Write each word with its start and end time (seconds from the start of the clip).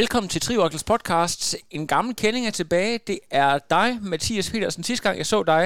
Velkommen 0.00 0.28
til 0.34 0.40
Trioakles 0.46 0.84
podcast. 0.92 1.40
En 1.78 1.84
gammel 1.94 2.12
kending 2.22 2.44
er 2.46 2.56
tilbage. 2.60 2.94
Det 3.10 3.18
er 3.44 3.52
dig, 3.76 3.88
Mathias 4.12 4.48
Petersen. 4.52 4.82
Sidste 4.88 5.04
gang 5.06 5.16
jeg 5.22 5.28
så 5.34 5.38
dig, 5.52 5.62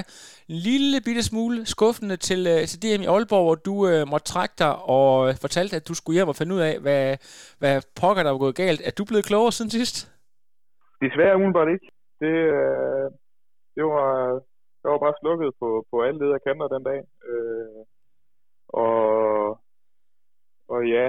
en 0.53 0.59
lille 0.71 0.97
bitte 1.07 1.23
smule 1.31 1.57
skuffende 1.75 2.17
til, 2.29 2.41
øh, 2.53 2.63
til 2.71 2.79
DM 2.83 3.03
i 3.03 3.11
Aalborg, 3.15 3.45
hvor 3.47 3.59
du 3.69 3.75
øh, 3.91 4.03
måtte 4.13 4.27
trække 4.33 4.57
dig 4.63 4.73
og 4.99 5.13
øh, 5.27 5.33
fortalte, 5.45 5.75
at 5.79 5.89
du 5.89 5.95
skulle 5.97 6.17
hjem 6.19 6.33
og 6.33 6.39
finde 6.41 6.53
ud 6.57 6.63
af, 6.71 6.75
hvad, 6.85 7.05
hvad 7.61 7.75
pokker 8.01 8.23
der 8.23 8.33
var 8.35 8.45
gået 8.45 8.61
galt. 8.63 8.81
Er 8.89 8.93
du 8.99 9.03
blevet 9.11 9.29
klogere 9.31 9.53
siden 9.57 9.71
sidst? 9.79 9.95
Desværre 11.05 11.37
umiddelbart 11.37 11.71
ikke. 11.75 11.87
Det, 12.23 12.35
øh, 12.59 13.07
det 13.77 13.85
var, 13.93 14.09
jeg 14.83 14.89
var 14.93 15.01
bare 15.07 15.21
slukket 15.21 15.51
på, 15.61 15.69
på 15.91 15.97
alle 16.07 16.19
leder 16.23 16.45
kanter 16.47 16.69
den 16.75 16.85
dag. 16.91 17.01
Øh, 17.31 17.81
og, 18.83 18.99
og 20.73 20.81
ja, 20.95 21.07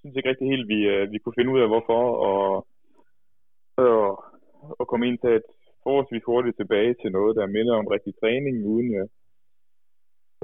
synes 0.00 0.16
ikke 0.16 0.28
rigtig 0.28 0.48
helt, 0.52 0.68
vi, 0.68 0.78
øh, 0.92 1.12
vi 1.12 1.18
kunne 1.18 1.38
finde 1.38 1.52
ud 1.54 1.60
af, 1.60 1.68
hvorfor, 1.68 2.02
og, 2.28 2.66
og, 3.76 4.24
og 4.78 4.84
komme 4.88 5.06
ind 5.08 5.18
til 5.18 5.30
et 5.30 5.48
forholdsvis 5.82 6.24
hurtigt 6.26 6.56
tilbage 6.56 6.94
til 6.94 7.12
noget, 7.12 7.36
der 7.36 7.54
minder 7.56 7.74
om 7.76 7.86
rigtig 7.86 8.12
træning, 8.20 8.54
uden, 8.72 8.90
øh, 9.00 9.08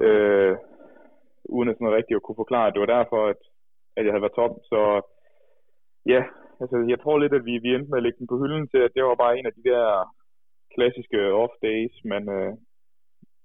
øh, 0.05 0.55
uden 1.55 1.69
at 1.69 1.75
sådan 1.75 1.97
rigtig 1.99 2.15
at 2.15 2.23
kunne 2.23 2.41
forklare, 2.43 2.67
at 2.67 2.73
det 2.73 2.79
var 2.79 2.91
derfor, 2.97 3.19
at, 3.33 3.41
at 3.97 4.03
jeg 4.05 4.11
havde 4.13 4.25
været 4.25 4.39
tom. 4.39 4.53
Så 4.71 4.81
ja, 6.13 6.21
altså 6.61 6.77
jeg 6.91 6.99
tror 6.99 7.17
lidt, 7.17 7.33
at 7.33 7.45
vi, 7.45 7.53
vi 7.57 7.69
endte 7.75 7.89
med 7.89 7.99
at 7.99 8.03
lægge 8.03 8.19
den 8.19 8.27
på 8.31 8.37
hylden 8.41 8.67
til, 8.67 8.77
at 8.77 8.93
det 8.95 9.03
var 9.03 9.15
bare 9.15 9.37
en 9.39 9.45
af 9.45 9.53
de 9.53 9.63
der 9.71 9.83
klassiske 10.73 11.19
off-days, 11.43 11.95
man, 12.11 12.23
øh, 12.37 12.53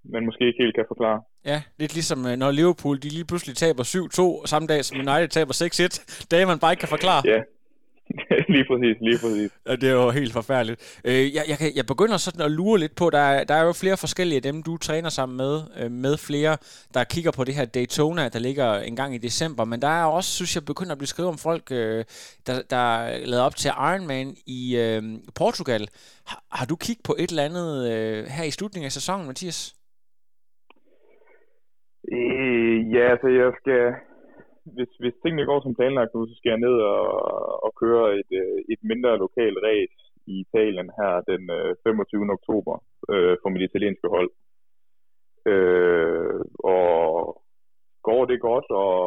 man 0.05 0.25
måske 0.25 0.47
ikke 0.47 0.63
helt 0.63 0.75
kan 0.75 0.85
forklare. 0.89 1.21
Ja, 1.45 1.63
lidt 1.79 1.95
ligesom 1.95 2.27
øh, 2.27 2.37
når 2.37 2.51
Liverpool 2.51 3.03
de 3.03 3.09
lige 3.09 3.25
pludselig 3.25 3.57
taber 3.57 3.85
7-2 4.43 4.47
samme 4.47 4.69
dag 4.69 4.85
som 4.85 4.99
United 4.99 5.29
taber 5.29 5.53
6-1. 5.53 6.27
Dage 6.31 6.47
man 6.47 6.59
bare 6.59 6.73
ikke 6.73 6.81
kan 6.81 6.89
forklare. 6.89 7.23
Ja, 7.25 7.41
lige 8.55 8.65
præcis, 8.71 8.97
lige 9.01 9.19
præcis. 9.19 9.51
Ja, 9.67 9.77
det 9.77 9.89
er 9.89 9.93
jo 9.93 10.11
helt 10.11 10.33
forfærdeligt. 10.33 11.01
Øh, 11.05 11.35
jeg, 11.35 11.45
jeg, 11.49 11.73
jeg 11.75 11.87
begynder 11.87 12.17
sådan 12.17 12.41
at 12.41 12.51
lure 12.51 12.79
lidt 12.79 12.95
på, 12.95 13.11
der 13.11 13.19
er, 13.19 13.45
der 13.45 13.55
er 13.55 13.65
jo 13.65 13.73
flere 13.73 13.97
forskellige 13.97 14.37
af 14.37 14.43
dem, 14.43 14.63
du 14.63 14.77
træner 14.77 15.09
sammen 15.09 15.37
med, 15.37 15.61
øh, 15.77 15.91
med 15.91 16.17
flere, 16.17 16.57
der 16.95 17.05
kigger 17.05 17.31
på 17.31 17.45
det 17.45 17.55
her 17.55 17.65
Daytona, 17.65 18.29
der 18.29 18.39
ligger 18.39 18.79
en 18.79 18.97
gang 18.97 19.15
i 19.15 19.19
december, 19.19 19.65
men 19.65 19.83
der 19.83 19.89
er 19.89 20.05
også, 20.05 20.31
synes 20.31 20.55
jeg, 20.55 20.65
begynder 20.65 20.93
at 20.93 20.99
blive 20.99 21.09
skrevet 21.09 21.29
om 21.29 21.39
folk, 21.39 21.71
der, 21.71 22.63
der 22.71 23.19
lavet 23.27 23.45
op 23.45 23.57
til 23.57 23.69
Ironman 23.69 24.37
i 24.47 24.77
øh, 24.77 25.03
Portugal. 25.35 25.89
Har, 26.27 26.43
har 26.53 26.67
du 26.67 26.77
kigget 26.77 27.03
på 27.05 27.17
et 27.19 27.31
eller 27.31 27.45
andet 27.45 27.93
øh, 27.93 28.27
her 28.27 28.45
i 28.45 28.51
slutningen 28.51 28.87
af 28.87 28.93
sæsonen, 28.93 29.27
Mathias? 29.27 29.75
Øh, 32.11 32.93
ja, 32.95 33.05
altså 33.15 33.29
jeg 33.29 33.53
skal, 33.61 33.95
hvis, 34.75 34.91
hvis 35.01 35.15
tingene 35.23 35.47
går 35.47 35.61
som 35.63 35.75
planlagt 35.75 36.15
nu, 36.15 36.27
så 36.27 36.35
skal 36.37 36.51
jeg 36.51 36.65
ned 36.67 36.77
og, 36.95 37.07
og 37.65 37.73
køre 37.83 38.19
et, 38.19 38.31
øh, 38.43 38.59
et 38.73 38.81
mindre 38.83 39.19
lokalt 39.25 39.59
race 39.69 39.99
i 40.27 40.35
Italien 40.45 40.91
her 40.99 41.21
den 41.31 41.43
øh, 41.51 41.75
25. 41.83 42.33
Oktober 42.39 42.75
øh, 43.13 43.37
for 43.43 43.49
mit 43.49 43.63
italienske 43.63 44.09
hold. 44.09 44.31
Øh, 45.47 46.41
og 46.59 46.89
går 48.03 48.25
det 48.25 48.41
godt, 48.41 48.69
og, 48.71 48.99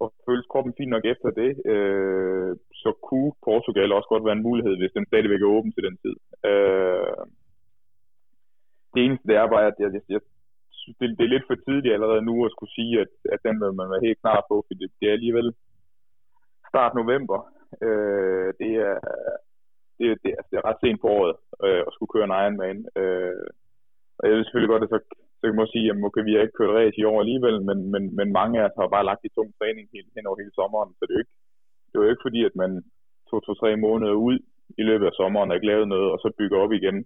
og 0.00 0.12
føles 0.26 0.46
kroppen 0.52 0.74
fint 0.78 0.90
nok 0.90 1.04
efter 1.04 1.30
det, 1.30 1.50
øh, 1.72 2.56
så 2.82 2.90
kunne 3.08 3.32
Portugal 3.44 3.92
også 3.92 4.08
godt 4.08 4.24
være 4.24 4.36
en 4.38 4.46
mulighed, 4.48 4.76
hvis 4.76 4.96
den 4.96 5.06
stadigvæk 5.06 5.42
er 5.42 5.54
åben 5.56 5.72
til 5.72 5.82
den 5.88 5.96
tid. 6.04 6.16
Øh, 6.50 7.22
det 8.94 9.00
eneste 9.04 9.28
det 9.28 9.36
er 9.36 9.46
bare, 9.54 9.66
at 9.66 9.76
jeg, 9.78 9.90
jeg, 10.08 10.20
synes, 10.86 11.00
det, 11.00 11.08
det 11.18 11.24
er 11.24 11.34
lidt 11.34 11.48
for 11.48 11.56
tidligt 11.56 11.94
allerede 11.96 12.22
nu 12.28 12.34
at 12.46 12.54
skulle 12.54 12.76
sige, 12.78 12.94
at, 13.04 13.12
at 13.34 13.40
den 13.46 13.56
vil 13.62 13.78
man 13.80 13.90
være 13.92 14.06
helt 14.06 14.20
klar 14.24 14.40
på, 14.50 14.54
for 14.66 14.74
det, 14.80 14.88
det 14.98 15.06
er 15.08 15.16
alligevel 15.18 15.48
start 16.70 16.92
november. 17.00 17.38
Øh, 17.86 18.48
det, 18.60 18.72
er, 18.88 18.96
det, 19.98 20.06
det, 20.22 20.30
altså, 20.38 20.50
det 20.50 20.58
er 20.58 20.68
ret 20.68 20.82
sent 20.82 21.00
på 21.00 21.08
året 21.18 21.34
øh, 21.66 21.82
at 21.86 21.92
skulle 21.94 22.12
køre 22.14 22.26
en 22.28 22.38
Ironman. 22.40 22.78
Øh, 23.00 23.46
og 24.18 24.22
jeg 24.24 24.34
ved 24.34 24.44
selvfølgelig 24.44 24.72
godt, 24.72 24.84
at 24.86 24.92
så, 24.94 24.98
så 25.38 25.44
kan 25.46 25.58
man 25.60 25.74
sige, 25.74 25.86
at 25.90 25.96
okay, 26.08 26.22
vi 26.28 26.34
har 26.34 26.42
ikke 26.44 26.58
kørt 26.58 26.76
race 26.78 26.98
i 27.00 27.08
år 27.10 27.18
alligevel, 27.20 27.56
men, 27.68 27.78
men, 27.92 28.02
men 28.18 28.28
mange 28.38 28.54
af 28.58 28.64
os 28.66 28.78
har 28.78 28.94
bare 28.96 29.08
lagt 29.10 29.26
i 29.28 29.34
tung 29.36 29.50
træning 29.58 29.84
helt, 29.94 30.10
hen 30.16 30.26
over 30.28 30.40
hele 30.40 30.56
sommeren, 30.58 30.90
så 30.98 31.02
det 31.06 31.12
er 31.12 31.18
jo 31.18 31.24
ikke, 31.24 31.36
det 31.88 31.94
er 31.96 32.04
jo 32.04 32.12
ikke 32.12 32.26
fordi, 32.26 32.40
at 32.48 32.56
man 32.62 32.70
to, 33.30 33.36
to, 33.46 33.52
tre 33.60 33.70
måneder 33.86 34.14
ud 34.28 34.36
i 34.80 34.82
løbet 34.90 35.06
af 35.06 35.14
sommeren 35.20 35.50
og 35.50 35.56
ikke 35.56 35.70
lavet 35.72 35.88
noget, 35.94 36.08
og 36.14 36.18
så 36.22 36.28
bygger 36.38 36.58
op 36.64 36.72
igen. 36.72 36.98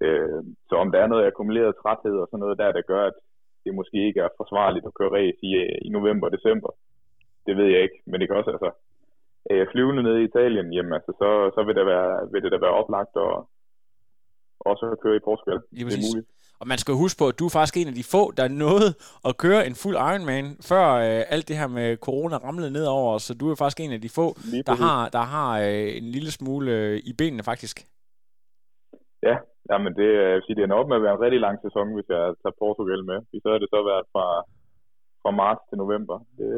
Øh, 0.00 0.40
så 0.68 0.74
om 0.82 0.92
der 0.92 0.98
er 1.00 1.06
noget 1.06 1.26
akkumuleret 1.26 1.78
træthed 1.82 2.16
og 2.22 2.26
sådan 2.28 2.42
noget 2.44 2.58
der, 2.58 2.72
der 2.72 2.82
gør, 2.92 3.02
at 3.10 3.16
det 3.64 3.74
måske 3.74 3.98
ikke 4.08 4.20
er 4.20 4.36
forsvarligt 4.40 4.86
at 4.86 4.96
køre 4.98 5.14
race 5.18 5.40
i, 5.48 5.50
i 5.86 5.88
november 5.96 6.26
og 6.26 6.32
december, 6.36 6.70
det 7.46 7.56
ved 7.56 7.68
jeg 7.74 7.82
ikke. 7.82 7.98
Men 8.06 8.20
det 8.20 8.28
kan 8.28 8.36
også, 8.36 8.50
altså, 8.50 8.70
jeg 9.50 9.72
flyvende 9.72 10.02
ned 10.02 10.16
i 10.18 10.28
Italien, 10.30 10.72
jamen 10.72 10.92
altså, 10.92 11.12
så, 11.20 11.28
så 11.54 11.60
vil, 11.66 11.76
det 11.76 11.86
være, 11.86 12.28
vil 12.32 12.42
det 12.42 12.52
da 12.52 12.58
være 12.66 12.78
oplagt 12.80 13.14
at 13.26 13.32
også 14.70 14.84
at 14.92 15.00
køre 15.00 15.16
i 15.16 15.26
Portugal. 15.28 15.58
Lige 15.70 15.84
det 15.84 15.94
er 15.94 16.08
muligt. 16.10 16.28
Og 16.60 16.68
man 16.68 16.78
skal 16.78 16.94
huske 16.94 17.18
på, 17.18 17.28
at 17.28 17.38
du 17.38 17.44
er 17.46 17.50
faktisk 17.58 17.76
en 17.76 17.88
af 17.88 17.94
de 17.94 18.04
få, 18.04 18.30
der 18.30 18.48
nåede 18.48 18.90
at 19.28 19.36
køre 19.36 19.66
en 19.66 19.74
fuld 19.74 19.96
Ironman, 19.96 20.56
før 20.70 20.84
øh, 20.92 21.22
alt 21.34 21.48
det 21.48 21.56
her 21.56 21.66
med 21.66 21.96
corona 21.96 22.36
ramlede 22.36 22.70
ned 22.70 22.86
over 22.86 23.18
så 23.18 23.34
du 23.34 23.50
er 23.50 23.54
faktisk 23.54 23.80
en 23.80 23.92
af 23.92 24.00
de 24.00 24.08
få, 24.08 24.26
der 24.66 24.74
har, 24.74 25.08
der 25.08 25.24
har 25.34 25.60
øh, 25.60 25.96
en 25.96 26.04
lille 26.04 26.30
smule 26.30 26.72
øh, 26.72 27.00
i 27.04 27.12
benene 27.18 27.42
faktisk. 27.42 27.76
Ja, 29.22 29.36
Jamen, 29.70 29.92
det, 29.98 30.08
jeg 30.22 30.34
vil 30.34 30.44
sige, 30.44 30.56
det 30.56 30.62
er 30.64 30.80
op 30.80 30.88
med 30.88 30.98
at 30.98 31.04
være 31.06 31.14
en 31.16 31.24
rigtig 31.24 31.40
lang 31.46 31.56
sæson, 31.64 31.94
hvis 31.94 32.08
jeg 32.14 32.22
tager 32.42 32.60
Portugal 32.62 33.02
med. 33.10 33.18
Så 33.42 33.48
har 33.50 33.58
det 33.58 33.70
så 33.74 33.80
været 33.90 34.04
fra, 34.12 34.26
fra 35.22 35.30
marts 35.40 35.62
til 35.68 35.78
november. 35.78 36.16
Det, 36.38 36.50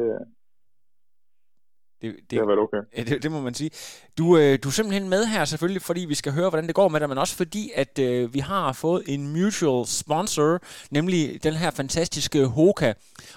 det, 2.03 2.15
det, 2.15 2.31
det 2.31 2.39
har 2.39 2.47
været 2.47 2.59
okay. 2.59 3.05
Det, 3.13 3.23
det 3.23 3.31
må 3.31 3.41
man 3.41 3.55
sige. 3.55 3.71
Du, 4.19 4.37
øh, 4.37 4.59
du 4.63 4.69
er 4.69 4.73
simpelthen 4.73 5.09
med 5.09 5.27
her 5.27 5.45
selvfølgelig, 5.45 5.83
fordi 5.83 6.01
vi 6.01 6.15
skal 6.15 6.33
høre, 6.33 6.49
hvordan 6.49 6.67
det 6.67 6.75
går 6.75 6.89
med 6.89 7.01
dig, 7.01 7.09
men 7.09 7.19
også 7.19 7.37
fordi, 7.37 7.71
at 7.75 7.99
øh, 7.99 8.35
vi 8.35 8.39
har 8.39 8.73
fået 8.73 9.03
en 9.07 9.33
mutual 9.33 9.87
sponsor, 9.87 10.59
nemlig 10.91 11.43
den 11.43 11.55
her 11.55 11.71
fantastiske 11.71 12.47
Hoka. 12.47 12.93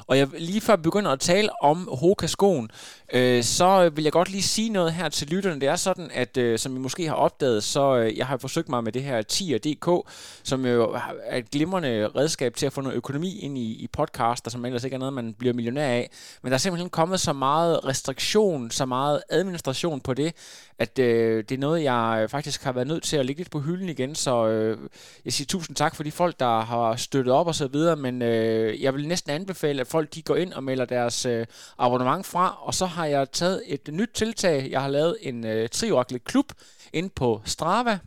Og 0.07 0.17
jeg 0.17 0.27
lige 0.37 0.61
før 0.61 0.75
begynder 0.75 1.11
at 1.11 1.19
tale 1.19 1.63
om 1.63 1.89
Hoka-skoen, 1.91 2.71
øh, 3.13 3.43
så 3.43 3.89
vil 3.89 4.03
jeg 4.03 4.11
godt 4.11 4.29
lige 4.29 4.43
sige 4.43 4.69
noget 4.69 4.93
her 4.93 5.09
til 5.09 5.27
lytterne. 5.27 5.61
Det 5.61 5.69
er 5.69 5.75
sådan, 5.75 6.09
at 6.13 6.37
øh, 6.37 6.59
som 6.59 6.75
I 6.75 6.79
måske 6.79 7.07
har 7.07 7.15
opdaget, 7.15 7.63
så 7.63 7.97
øh, 7.97 8.17
jeg 8.17 8.27
har 8.27 8.37
forsøgt 8.37 8.69
mig 8.69 8.83
med 8.83 8.91
det 8.91 9.03
her 9.03 9.21
TIR.dk, 9.21 10.11
som 10.43 10.65
jo 10.65 10.97
er 11.23 11.37
et 11.37 11.51
glimrende 11.51 12.07
redskab 12.15 12.55
til 12.55 12.65
at 12.65 12.73
få 12.73 12.81
noget 12.81 12.95
økonomi 12.95 13.39
ind 13.39 13.57
i, 13.57 13.71
i 13.71 13.87
podcaster, 13.87 14.51
som 14.51 14.65
ellers 14.65 14.83
ikke 14.83 14.95
er 14.95 14.99
noget, 14.99 15.13
man 15.13 15.33
bliver 15.33 15.53
millionær 15.53 15.87
af. 15.87 16.09
Men 16.41 16.51
der 16.51 16.55
er 16.55 16.59
simpelthen 16.59 16.89
kommet 16.89 17.19
så 17.19 17.33
meget 17.33 17.85
restriktion, 17.85 18.48
så 18.69 18.85
meget 18.85 19.23
administration 19.29 20.01
på 20.01 20.13
det, 20.13 20.35
at 20.79 20.99
øh, 20.99 21.43
det 21.49 21.51
er 21.51 21.59
noget, 21.59 21.83
jeg 21.83 22.19
øh, 22.23 22.29
faktisk 22.29 22.63
har 22.63 22.71
været 22.71 22.87
nødt 22.87 23.03
til 23.03 23.17
at 23.17 23.25
lægge 23.25 23.39
lidt 23.39 23.51
på 23.51 23.59
hylden 23.59 23.89
igen, 23.89 24.15
så 24.15 24.47
øh, 24.47 24.89
jeg 25.25 25.33
siger 25.33 25.45
tusind 25.45 25.75
tak 25.75 25.95
for 25.95 26.03
de 26.03 26.11
folk, 26.11 26.39
der 26.39 26.59
har 26.59 26.95
støttet 26.95 27.33
op 27.33 27.47
og 27.47 27.55
så 27.55 27.67
videre, 27.67 27.95
men 27.95 28.21
øh, 28.21 28.81
jeg 28.81 28.93
vil 28.93 29.07
næsten 29.07 29.31
anbefale, 29.31 29.81
at 29.81 29.87
folk 29.87 30.15
de 30.15 30.21
går 30.21 30.35
ind 30.35 30.53
og 30.53 30.63
melder 30.63 30.85
deres 30.85 31.25
øh, 31.25 31.45
abonnement 31.77 32.25
fra, 32.25 32.57
og 32.61 32.73
så 32.73 32.85
har 32.85 33.05
jeg 33.05 33.31
taget 33.31 33.63
et 33.65 33.89
nyt 33.93 34.09
tiltag. 34.13 34.67
Jeg 34.71 34.81
har 34.81 34.89
lavet 34.89 35.17
en 35.21 35.45
øh, 35.45 35.69
Trioraklet 35.69 36.23
klub 36.23 36.51
ind 36.93 37.09
på 37.09 37.41
Strava, 37.45 37.99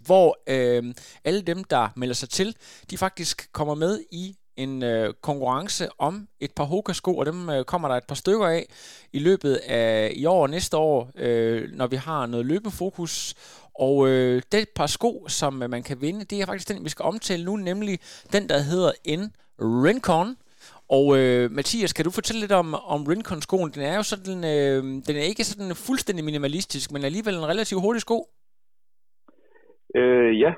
hvor 0.00 0.38
øh, 0.46 0.94
alle 1.24 1.42
dem, 1.42 1.64
der 1.64 1.88
melder 1.96 2.14
sig 2.14 2.28
til, 2.28 2.56
de 2.90 2.98
faktisk 2.98 3.52
kommer 3.52 3.74
med 3.74 4.00
i 4.12 4.36
en 4.56 4.82
øh, 4.82 5.14
konkurrence 5.14 5.88
om 5.98 6.28
et 6.40 6.50
par 6.56 6.64
Hoka-sko, 6.64 7.16
og 7.16 7.26
dem 7.26 7.48
øh, 7.48 7.64
kommer 7.64 7.88
der 7.88 7.96
et 7.96 8.06
par 8.08 8.14
stykker 8.14 8.46
af 8.46 8.66
i 9.12 9.18
løbet 9.18 9.54
af 9.68 10.12
i 10.16 10.26
år 10.26 10.42
og 10.42 10.50
næste 10.50 10.76
år, 10.76 11.10
øh, 11.18 11.68
når 11.72 11.86
vi 11.86 11.96
har 11.96 12.26
noget 12.26 12.46
løbefokus. 12.46 13.34
Og 13.74 14.08
øh, 14.08 14.42
det 14.52 14.68
par 14.76 14.86
sko, 14.86 15.24
som 15.28 15.62
øh, 15.62 15.70
man 15.70 15.82
kan 15.82 16.00
vinde, 16.00 16.24
det 16.24 16.40
er 16.40 16.46
faktisk 16.46 16.68
den, 16.68 16.84
vi 16.84 16.88
skal 16.88 17.02
omtale 17.02 17.44
nu, 17.44 17.56
nemlig 17.56 17.98
den, 18.32 18.48
der 18.48 18.58
hedder 18.58 18.92
en 19.04 19.32
Rincon. 19.60 20.36
Og 20.88 21.18
øh, 21.18 21.50
Mathias, 21.50 21.92
kan 21.92 22.04
du 22.04 22.10
fortælle 22.10 22.40
lidt 22.40 22.52
om, 22.52 22.74
om 22.74 23.04
Rincon-skoen? 23.04 23.70
Den 23.70 23.82
er 23.82 23.96
jo 23.96 24.02
sådan, 24.02 24.38
øh, 24.44 24.82
den 25.06 25.16
er 25.16 25.26
ikke 25.30 25.44
sådan 25.44 25.74
fuldstændig 25.74 26.24
minimalistisk, 26.24 26.92
men 26.92 27.04
alligevel 27.04 27.34
en 27.34 27.48
relativt 27.52 27.80
hurtig 27.80 28.00
sko. 28.00 28.28
Øh, 29.96 30.40
ja, 30.40 30.52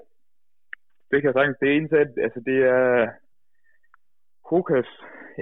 det 1.11 1.17
kan 1.19 1.29
jeg 1.29 1.37
sagtens. 1.39 1.57
Det 1.61 1.77
ene, 1.77 1.89
altså 2.27 2.41
det 2.49 2.59
er, 2.77 3.07
Hokas, 4.51 4.89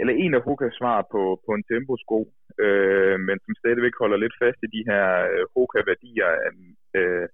eller 0.00 0.14
en 0.14 0.34
af 0.34 0.42
Hokas 0.46 0.74
svar 0.80 0.98
på, 1.12 1.22
på 1.46 1.50
en 1.54 1.64
temposko. 1.70 2.18
øh, 2.64 3.16
men 3.26 3.36
som 3.44 3.54
stadigvæk 3.62 3.94
holder 4.02 4.16
lidt 4.16 4.36
fast 4.42 4.58
i 4.62 4.72
de 4.76 4.82
her 4.90 5.04
øh, 5.32 5.44
Hoka-værdier, 5.54 6.30
øh, 6.98 7.28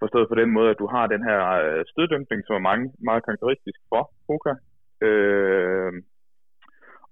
forstået 0.00 0.28
på 0.28 0.36
den 0.40 0.50
måde, 0.56 0.70
at 0.70 0.80
du 0.82 0.86
har 0.94 1.06
den 1.06 1.22
her 1.28 1.40
øh, 1.66 1.84
støddæmpning, 1.92 2.40
som 2.44 2.54
er 2.56 2.68
mange, 2.70 2.86
meget 3.08 3.24
karakteristisk 3.24 3.80
for 3.90 4.02
Hoka, 4.28 4.54
øh, 5.06 5.92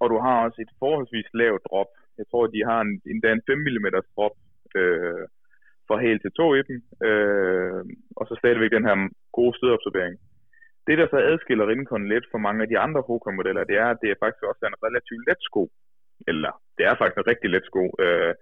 og 0.01 0.05
du 0.09 0.17
har 0.25 0.35
også 0.45 0.59
et 0.61 0.71
forholdsvis 0.81 1.29
lavt 1.33 1.61
drop. 1.69 1.91
Jeg 2.19 2.25
tror, 2.31 2.47
de 2.47 2.61
har 2.69 2.79
en, 2.81 2.93
endda 3.11 3.29
en 3.31 3.41
5 3.47 3.57
mm 3.57 3.87
drop 4.15 4.35
øh, 4.79 5.23
fra 5.87 5.95
helt 6.05 6.21
til 6.21 6.31
to 6.39 6.47
i 6.55 6.61
dem, 6.69 6.79
øh, 7.07 7.81
og 8.17 8.23
så 8.27 8.33
stadigvæk 8.41 8.71
den 8.71 8.85
her 8.87 8.95
gode 9.37 9.53
stødabsorbering. 9.57 10.15
Det, 10.89 10.97
der 10.97 11.07
så 11.09 11.17
adskiller 11.31 11.67
Rincon 11.67 12.09
lidt 12.13 12.25
fra 12.31 12.37
mange 12.37 12.61
af 12.63 12.69
de 12.69 12.79
andre 12.85 13.01
Hoka-modeller, 13.07 13.63
det 13.63 13.77
er, 13.83 13.89
at 13.91 14.01
det 14.01 14.09
er 14.09 14.21
faktisk 14.23 14.43
også 14.43 14.63
en 14.65 14.81
relativt 14.85 15.23
let 15.27 15.41
sko. 15.49 15.63
Eller, 16.27 16.53
det 16.77 16.83
er 16.85 16.95
faktisk 16.95 17.17
en 17.17 17.31
rigtig 17.31 17.49
let 17.49 17.65
sko. 17.65 17.83
Øh, 18.03 18.33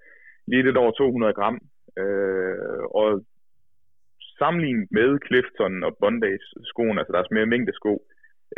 lige 0.47 0.63
lidt 0.63 0.77
over 0.77 0.91
200 0.91 1.33
gram. 1.33 1.57
Øh, 2.01 2.83
og 2.99 3.09
sammenlignet 4.39 4.87
med 4.91 5.09
Clifton 5.25 5.83
og 5.87 5.97
Bondage 6.01 6.47
skoen, 6.71 6.97
altså 6.97 7.13
deres 7.13 7.31
mere 7.31 7.51
mængde 7.53 7.73
sko, 7.79 7.93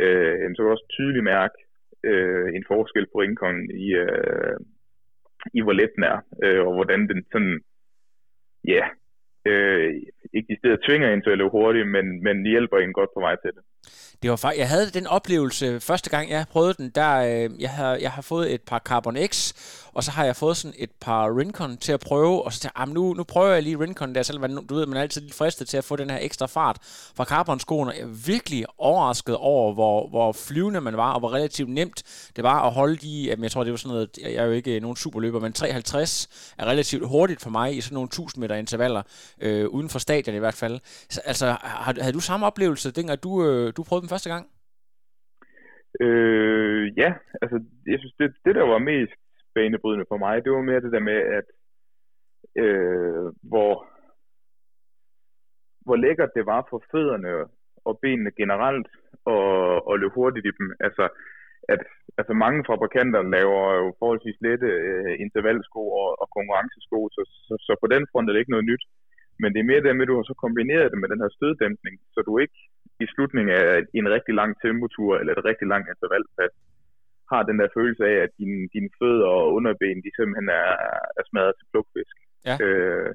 øh, 0.00 0.34
så 0.50 0.56
kan 0.56 0.66
du 0.66 0.70
også 0.70 0.86
tydeligt 0.96 1.24
mærke 1.24 1.58
øh, 2.10 2.48
en 2.56 2.64
forskel 2.72 3.06
på 3.12 3.16
Rincon 3.20 3.56
i, 3.84 3.86
øh, 4.04 4.56
i 5.54 5.60
hvor 5.62 5.72
let 5.72 5.92
den 5.96 6.04
er, 6.12 6.18
øh, 6.44 6.60
og 6.66 6.72
hvordan 6.74 7.00
den 7.08 7.24
sådan, 7.32 7.56
ja, 8.64 8.70
yeah, 8.70 8.90
øh, 9.46 9.94
ikke 10.34 10.48
de 10.52 10.58
steder 10.58 10.76
tvinger 10.86 11.08
en 11.08 11.22
til 11.22 11.30
at 11.30 11.38
løbe 11.38 11.50
hurtigt, 11.50 11.88
men, 11.96 12.22
men 12.22 12.36
hjælper 12.52 12.76
en 12.76 12.92
godt 12.92 13.10
på 13.16 13.20
vej 13.20 13.36
til 13.42 13.50
det. 13.56 13.62
Det 14.22 14.30
var 14.30 14.36
faktisk, 14.36 14.60
jeg 14.60 14.68
havde 14.68 14.86
den 14.98 15.06
oplevelse 15.06 15.80
første 15.80 16.10
gang, 16.10 16.30
jeg 16.30 16.44
prøvede 16.52 16.74
den, 16.74 16.90
der 16.94 17.12
øh, 17.28 17.62
jeg, 17.64 17.70
har, 17.70 17.92
jeg 17.96 18.10
har 18.10 18.22
fået 18.22 18.54
et 18.54 18.62
par 18.70 18.78
Carbon 18.78 19.16
X, 19.30 19.34
og 20.00 20.04
så 20.04 20.10
har 20.10 20.24
jeg 20.24 20.36
fået 20.36 20.56
sådan 20.56 20.74
et 20.78 20.92
par 21.00 21.22
Rincon 21.38 21.76
til 21.76 21.92
at 21.92 22.00
prøve, 22.08 22.36
og 22.44 22.52
så 22.52 22.60
tænkte 22.60 22.78
jeg, 22.78 22.88
ah, 22.88 22.94
nu, 22.94 23.14
nu 23.14 23.24
prøver 23.24 23.52
jeg 23.54 23.62
lige 23.62 23.80
Rincon 23.80 24.14
der, 24.14 24.22
selvom 24.22 24.66
du 24.68 24.74
ved, 24.74 24.86
man 24.86 24.96
er 24.96 25.00
altid 25.00 25.20
lidt 25.20 25.34
fristet 25.34 25.68
til 25.68 25.76
at 25.76 25.84
få 25.84 25.96
den 25.96 26.10
her 26.10 26.18
ekstra 26.20 26.46
fart 26.46 26.78
fra 27.16 27.24
carbon 27.24 27.60
og 27.68 27.94
Jeg 27.96 28.02
er 28.02 28.32
virkelig 28.32 28.64
overrasket 28.78 29.36
over, 29.36 29.74
hvor, 29.74 30.08
hvor 30.08 30.32
flyvende 30.32 30.80
man 30.80 30.96
var, 30.96 31.12
og 31.12 31.20
hvor 31.20 31.32
relativt 31.34 31.70
nemt 31.70 31.98
det 32.36 32.44
var 32.44 32.66
at 32.66 32.72
holde 32.72 32.96
de, 32.96 33.22
jamen, 33.28 33.42
jeg 33.42 33.50
tror 33.50 33.64
det 33.64 33.70
var 33.70 33.76
sådan 33.76 33.94
noget, 33.94 34.18
jeg 34.22 34.42
er 34.42 34.44
jo 34.44 34.52
ikke 34.52 34.80
nogen 34.80 34.96
superløber, 34.96 35.40
men 35.40 35.52
53 35.52 36.54
er 36.58 36.66
relativt 36.66 37.08
hurtigt 37.08 37.42
for 37.42 37.50
mig 37.50 37.76
i 37.76 37.80
sådan 37.80 37.94
nogle 37.94 38.06
1000 38.06 38.40
meter 38.40 38.54
intervaller, 38.54 39.02
øh, 39.42 39.66
uden 39.68 39.88
for 39.88 39.98
stadion 39.98 40.36
i 40.36 40.38
hvert 40.44 40.60
fald. 40.62 40.80
Så, 41.14 41.20
altså, 41.24 41.46
har, 41.84 41.94
havde 42.00 42.12
du 42.12 42.20
samme 42.20 42.46
oplevelse, 42.46 42.92
dengang 42.92 43.22
du, 43.22 43.32
øh, 43.46 43.72
du 43.76 43.82
prøvede 43.88 44.02
dem 44.02 44.08
første 44.08 44.30
gang? 44.30 44.46
Øh, 46.00 46.98
ja, 47.02 47.10
altså 47.42 47.56
jeg 47.86 47.98
synes, 47.98 48.14
det, 48.18 48.28
det 48.44 48.54
der 48.54 48.66
var 48.72 48.78
mest 48.78 49.20
banebrydende 49.60 50.06
for 50.10 50.18
mig, 50.24 50.34
det 50.44 50.52
var 50.52 50.62
mere 50.68 50.84
det 50.84 50.92
der 50.96 51.08
med, 51.10 51.20
at 51.38 51.46
øh, 52.62 53.26
hvor, 53.50 53.72
hvor 55.84 55.96
lækkert 56.04 56.32
det 56.36 56.44
var 56.52 56.60
for 56.70 56.78
fødderne 56.92 57.30
og 57.88 57.98
benene 58.02 58.32
generelt 58.40 58.88
og, 59.24 59.46
og 59.88 59.94
løbe 59.98 60.14
hurtigt 60.14 60.46
i 60.46 60.56
dem. 60.58 60.68
Altså, 60.86 61.04
at 61.72 61.80
altså 62.18 62.32
mange 62.44 62.60
fabrikanter 62.70 63.22
laver 63.36 63.62
jo 63.82 63.88
forholdsvis 64.00 64.38
lette 64.46 64.68
øh, 64.90 65.14
intervalsko 65.24 65.82
og, 66.02 66.08
og 66.22 66.26
konkurrencesko, 66.36 66.98
så, 67.14 67.22
så, 67.46 67.54
så 67.66 67.72
på 67.82 67.86
den 67.94 68.02
front 68.10 68.26
er 68.26 68.32
det 68.32 68.42
ikke 68.42 68.56
noget 68.56 68.70
nyt. 68.70 68.84
Men 69.40 69.48
det 69.52 69.60
er 69.60 69.70
mere 69.70 69.82
det 69.82 69.96
med, 69.96 70.06
at 70.06 70.10
du 70.10 70.16
har 70.18 70.26
så 70.28 70.36
kombineret 70.44 70.90
det 70.92 70.98
med 71.00 71.08
den 71.12 71.22
her 71.22 71.30
støddæmpning, 71.36 71.94
så 72.14 72.18
du 72.28 72.32
ikke 72.44 72.58
i 73.04 73.06
slutningen 73.14 73.52
af 73.60 73.66
en 73.98 74.06
rigtig 74.14 74.34
lang 74.40 74.50
tempotur 74.64 75.12
eller 75.18 75.32
et 75.32 75.44
rigtig 75.50 75.66
langt 75.72 75.88
intervalpas 75.92 76.54
har 77.32 77.42
den 77.48 77.58
der 77.60 77.74
følelse 77.78 78.04
af, 78.12 78.16
at 78.24 78.32
dine, 78.40 78.60
dine 78.74 78.90
fødder 78.98 79.30
og 79.38 79.44
underben, 79.56 80.04
de 80.04 80.10
simpelthen 80.16 80.48
er, 80.62 80.70
er 81.18 81.24
smadret 81.28 81.54
til 81.56 81.66
plukfisk. 81.72 82.16
Ja. 82.48 82.54
Øh, 82.64 83.08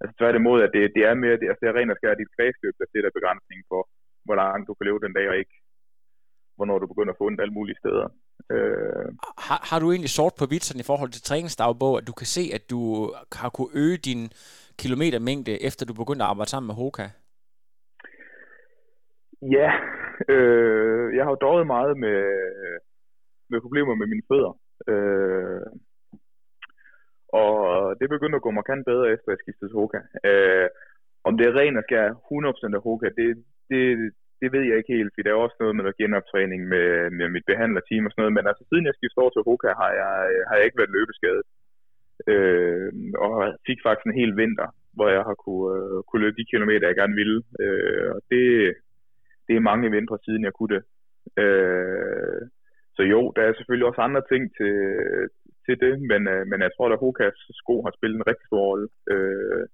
altså 0.00 0.14
tværtimod, 0.20 0.58
at 0.66 0.72
det, 0.74 0.82
det 0.96 1.02
er 1.10 1.14
mere, 1.22 1.36
det, 1.40 1.46
altså 1.50 1.60
det 1.62 1.68
er 1.68 1.78
rent 1.78 1.94
og 1.94 1.98
skært 1.98 2.20
dit 2.22 2.34
kredsløb, 2.36 2.74
der 2.80 2.86
sætter 2.92 3.16
begrænsning 3.18 3.60
for, 3.70 3.82
hvor 4.26 4.36
langt 4.42 4.68
du 4.68 4.74
kan 4.74 4.86
leve 4.86 5.04
den 5.04 5.16
dag, 5.18 5.26
og 5.32 5.36
ikke 5.42 5.56
hvornår 6.56 6.78
du 6.78 6.86
begynder 6.92 7.12
at 7.12 7.20
få 7.20 7.30
den 7.30 7.40
alle 7.40 7.56
mulige 7.58 7.80
steder. 7.82 8.06
Øh. 8.54 9.08
Har, 9.48 9.60
har 9.70 9.78
du 9.80 9.86
egentlig 9.90 10.10
sort 10.10 10.34
på 10.38 10.44
hvidt 10.46 10.66
i 10.82 10.88
forhold 10.90 11.10
til 11.12 11.22
træningsdagbog, 11.22 11.98
at 11.98 12.06
du 12.08 12.12
kan 12.20 12.28
se, 12.36 12.44
at 12.56 12.64
du 12.72 12.80
har 13.40 13.50
kunne 13.56 13.74
øge 13.84 13.98
din 14.08 14.22
kilometermængde, 14.82 15.52
efter 15.68 15.86
du 15.86 15.94
begyndte 15.94 16.24
at 16.24 16.30
arbejde 16.32 16.50
sammen 16.50 16.68
med 16.70 16.78
Hoka? 16.80 17.06
Ja, 19.56 19.70
øh, 20.34 21.16
jeg 21.16 21.22
har 21.24 21.30
jo 21.30 21.44
dårligt 21.46 21.66
meget 21.76 21.98
med, 22.04 22.18
med 23.50 23.60
problemer 23.60 23.94
med 23.94 24.06
mine 24.12 24.26
fødder. 24.30 24.52
Øh, 24.92 25.66
og 27.42 27.54
det 28.00 28.08
begyndte 28.08 28.38
at 28.38 28.46
gå 28.46 28.50
markant 28.50 28.84
bedre, 28.90 29.12
efter 29.14 29.28
jeg 29.32 29.42
skiftede 29.42 29.70
til 29.70 29.78
Hoka. 29.80 30.00
Øh, 30.28 30.68
om 31.28 31.32
det 31.38 31.44
er 31.46 31.56
ren 31.60 31.80
og 31.80 31.84
skær 31.86 32.06
100% 32.10 32.76
af 32.76 32.82
Hoka, 32.86 33.08
det, 33.18 33.28
det, 33.70 33.82
det 34.40 34.48
ved 34.54 34.64
jeg 34.68 34.76
ikke 34.78 34.96
helt, 34.96 35.12
for 35.12 35.22
der 35.22 35.30
er 35.32 35.44
også 35.44 35.56
noget 35.60 35.74
med 35.76 35.84
noget 35.84 36.00
genoptræning 36.02 36.60
med, 36.72 36.88
med 37.18 37.26
mit 37.34 37.46
behandlerteam 37.50 38.06
og 38.06 38.10
sådan 38.10 38.22
noget, 38.22 38.36
men 38.36 38.46
altså 38.50 38.62
siden 38.66 38.86
jeg 38.86 38.94
skiftede 38.96 39.22
over 39.22 39.32
til 39.34 39.46
Hoka, 39.48 39.68
har 39.82 39.90
jeg, 40.00 40.10
har 40.48 40.56
jeg 40.56 40.66
ikke 40.66 40.80
været 40.80 40.96
løbeskadet. 40.98 41.44
Øh, 42.32 42.92
og 43.24 43.32
fik 43.68 43.80
faktisk 43.86 44.06
en 44.06 44.20
hel 44.20 44.32
vinter, 44.42 44.68
hvor 44.96 45.08
jeg 45.16 45.22
har 45.28 45.36
kunne, 45.44 45.68
øh, 45.76 45.98
kunne 46.08 46.22
løbe 46.24 46.38
de 46.40 46.50
kilometer, 46.52 46.86
jeg 46.86 46.96
gerne 47.00 47.16
ville. 47.20 47.38
Øh, 47.62 48.06
og 48.14 48.20
det, 48.30 48.44
det 49.46 49.54
er 49.56 49.68
mange 49.70 49.90
vintre 49.96 50.18
siden, 50.24 50.42
jeg 50.44 50.52
kunne 50.52 50.74
det. 50.76 50.82
Øh, 51.42 52.40
så 53.00 53.04
jo, 53.14 53.20
der 53.36 53.42
er 53.42 53.52
selvfølgelig 53.54 53.88
også 53.88 54.02
andre 54.08 54.22
ting 54.32 54.42
til, 54.58 54.74
til 55.66 55.76
det, 55.84 55.94
men, 56.10 56.20
øh, 56.34 56.42
men 56.50 56.58
jeg 56.64 56.70
tror, 56.72 56.86
at 56.92 57.02
Hokas 57.02 57.38
sko 57.60 57.74
har 57.86 57.92
spillet 57.98 58.16
en 58.16 58.28
rigtig 58.30 58.46
stor 58.46 58.62
rolle. 58.70 58.88
Øh, 59.12 59.64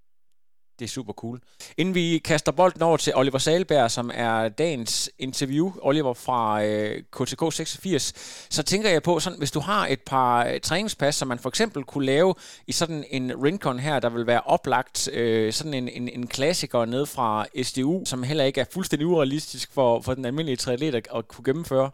det 0.79 0.85
er 0.85 0.89
super 0.89 1.13
cool. 1.13 1.39
Inden 1.77 1.95
vi 1.95 2.21
kaster 2.25 2.53
bolden 2.53 2.83
over 2.83 2.97
til 2.97 3.13
Oliver 3.17 3.39
Salberg, 3.39 3.91
som 3.91 4.11
er 4.15 4.49
dagens 4.49 5.11
interview, 5.19 5.73
Oliver 5.83 6.15
fra 6.15 6.65
øh, 6.65 7.03
KTK 7.17 7.43
86, 7.53 8.03
så 8.51 8.63
tænker 8.63 8.91
jeg 8.91 9.03
på, 9.03 9.19
sådan, 9.19 9.39
hvis 9.39 9.51
du 9.51 9.61
har 9.61 9.87
et 9.87 10.01
par 10.07 10.47
øh, 10.47 10.61
træningspas, 10.61 11.15
som 11.15 11.29
man 11.29 11.39
for 11.39 11.49
eksempel 11.49 11.85
kunne 11.85 12.07
lave 12.07 12.35
i 12.67 12.73
sådan 12.73 13.05
en 13.11 13.45
Rincon 13.45 13.79
her, 13.79 14.01
der 14.01 14.11
vil 14.11 14.27
være 14.27 14.41
oplagt, 14.41 15.11
øh, 15.13 15.53
sådan 15.53 15.75
en, 15.75 15.89
en, 15.89 16.09
en 16.09 16.27
klassiker 16.27 16.85
ned 16.85 17.07
fra 17.07 17.47
SDU, 17.63 18.05
som 18.05 18.23
heller 18.23 18.45
ikke 18.45 18.61
er 18.61 18.73
fuldstændig 18.73 19.07
urealistisk 19.07 19.75
for, 19.75 20.01
for 20.01 20.15
den 20.15 20.25
almindelige 20.25 20.57
triatlet 20.57 20.95
at, 20.95 21.09
at 21.15 21.29
kunne 21.29 21.45
gennemføre. 21.45 21.91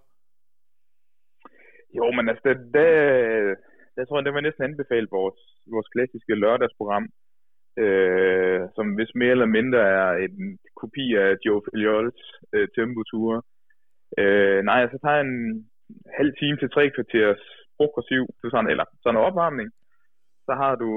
Jo, 1.98 2.10
men 2.16 2.28
altså, 2.28 2.42
det, 2.48 2.56
det, 2.76 2.88
jeg 3.96 4.08
tror, 4.08 4.20
det 4.20 4.34
var 4.34 4.40
næsten 4.40 4.64
anbefale 4.64 5.08
vores, 5.10 5.40
vores 5.74 5.88
klassiske 5.94 6.34
lørdagsprogram, 6.34 7.06
øh, 7.82 8.60
som 8.76 8.86
hvis 8.96 9.12
mere 9.14 9.34
eller 9.36 9.50
mindre 9.56 9.80
er 9.98 10.08
en 10.26 10.58
kopi 10.80 11.06
af 11.24 11.30
Joe 11.46 11.62
Filiols 11.66 12.20
øh, 12.54 12.68
tempoture. 12.76 13.42
Øh, 14.18 14.60
nej, 14.70 14.80
så 14.92 14.98
tager 14.98 15.16
jeg 15.18 15.26
en 15.26 15.70
halv 16.18 16.32
time 16.40 16.56
til 16.58 16.68
tre 16.70 16.84
kvarters 16.90 17.42
progressiv, 17.78 18.22
sådan, 18.50 18.70
eller 18.70 18.84
sådan 19.02 19.16
en 19.18 19.26
opvarmning. 19.28 19.68
Så 20.46 20.52
har 20.62 20.74
du 20.82 20.90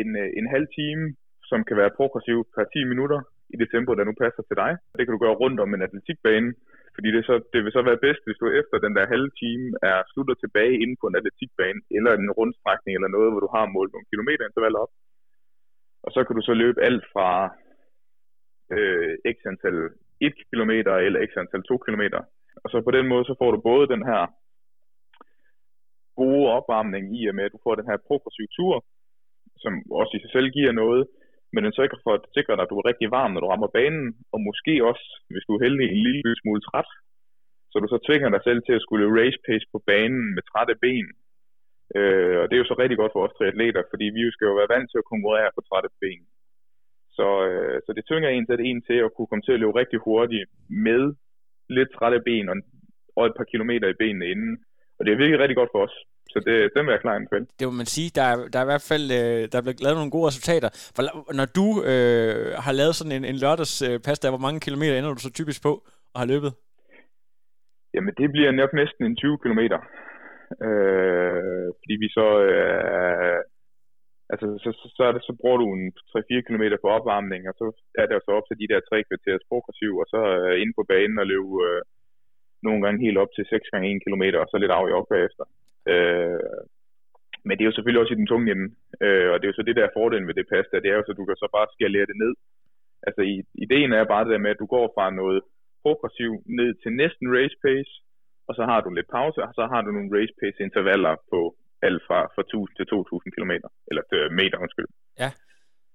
en, 0.00 0.10
øh, 0.22 0.28
en 0.40 0.46
halv 0.54 0.66
time, 0.80 1.04
som 1.50 1.64
kan 1.68 1.76
være 1.76 1.96
progressiv 2.00 2.38
per 2.54 2.64
10 2.64 2.84
minutter 2.92 3.20
i 3.54 3.56
det 3.60 3.68
tempo, 3.74 3.90
der 3.94 4.04
nu 4.04 4.14
passer 4.24 4.42
til 4.42 4.56
dig. 4.62 4.72
Det 4.96 5.02
kan 5.04 5.14
du 5.14 5.22
gøre 5.24 5.40
rundt 5.42 5.60
om 5.60 5.74
en 5.74 5.82
atletikbane, 5.82 6.50
fordi 6.94 7.08
det, 7.16 7.22
så, 7.28 7.34
det 7.52 7.60
vil 7.64 7.72
så 7.76 7.82
være 7.88 8.04
bedst, 8.06 8.22
hvis 8.24 8.40
du 8.42 8.46
efter 8.60 8.76
den 8.84 8.94
der 8.96 9.12
halve 9.12 9.30
time 9.42 9.66
er 9.90 9.98
slutter 10.12 10.34
tilbage 10.34 10.80
inde 10.82 10.96
på 11.00 11.06
en 11.06 11.18
atletikbane, 11.18 11.80
eller 11.96 12.12
en 12.12 12.36
rundstrækning 12.38 12.92
eller 12.94 13.10
noget, 13.16 13.30
hvor 13.30 13.42
du 13.44 13.50
har 13.56 13.74
målt 13.74 13.92
nogle 13.92 14.10
kilometerintervaller 14.12 14.78
op. 14.84 14.92
Og 16.04 16.10
så 16.14 16.20
kan 16.24 16.36
du 16.36 16.42
så 16.42 16.54
løbe 16.62 16.78
alt 16.88 17.04
fra 17.12 17.28
øh, 18.76 19.12
x 19.34 19.38
antal 19.50 19.76
1 20.20 20.34
km 20.50 20.72
eller 21.06 21.18
x 21.28 21.30
antal 21.42 21.62
2 21.62 21.78
km. 21.86 22.04
Og 22.62 22.68
så 22.70 22.76
på 22.86 22.90
den 22.96 23.06
måde, 23.12 23.24
så 23.24 23.34
får 23.40 23.50
du 23.52 23.60
både 23.70 23.92
den 23.94 24.04
her 24.10 24.22
gode 26.20 26.46
opvarmning 26.56 27.04
i 27.18 27.20
og 27.28 27.34
med, 27.34 27.44
at 27.44 27.54
du 27.54 27.60
får 27.62 27.74
den 27.74 27.90
her 27.90 27.98
progressive 28.08 28.50
tur, 28.58 28.74
som 29.62 29.72
også 30.00 30.12
i 30.16 30.20
sig 30.22 30.32
selv 30.36 30.48
giver 30.56 30.72
noget, 30.72 31.02
men 31.52 31.64
den 31.64 31.72
sikrer 31.78 32.00
for 32.04 32.12
at 32.18 32.24
sikre 32.36 32.56
dig, 32.56 32.64
at 32.64 32.72
du 32.72 32.78
er 32.78 32.88
rigtig 32.90 33.08
varm, 33.18 33.32
når 33.32 33.40
du 33.42 33.48
rammer 33.50 33.70
banen, 33.78 34.06
og 34.32 34.38
måske 34.48 34.74
også, 34.90 35.06
hvis 35.32 35.46
du 35.46 35.52
er 35.54 35.64
heldig, 35.64 35.86
en 35.88 36.02
lille 36.08 36.34
smule 36.40 36.62
træt, 36.68 36.90
så 37.70 37.76
du 37.82 37.88
så 37.90 37.98
tvinger 38.06 38.28
dig 38.34 38.42
selv 38.44 38.60
til 38.62 38.74
at 38.76 38.84
skulle 38.86 39.14
race 39.18 39.38
pace 39.46 39.66
på 39.72 39.78
banen 39.90 40.24
med 40.36 40.42
trætte 40.50 40.74
ben. 40.84 41.08
Øh, 41.98 42.36
og 42.40 42.44
det 42.46 42.54
er 42.54 42.62
jo 42.62 42.70
så 42.70 42.76
rigtig 42.82 42.98
godt 43.00 43.12
for 43.14 43.22
os 43.26 43.36
triatleter, 43.38 43.82
fordi 43.92 44.06
vi 44.16 44.20
jo 44.26 44.30
skal 44.32 44.48
jo 44.48 44.54
være 44.60 44.72
vant 44.74 44.88
til 44.90 45.02
at 45.02 45.10
konkurrere 45.12 45.50
på 45.56 45.62
trætte 45.68 45.90
ben. 46.02 46.22
Så, 47.16 47.28
øh, 47.48 47.76
så 47.84 47.90
det 47.96 48.04
tvinger 48.08 48.28
en 48.30 48.46
til, 48.46 48.56
at 48.58 48.64
en 48.68 48.82
til 48.88 48.98
at 49.04 49.12
kunne 49.14 49.30
komme 49.30 49.44
til 49.44 49.56
at 49.56 49.60
løbe 49.60 49.80
rigtig 49.82 49.98
hurtigt 50.06 50.50
med 50.86 51.02
lidt 51.76 51.90
trætte 51.96 52.20
ben 52.26 52.48
og, 52.52 52.56
og 53.18 53.22
et 53.26 53.36
par 53.38 53.48
kilometer 53.52 53.88
i 53.88 54.00
benene 54.02 54.26
inden. 54.32 54.54
Og 54.98 55.00
det 55.04 55.10
er 55.12 55.20
virkelig 55.22 55.40
rigtig 55.40 55.58
godt 55.60 55.72
for 55.74 55.82
os. 55.86 55.96
Så 56.32 56.38
det, 56.46 56.54
den 56.76 56.82
vil 56.86 56.92
jeg 56.92 57.00
klare 57.04 57.18
anbefale. 57.20 57.46
Det 57.58 57.64
må 57.68 57.74
man 57.82 57.88
sige. 57.94 58.08
Der 58.18 58.24
er, 58.32 58.36
der 58.52 58.58
er 58.58 58.66
i 58.66 58.70
hvert 58.72 58.86
fald 58.90 59.04
øh, 59.18 59.40
der 59.50 59.56
er 59.58 59.64
blevet 59.66 59.82
lavet 59.86 59.98
nogle 60.00 60.14
gode 60.16 60.28
resultater. 60.30 60.68
For 60.96 61.02
når 61.38 61.48
du 61.58 61.66
øh, 61.90 62.44
har 62.64 62.72
lavet 62.80 62.94
sådan 62.98 63.14
en, 63.16 63.24
en 63.30 63.38
lørdagspas, 63.42 64.18
øh, 64.18 64.22
der 64.22 64.34
hvor 64.34 64.44
mange 64.46 64.60
kilometer 64.66 64.94
ender 64.94 65.14
du 65.14 65.22
så 65.28 65.32
typisk 65.40 65.60
på 65.66 65.72
og 66.14 66.18
har 66.20 66.28
løbet? 66.34 66.52
Jamen, 67.94 68.12
det 68.20 68.28
bliver 68.34 68.50
nok 68.60 68.72
næsten 68.80 69.02
en 69.04 69.16
20 69.16 69.38
kilometer. 69.44 69.78
Øh, 70.66 71.66
fordi 71.80 71.94
vi 72.02 72.08
så 72.18 72.26
øh, 72.48 73.38
altså, 74.32 74.46
så, 74.64 74.70
så, 74.80 74.86
så, 74.96 75.02
er 75.08 75.12
det, 75.14 75.22
så 75.28 75.32
bruger 75.40 75.58
du 75.62 75.66
en 75.76 75.86
3-4 76.12 76.46
km 76.46 76.64
på 76.82 76.88
opvarmning, 76.96 77.42
og 77.50 77.54
så 77.60 77.66
er 78.00 78.04
det 78.06 78.14
jo 78.16 78.22
så 78.24 78.32
op 78.38 78.46
til 78.46 78.60
de 78.60 78.70
der 78.72 78.80
tre 78.88 78.98
kvarters 79.08 79.44
progressiv, 79.50 79.92
og 80.02 80.06
så 80.12 80.20
øh, 80.38 80.54
inde 80.62 80.74
på 80.78 80.84
banen 80.92 81.18
og 81.22 81.26
løbe 81.32 81.54
øh, 81.68 81.80
nogle 82.66 82.80
gange 82.84 83.04
helt 83.06 83.18
op 83.22 83.32
til 83.36 83.44
6 83.44 83.68
gange 83.72 83.86
1 83.96 84.02
km, 84.04 84.24
og 84.42 84.46
så 84.48 84.56
lidt 84.58 84.74
af 84.76 84.88
i 84.88 84.96
op 84.98 85.08
bagefter. 85.14 85.44
Øh, 85.92 86.58
men 87.46 87.54
det 87.54 87.62
er 87.62 87.70
jo 87.70 87.76
selvfølgelig 87.76 88.02
også 88.02 88.14
i 88.14 88.20
den 88.22 88.30
tunge 88.32 88.48
ende, 88.52 88.66
øh, 89.04 89.28
og 89.32 89.36
det 89.36 89.44
er 89.44 89.52
jo 89.52 89.58
så 89.58 89.68
det 89.68 89.76
der 89.76 89.96
fordelen 89.96 90.26
ved 90.28 90.34
det 90.34 90.50
pasta, 90.52 90.76
det 90.82 90.90
er 90.90 90.96
jo 90.98 91.04
så, 91.06 91.12
at 91.12 91.20
du 91.20 91.26
kan 91.26 91.36
så 91.36 91.48
bare 91.56 91.72
skalere 91.74 92.10
det 92.10 92.18
ned. 92.24 92.32
Altså 93.06 93.22
i, 93.32 93.36
ideen 93.64 93.92
er 93.92 94.12
bare 94.12 94.24
det 94.24 94.32
der 94.34 94.44
med, 94.44 94.54
at 94.54 94.62
du 94.62 94.68
går 94.76 94.86
fra 94.96 95.06
noget 95.20 95.40
progressiv 95.84 96.32
ned 96.58 96.70
til 96.82 96.90
næsten 97.02 97.26
race 97.36 97.56
pace, 97.64 97.92
og 98.48 98.52
så 98.58 98.62
har 98.70 98.80
du 98.80 98.90
lidt 98.90 99.10
pause, 99.18 99.38
og 99.46 99.52
så 99.58 99.64
har 99.72 99.80
du 99.82 99.90
nogle 99.92 100.14
race 100.16 100.34
pace 100.40 100.58
intervaller 100.66 101.14
på 101.32 101.40
alt 101.86 102.02
fra, 102.08 102.18
fra 102.34 102.42
1000 102.42 102.76
til 102.76 102.86
2000 102.86 103.32
km, 103.36 103.52
eller 103.90 104.02
øh, 104.16 104.28
meter, 104.38 104.58
undskyld. 104.64 104.90
Ja. 105.22 105.30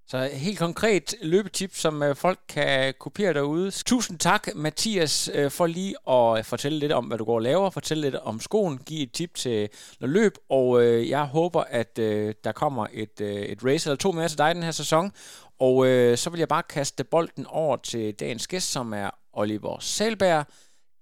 Så 0.09 0.29
helt 0.33 0.59
konkret 0.59 1.15
løbetip, 1.21 1.75
som 1.75 2.03
øh, 2.03 2.15
folk 2.15 2.39
kan 2.49 2.93
kopiere 2.99 3.33
derude. 3.33 3.71
Tusind 3.71 4.19
tak, 4.19 4.47
Mathias, 4.55 5.29
øh, 5.33 5.51
for 5.51 5.67
lige 5.67 5.95
at 6.09 6.37
øh, 6.37 6.43
fortælle 6.43 6.79
lidt 6.79 6.91
om, 6.91 7.05
hvad 7.05 7.17
du 7.17 7.25
går 7.25 7.35
og 7.35 7.41
laver, 7.41 7.69
fortælle 7.69 8.01
lidt 8.01 8.15
om 8.15 8.39
skoen, 8.39 8.77
give 8.77 9.03
et 9.03 9.11
tip 9.11 9.35
til 9.35 9.69
noget 9.99 10.13
løb, 10.13 10.33
og 10.49 10.83
øh, 10.83 11.09
jeg 11.09 11.23
håber, 11.23 11.61
at 11.61 11.99
øh, 11.99 12.33
der 12.43 12.51
kommer 12.51 12.87
et, 12.93 13.21
øh, 13.21 13.35
et 13.35 13.65
race 13.65 13.89
eller 13.89 13.97
to 13.97 14.11
mere 14.11 14.27
til 14.27 14.37
dig 14.37 14.55
den 14.55 14.63
her 14.63 14.71
sæson. 14.71 15.11
Og 15.59 15.87
øh, 15.87 16.17
så 16.17 16.29
vil 16.29 16.39
jeg 16.39 16.47
bare 16.47 16.63
kaste 16.63 17.03
bolden 17.03 17.45
over 17.45 17.77
til 17.77 18.13
dagens 18.13 18.47
gæst, 18.47 18.71
som 18.71 18.93
er 18.93 19.09
Oliver 19.33 19.79
Salberg. 19.79 20.45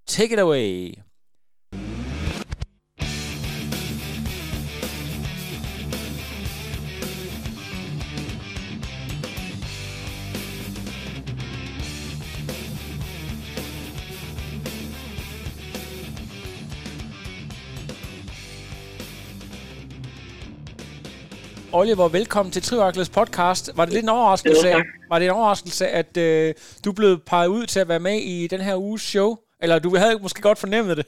Take 0.07 0.33
it 0.33 0.39
away! 0.39 0.93
Oliver, 21.81 22.07
velkommen 22.19 22.51
til 22.55 22.65
Trivakles 22.67 23.11
podcast. 23.19 23.63
Var 23.77 23.83
det 23.85 23.93
lidt 23.93 24.07
en 24.07 24.17
overraskelse, 24.17 24.69
Jo, 24.75 24.79
var 25.11 25.17
det 25.17 25.25
en 25.27 25.37
overraskelse 25.39 25.85
at 26.01 26.13
øh, 26.27 26.47
du 26.85 26.89
blev 26.99 27.11
peget 27.31 27.49
ud 27.57 27.65
til 27.73 27.79
at 27.83 27.91
være 27.93 28.05
med 28.09 28.17
i 28.35 28.37
den 28.53 28.61
her 28.67 28.75
uges 28.87 29.03
show? 29.13 29.29
Eller 29.63 29.75
du 29.85 29.89
havde 30.01 30.23
måske 30.25 30.41
godt 30.47 30.59
fornemmet 30.63 30.93
det? 30.99 31.07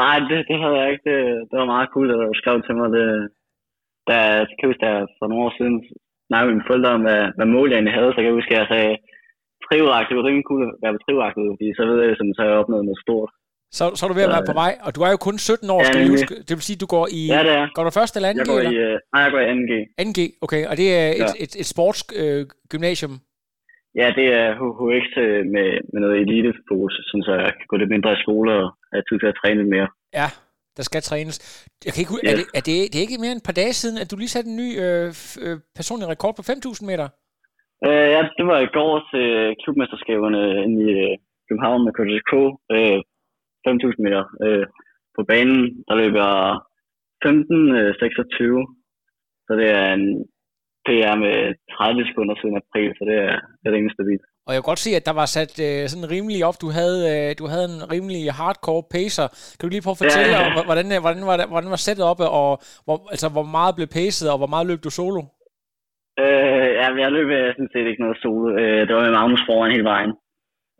Nej, 0.00 0.16
det, 0.28 0.38
det 0.50 0.56
havde 0.62 0.76
jeg 0.80 0.88
ikke. 0.92 1.04
Det, 1.10 1.18
det 1.48 1.56
var 1.60 1.72
meget 1.74 1.88
cool, 1.94 2.08
at 2.14 2.18
du 2.30 2.34
skrev 2.42 2.56
til 2.66 2.74
mig. 2.78 2.88
Det, 2.96 3.06
da, 4.08 4.14
jeg 4.38 4.46
kan 4.56 4.68
huske, 4.70 4.84
der 4.86 4.94
for 5.18 5.26
nogle 5.26 5.44
år 5.46 5.52
siden 5.58 5.76
snakkede 6.28 6.48
med 6.48 6.56
mine 6.56 6.68
forældre 6.68 6.90
om, 6.96 7.02
hvad, 7.06 7.22
hvad 7.36 7.48
mål 7.54 7.68
jeg 7.68 7.78
egentlig 7.78 7.98
havde, 7.98 8.10
så 8.12 8.18
kan 8.20 8.30
jeg 8.30 8.38
huske, 8.40 8.52
at 8.54 8.60
jeg 8.60 8.70
sagde, 8.72 8.94
trivagt, 9.66 10.08
det 10.08 10.16
var 10.16 10.26
rimelig 10.28 10.48
cool 10.50 10.62
at 10.66 10.74
være 10.82 10.94
på 10.94 11.02
trivagt, 11.04 11.34
fordi 11.56 11.68
så 11.78 11.82
ved 11.88 11.98
jeg, 12.00 12.10
at 12.12 12.18
så 12.36 12.40
har 12.42 12.50
jeg 12.50 12.62
opnået 12.62 12.86
noget 12.88 13.04
stort. 13.06 13.30
Så, 13.78 13.84
så 13.96 14.00
er 14.04 14.08
du 14.10 14.14
ved 14.18 14.26
at 14.28 14.34
være 14.36 14.46
på 14.52 14.56
vej, 14.62 14.72
og 14.86 14.90
du 14.96 15.00
er 15.06 15.10
jo 15.14 15.18
kun 15.28 15.36
17 15.38 15.70
år, 15.76 15.80
Ja, 15.80 15.84
skal 15.88 16.08
huske. 16.14 16.34
Det 16.48 16.52
vil 16.56 16.64
sige, 16.68 16.78
du 16.84 16.88
går 16.96 17.06
i... 17.18 17.20
Ja, 17.34 17.40
det 17.46 17.52
er. 17.60 17.64
Går 17.76 17.84
du 17.86 17.90
første 18.00 18.14
eller 18.18 18.28
anden 18.30 18.40
Jeg 18.42 18.48
går 18.52 18.60
i, 18.60 18.66
eller? 18.66 18.88
øh, 18.94 18.96
nej, 19.14 19.20
jeg 19.24 19.30
går 19.34 19.40
i 19.44 19.46
2G. 19.52 19.72
2G, 20.00 20.20
okay. 20.44 20.62
Og 20.70 20.74
det 20.80 20.88
er 21.00 21.06
et, 21.10 21.18
Ja. 21.22 21.24
et, 21.24 21.36
et, 21.44 21.52
et 21.62 21.66
sportsgymnasium. 21.74 22.40
Øh, 22.40 22.46
gymnasium. 22.72 23.14
Ja, 24.00 24.08
det 24.18 24.26
er 24.40 24.46
HHX 24.60 25.06
med, 25.54 25.68
med 25.92 25.98
noget 26.04 26.16
elitefokus, 26.24 26.92
sådan 27.08 27.24
så 27.28 27.32
jeg 27.44 27.52
kan 27.58 27.66
gå 27.70 27.76
lidt 27.80 27.90
mindre 27.94 28.10
i 28.16 28.22
skole 28.24 28.50
og 28.62 28.66
have 28.92 29.04
tid 29.08 29.16
til 29.20 29.28
at 29.32 29.36
træne 29.40 29.58
lidt 29.60 29.70
mere. 29.76 29.88
ja, 30.20 30.28
der 30.76 30.82
skal 30.88 31.02
trænes. 31.02 31.34
Jeg 31.86 31.92
kan 31.92 32.00
ikke, 32.02 32.12
hu- 32.14 32.24
Ja. 32.24 32.30
er, 32.32 32.36
det, 32.40 32.46
er 32.58 32.62
det, 32.68 32.74
det 32.90 32.96
er 32.98 33.04
ikke 33.06 33.22
mere 33.24 33.32
end 33.34 33.42
et 33.44 33.48
par 33.50 33.58
dage 33.62 33.74
siden, 33.80 33.96
at 34.02 34.10
du 34.10 34.16
lige 34.16 34.34
satte 34.34 34.48
en 34.52 34.58
ny 34.62 34.68
øh, 34.84 35.08
øh, 35.44 35.56
personlig 35.78 36.06
rekord 36.14 36.34
på 36.36 36.42
5.000 36.42 36.86
meter? 36.90 37.06
Øh, 37.88 38.06
ja, 38.14 38.20
det 38.38 38.44
var 38.50 38.58
i 38.66 38.70
går 38.78 38.92
til 39.12 39.26
klubmesterskaberne 39.62 40.42
inde 40.64 40.76
i 40.86 40.90
øh, 41.04 41.12
København 41.48 41.80
med 41.86 41.92
KTK. 41.98 42.32
Øh, 42.76 42.98
5.000 43.68 44.04
meter. 44.04 44.22
Øh, 44.44 44.64
på 45.16 45.20
banen, 45.30 45.60
der 45.88 45.94
løb 46.02 46.14
jeg 46.24 46.34
15.26. 47.26 48.60
Så 49.46 49.52
det 49.60 49.68
er 49.80 49.86
en 49.98 50.06
PR 50.86 51.14
med 51.24 51.36
30 51.72 52.06
sekunder 52.08 52.34
siden 52.40 52.56
april, 52.62 52.90
så 52.98 53.02
det 53.10 53.16
er, 53.28 53.34
det 53.60 53.66
er 53.68 53.74
rimelig 53.76 53.94
stabilt. 53.98 54.24
Og 54.46 54.50
jeg 54.54 54.58
kan 54.60 54.70
godt 54.72 54.84
se, 54.86 54.90
at 54.98 55.06
der 55.08 55.16
var 55.22 55.28
sat 55.36 55.52
øh, 55.66 55.82
sådan 55.92 56.10
rimelig 56.14 56.40
op. 56.48 56.56
Du 56.64 56.68
havde, 56.78 57.00
øh, 57.12 57.28
du 57.40 57.44
havde 57.52 57.66
en 57.74 57.80
rimelig 57.94 58.22
hardcore 58.38 58.84
pacer. 58.96 59.26
Kan 59.56 59.64
du 59.66 59.70
lige 59.72 59.84
prøve 59.84 59.96
at 59.98 60.02
fortælle 60.04 60.34
Ja. 60.36 60.42
om, 60.46 60.52
h- 60.56 60.66
hvordan, 60.68 60.86
øh, 60.94 61.00
hvordan, 61.04 61.22
var 61.30 61.36
det, 61.38 61.46
hvordan 61.52 61.70
var 61.74 61.82
sættet 61.86 62.04
oppe, 62.12 62.24
og 62.40 62.50
hvor, 62.86 62.96
altså, 63.14 63.28
hvor 63.36 63.46
meget 63.56 63.72
blev 63.78 63.88
pacet, 63.98 64.26
og 64.32 64.38
hvor 64.40 64.50
meget 64.54 64.66
løb 64.70 64.80
du 64.86 64.90
solo? 64.98 65.22
Øh, 66.22 66.68
ja, 66.80 66.86
jeg 67.04 67.10
løb 67.16 67.28
øh, 67.38 67.48
sådan 67.56 67.72
set 67.72 67.86
ikke 67.90 68.04
noget 68.04 68.18
solo. 68.24 68.46
Øh, 68.60 68.80
det 68.86 68.92
var 68.94 69.02
med 69.06 69.14
Magnus 69.18 69.42
foran 69.48 69.70
hele 69.74 69.88
vejen. 69.94 70.12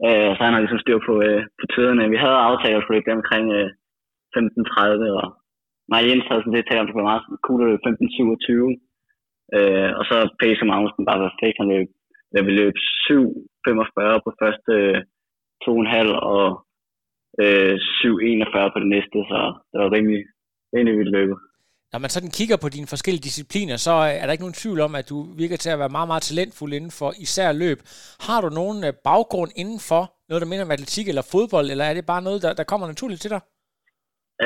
Øh, 0.07 0.31
så 0.35 0.41
han 0.45 0.55
har 0.55 0.63
ligesom 0.63 0.83
styr 0.85 0.99
på, 1.09 1.15
øh, 1.29 1.43
på 1.61 1.65
tiderne. 1.75 2.13
Vi 2.15 2.19
havde 2.25 2.47
aftalt 2.49 2.77
at 2.79 2.87
løbe 2.91 3.19
omkring 3.21 3.47
øh, 3.59 3.69
15.30, 4.37 5.21
og 5.21 5.27
nej, 5.93 6.01
Jens 6.09 6.29
havde 6.29 6.43
sådan 6.43 6.57
lidt 6.57 6.69
talt 6.69 6.81
om, 6.81 6.87
det 6.87 6.97
var 6.99 7.11
meget 7.11 7.25
cool 7.47 7.61
at 7.63 7.69
løbe 7.69 7.87
15.27. 7.89 8.75
Øh, 9.57 9.91
og 9.99 10.05
så 10.09 10.17
pacer 10.41 10.67
Magnus 10.67 10.93
bare 11.09 11.23
perfekt. 11.25 11.57
Han 11.61 11.73
løb, 11.75 11.89
da 12.33 12.39
vil 12.47 12.55
løb 12.61 12.75
7.45 12.77 14.25
på 14.25 14.31
første 14.41 14.73
øh, 14.81 14.99
2,5 15.65 16.31
og 16.35 16.47
øh, 17.43 17.75
7.41 18.01 18.73
på 18.73 18.79
det 18.83 18.91
næste, 18.95 19.19
så 19.31 19.39
det 19.71 19.77
var 19.83 19.91
rimelig, 19.97 20.23
rimelig 20.75 20.99
vildt 20.99 21.17
løbet. 21.19 21.39
Når 21.95 22.01
man 22.05 22.15
sådan 22.17 22.37
kigger 22.39 22.59
på 22.65 22.69
dine 22.77 22.93
forskellige 22.95 23.27
discipliner, 23.29 23.77
så 23.87 23.95
er 24.21 24.25
der 24.25 24.33
ikke 24.35 24.47
nogen 24.47 24.61
tvivl 24.63 24.81
om, 24.87 24.93
at 25.01 25.07
du 25.13 25.19
virker 25.43 25.59
til 25.61 25.71
at 25.75 25.81
være 25.83 25.97
meget, 25.97 26.11
meget 26.11 26.25
talentfuld 26.29 26.73
inden 26.79 26.95
for 27.01 27.11
især 27.25 27.49
løb. 27.63 27.79
Har 28.27 28.39
du 28.45 28.49
nogen 28.61 28.79
øh, 28.89 28.93
baggrund 29.09 29.51
inden 29.63 29.81
for 29.91 30.03
noget, 30.29 30.41
der 30.43 30.51
minder 30.51 30.67
om 30.67 30.75
atletik 30.77 31.07
eller 31.09 31.31
fodbold, 31.35 31.67
eller 31.73 31.85
er 31.87 31.95
det 31.95 32.11
bare 32.13 32.27
noget, 32.29 32.41
der, 32.45 32.53
der 32.61 32.71
kommer 32.71 32.87
naturligt 32.87 33.21
til 33.23 33.35
dig? 33.35 33.43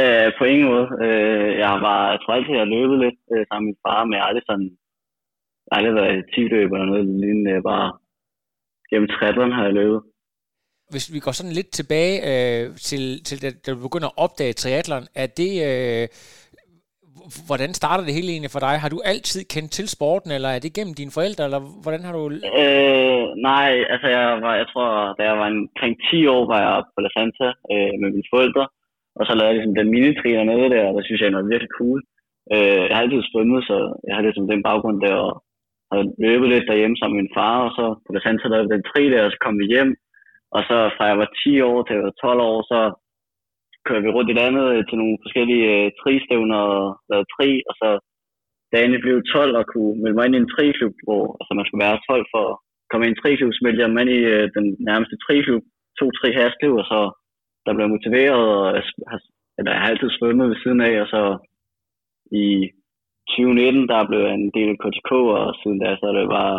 Øh, 0.01 0.29
på 0.39 0.43
ingen 0.53 0.67
måde. 0.73 0.87
Øh, 1.05 1.51
jeg 1.65 1.75
var, 1.87 2.01
jeg 2.13 2.19
tror 2.21 2.35
altid, 2.35 2.55
jeg 2.57 2.65
har 2.67 2.75
løbet 2.77 2.97
lidt 3.05 3.21
øh, 3.33 3.43
sammen 3.49 3.67
med 3.67 3.73
min 3.73 3.83
far, 3.85 4.01
men 4.05 4.15
jeg 4.15 4.23
har 4.23 4.29
aldrig 4.31 4.47
sådan, 4.51 4.71
jeg 5.65 5.71
har 5.73 5.79
aldrig 5.81 5.97
været 6.01 6.15
i 6.19 6.25
10 6.35 6.55
løb 6.55 6.69
eller 6.73 6.89
noget 6.91 7.05
lignende. 7.23 7.55
Jeg 7.57 7.63
bare 7.75 7.89
gennem 8.91 9.09
triathlon 9.15 9.57
har 9.57 9.65
jeg 9.69 9.79
løbet. 9.81 10.01
Hvis 10.93 11.07
vi 11.15 11.21
går 11.25 11.35
sådan 11.39 11.57
lidt 11.59 11.71
tilbage 11.79 12.15
øh, 12.31 12.65
til, 12.89 13.03
til 13.27 13.37
da, 13.43 13.49
da 13.65 13.69
du 13.75 13.81
begynder 13.87 14.11
at 14.11 14.19
opdage 14.25 14.59
triathlon, 14.61 15.05
er 15.23 15.29
det... 15.41 15.53
Øh, 15.71 16.07
hvordan 17.49 17.71
starter 17.81 18.05
det 18.05 18.17
hele 18.19 18.31
egentlig 18.33 18.55
for 18.55 18.63
dig? 18.67 18.75
Har 18.85 18.91
du 18.95 18.99
altid 19.13 19.41
kendt 19.55 19.71
til 19.79 19.87
sporten, 19.97 20.31
eller 20.37 20.51
er 20.53 20.61
det 20.63 20.77
gennem 20.77 20.95
dine 21.01 21.17
forældre, 21.17 21.43
eller 21.49 21.61
hvordan 21.83 22.03
har 22.07 22.13
du... 22.17 22.23
Øh, 22.63 23.25
nej, 23.51 23.71
altså 23.93 24.09
jeg 24.17 24.27
var, 24.45 24.55
jeg 24.61 24.67
tror, 24.73 24.89
da 25.19 25.23
jeg 25.29 25.37
var 25.41 25.49
omkring 25.57 25.95
10 26.11 26.27
år, 26.35 26.43
var 26.53 26.61
jeg 26.65 26.73
på 26.95 26.99
La 27.05 27.11
Santa 27.17 27.49
øh, 27.73 27.93
med 28.01 28.09
mine 28.15 28.31
forældre, 28.35 28.65
og 29.19 29.23
så 29.27 29.33
lavede 29.35 29.49
jeg 29.51 29.57
ligesom 29.57 29.79
den 29.81 29.89
minitrin 29.95 30.47
nede 30.53 30.69
der, 30.75 30.85
og 30.89 30.95
det 30.97 31.05
synes 31.05 31.21
jeg 31.21 31.33
var 31.39 31.53
virkelig 31.53 31.73
cool. 31.79 32.01
Øh, 32.55 32.83
jeg 32.89 32.95
har 32.95 33.03
altid 33.05 33.23
svømmet, 33.31 33.61
så 33.71 33.77
jeg 34.07 34.15
har 34.17 34.23
ligesom 34.27 34.47
den 34.53 34.63
baggrund 34.69 34.99
der, 35.07 35.17
og 35.27 35.35
har 35.93 36.03
løbet 36.27 36.49
lidt 36.51 36.69
derhjemme 36.71 36.97
sammen 36.97 37.17
med 37.17 37.23
min 37.23 37.37
far, 37.39 37.57
og 37.67 37.71
så 37.79 37.85
på 38.05 38.09
La 38.15 38.21
Santa 38.23 38.47
lavede 38.49 38.75
den 38.75 38.85
tri 38.91 39.03
der, 39.15 39.23
og 39.27 39.31
så 39.33 39.39
kom 39.45 39.55
vi 39.63 39.67
hjem, 39.75 39.93
og 40.57 40.61
så 40.69 40.77
fra 40.95 41.05
jeg 41.11 41.19
var 41.23 41.29
10 41.45 41.61
år 41.71 41.79
til 41.83 41.95
jeg 41.97 42.07
var 42.09 42.17
12 42.23 42.41
år, 42.51 42.59
så 42.73 42.79
kører 43.89 44.05
vi 44.05 44.11
rundt 44.17 44.33
i 44.33 44.39
landet 44.43 44.67
øh, 44.75 44.83
til 44.89 44.97
nogle 45.01 45.17
forskellige 45.25 45.67
øh, 45.75 45.87
tristævner 46.01 46.61
og 46.77 46.85
lavede 47.11 47.31
tri, 47.35 47.51
og 47.69 47.75
så 47.81 47.89
da 48.69 48.75
jeg 48.77 48.85
endelig 48.85 49.05
blev 49.05 49.17
12 49.35 49.53
og 49.61 49.65
kunne 49.73 49.95
melde 50.03 50.17
mig 50.17 50.27
ind 50.27 50.37
i 50.37 50.43
en 50.43 50.53
triklub, 50.55 50.95
hvor 51.07 51.25
altså, 51.39 51.53
man 51.59 51.67
skulle 51.67 51.85
være 51.87 52.05
12 52.09 52.27
for 52.35 52.45
at 52.53 52.57
komme 52.89 53.03
ind 53.05 53.13
i 53.13 53.17
en 53.17 53.21
triklub, 53.23 53.53
så 53.55 53.61
meldte 53.63 53.83
jeg 53.83 53.91
mig 53.91 54.03
ind 54.05 54.15
i 54.19 54.23
øh, 54.35 54.45
den 54.57 54.67
nærmeste 54.89 55.17
triklub, 55.25 55.63
to 56.01 56.07
tre 56.19 56.29
hasklub, 56.39 56.75
og 56.83 56.87
så 56.93 57.01
der 57.65 57.73
blev 57.73 57.85
jeg 57.85 57.95
motiveret, 57.97 58.45
og 58.59 58.69
jeg, 58.77 58.85
har, 59.11 59.21
eller, 59.59 59.73
jeg 59.73 59.81
har 59.83 59.91
altid 59.91 60.11
svømmet 60.13 60.51
ved 60.51 60.59
siden 60.63 60.81
af, 60.89 60.95
og 61.03 61.09
så 61.15 61.23
i 62.45 62.47
2019, 63.31 63.89
der 63.93 64.09
blev 64.09 64.21
jeg 64.27 64.35
en 64.35 64.51
del 64.57 64.69
af 64.75 64.81
KTK, 64.83 65.11
og 65.39 65.47
siden 65.61 65.79
da, 65.81 65.89
så 65.97 66.05
er 66.11 66.15
det 66.19 66.37
bare 66.39 66.59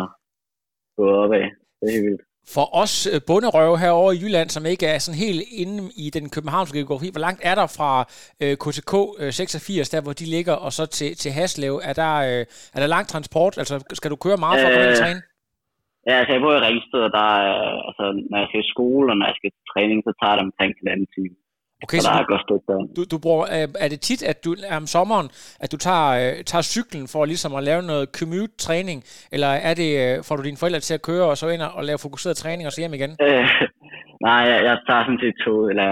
gået 0.96 1.14
opad. 1.22 1.46
Det 1.78 1.84
er 1.86 1.94
helt 1.96 2.06
vildt. 2.08 2.29
For 2.54 2.66
os 2.82 2.94
øh, 3.12 3.20
bunderøve 3.26 3.78
herovre 3.78 4.14
i 4.14 4.20
Jylland, 4.22 4.48
som 4.50 4.66
ikke 4.72 4.86
er 4.86 4.98
sådan 4.98 5.22
helt 5.26 5.42
inde 5.62 5.78
i 6.04 6.06
den 6.16 6.26
københavnske 6.34 6.78
geografi, 6.78 7.08
hvor 7.12 7.24
langt 7.26 7.40
er 7.50 7.54
der 7.60 7.66
fra 7.78 7.90
øh, 8.42 8.54
KTK 8.64 8.92
øh, 9.20 9.32
86, 9.32 9.88
der 9.94 10.00
hvor 10.02 10.12
de 10.20 10.26
ligger, 10.36 10.56
og 10.64 10.72
så 10.72 10.84
til, 10.86 11.10
til 11.22 11.30
Haslev? 11.38 11.74
Er 11.90 11.94
der, 12.02 12.14
øh, 12.28 12.42
er 12.74 12.80
der 12.82 12.94
lang 12.96 13.06
transport? 13.12 13.58
Altså, 13.58 13.74
skal 13.98 14.10
du 14.10 14.16
køre 14.16 14.38
meget 14.44 14.56
for 14.60 14.68
at 14.68 14.72
komme 14.74 14.88
ind 14.88 14.96
Øh, 14.98 15.02
træne? 15.04 15.22
Ja, 16.08 16.14
altså 16.20 16.32
jeg 16.34 16.42
bor 16.44 16.54
i 16.58 16.64
Ringsted, 16.66 17.00
og 17.08 17.12
der 17.18 17.28
er, 17.48 17.56
altså, 17.88 18.04
når 18.30 18.38
jeg 18.42 18.48
skal 18.48 18.64
i 18.64 18.72
skole, 18.74 19.06
og 19.12 19.16
når 19.18 19.26
jeg 19.30 19.36
skal 19.38 19.50
til 19.52 19.64
træning, 19.72 19.98
så 20.06 20.12
tager 20.20 20.34
det 20.36 20.44
omkring 20.48 20.72
en 20.82 20.88
anden 20.94 21.10
time. 21.16 21.34
Okay, 21.84 21.98
Så 21.98 22.04
så 22.04 22.10
der 22.10 22.16
er 22.16 22.18
du, 22.18 22.26
et 22.26 22.32
godt 22.32 22.44
stykke 22.46 22.66
der. 22.70 22.78
du, 22.96 23.02
du 23.12 23.16
bruger, 23.24 23.44
øh, 23.56 23.68
er 23.84 23.88
det 23.92 24.00
tit, 24.08 24.22
at 24.32 24.38
du 24.44 24.50
om 24.78 24.86
sommeren, 24.96 25.28
at 25.64 25.68
du 25.72 25.78
tager, 25.86 26.08
øh, 26.20 26.32
tager 26.50 26.64
cyklen 26.74 27.04
for 27.12 27.20
ligesom 27.32 27.52
at 27.58 27.62
lave 27.70 27.82
noget 27.90 28.06
commute-træning, 28.18 28.98
eller 29.34 29.50
er 29.68 29.74
det, 29.82 29.90
øh, 30.02 30.14
får 30.26 30.34
du 30.36 30.42
dine 30.48 30.60
forældre 30.60 30.80
til 30.80 30.94
at 30.98 31.06
køre, 31.10 31.26
og 31.30 31.36
så 31.36 31.44
ind 31.54 31.62
og 31.78 31.82
lave 31.88 32.04
fokuseret 32.06 32.36
træning, 32.42 32.64
og 32.66 32.72
så 32.72 32.80
hjem 32.82 32.94
igen? 32.98 33.12
Øh, 33.26 33.46
nej, 34.28 34.40
jeg, 34.50 34.58
jeg 34.68 34.76
tager 34.88 35.02
sådan 35.04 35.22
set 35.24 35.36
toget, 35.44 35.66
eller 35.72 35.88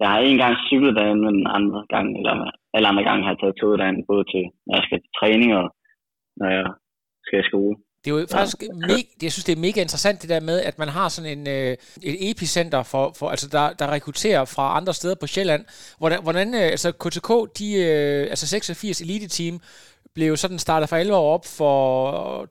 jeg 0.00 0.08
har 0.12 0.18
en 0.18 0.38
gang 0.42 0.54
cyklet 0.68 0.96
derinde, 0.98 1.22
men 1.28 1.36
andre 1.58 1.80
gang, 1.94 2.06
eller 2.18 2.34
alle 2.74 2.88
andre 2.90 3.04
gange 3.08 3.22
har 3.24 3.32
jeg 3.32 3.40
taget 3.40 3.58
toget 3.60 3.78
derinde, 3.80 4.08
både 4.12 4.24
til, 4.32 4.44
når 4.66 4.74
jeg 4.78 4.84
skal 4.86 4.98
til 5.00 5.12
træning 5.20 5.50
og 5.60 5.66
når 6.38 6.48
jeg 6.56 6.66
skal 7.26 7.40
i 7.40 7.48
skole. 7.50 7.74
Det 8.06 8.12
er 8.14 8.20
jo 8.20 8.26
faktisk 8.38 8.58
mega, 8.90 9.08
jeg 9.26 9.32
synes, 9.32 9.46
det 9.48 9.56
er 9.56 9.66
mega 9.66 9.78
interessant 9.86 10.22
det 10.22 10.30
der 10.34 10.40
med, 10.50 10.58
at 10.70 10.76
man 10.82 10.88
har 10.98 11.08
sådan 11.08 11.30
en, 11.38 11.42
øh, 11.56 11.72
et 12.10 12.16
epicenter, 12.30 12.82
for, 12.92 13.04
for, 13.18 13.26
altså 13.34 13.48
der, 13.56 13.64
der 13.80 13.86
rekrutterer 13.96 14.44
fra 14.54 14.64
andre 14.78 14.92
steder 14.98 15.16
på 15.20 15.26
Sjælland. 15.26 15.62
Hvordan, 16.00 16.18
hvordan 16.26 16.48
øh, 16.60 16.66
altså 16.74 16.88
KTK, 17.02 17.30
de, 17.58 17.66
øh, 17.86 18.22
altså 18.32 18.46
86 18.46 19.00
Elite 19.00 19.28
Team, 19.36 19.54
blev 20.16 20.30
sådan 20.36 20.58
startet 20.66 20.88
for 20.88 20.96
11 20.96 21.16
år 21.22 21.34
op 21.36 21.44
for 21.58 21.72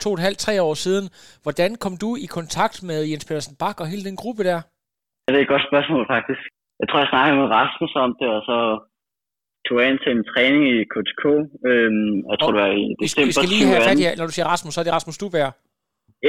to 0.03 0.09
og 0.09 0.17
et 0.17 0.25
halvt, 0.27 0.39
tre 0.45 0.53
år 0.67 0.73
siden. 0.85 1.05
Hvordan 1.43 1.71
kom 1.83 1.93
du 2.03 2.09
i 2.25 2.27
kontakt 2.37 2.77
med 2.89 2.99
Jens 3.09 3.25
Pedersen 3.27 3.55
Bak 3.61 3.77
og 3.81 3.87
hele 3.93 4.03
den 4.09 4.17
gruppe 4.21 4.43
der? 4.49 4.59
Det 5.27 5.37
er 5.37 5.45
et 5.45 5.53
godt 5.53 5.65
spørgsmål, 5.69 6.03
faktisk. 6.15 6.43
Jeg 6.79 6.87
tror, 6.87 6.99
jeg 7.03 7.11
snakkede 7.13 7.37
med 7.41 7.47
Rasmus 7.59 7.93
om 8.05 8.11
det, 8.19 8.29
og 8.37 8.41
så 8.49 8.57
tog 9.65 9.75
jeg 9.79 9.87
ind 9.91 9.99
til 10.03 10.11
en 10.17 10.25
træning 10.31 10.63
i 10.73 10.77
KTK. 10.93 11.23
Øhm, 11.69 12.15
jeg 12.29 12.37
tror, 12.37 12.49
og 12.49 12.53
det 12.53 12.61
var 12.61 12.69
i 12.81 12.85
december 13.01 13.29
Vi 13.31 13.37
skal 13.39 13.51
lige 13.53 13.67
have 13.71 13.83
fat 13.89 13.99
i, 14.01 14.05
når 14.19 14.27
du 14.29 14.35
siger 14.35 14.47
Rasmus, 14.53 14.71
så 14.73 14.79
er 14.81 14.85
det 14.87 14.97
Rasmus 14.97 15.17
Duberg. 15.21 15.53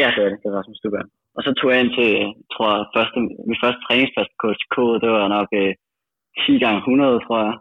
Ja, 0.00 0.08
det 0.14 0.22
er 0.24 0.30
det. 0.32 0.38
Det 0.42 0.48
er 0.50 0.56
Rasmus 0.60 0.80
Duberg. 0.84 1.06
Og 1.36 1.40
så 1.46 1.50
tog 1.58 1.68
jeg 1.72 1.78
ind 1.82 1.92
til, 1.98 2.10
tror 2.52 2.68
jeg, 2.74 2.82
første, 2.96 3.18
min 3.48 3.60
første 3.62 3.80
træningsplads 3.86 4.30
på 4.30 4.36
KTK, 4.42 4.76
det 5.02 5.10
var 5.16 5.26
nok 5.36 5.48
øh, 5.60 5.72
10 6.44 6.64
gange 6.64 6.80
100, 6.80 7.24
tror 7.26 7.38
jeg, 7.46 7.54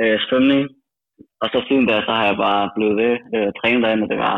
øh, 0.00 0.16
svømning. 0.26 0.62
Og 1.42 1.46
så 1.52 1.58
siden 1.66 1.86
da, 1.90 1.94
så 2.06 2.12
har 2.18 2.26
jeg 2.30 2.36
bare 2.48 2.64
blevet 2.76 2.96
ved 3.02 3.14
øh, 3.36 3.50
trænet 3.58 3.82
derinde, 3.84 4.04
og 4.06 4.10
det 4.12 4.20
var, 4.26 4.36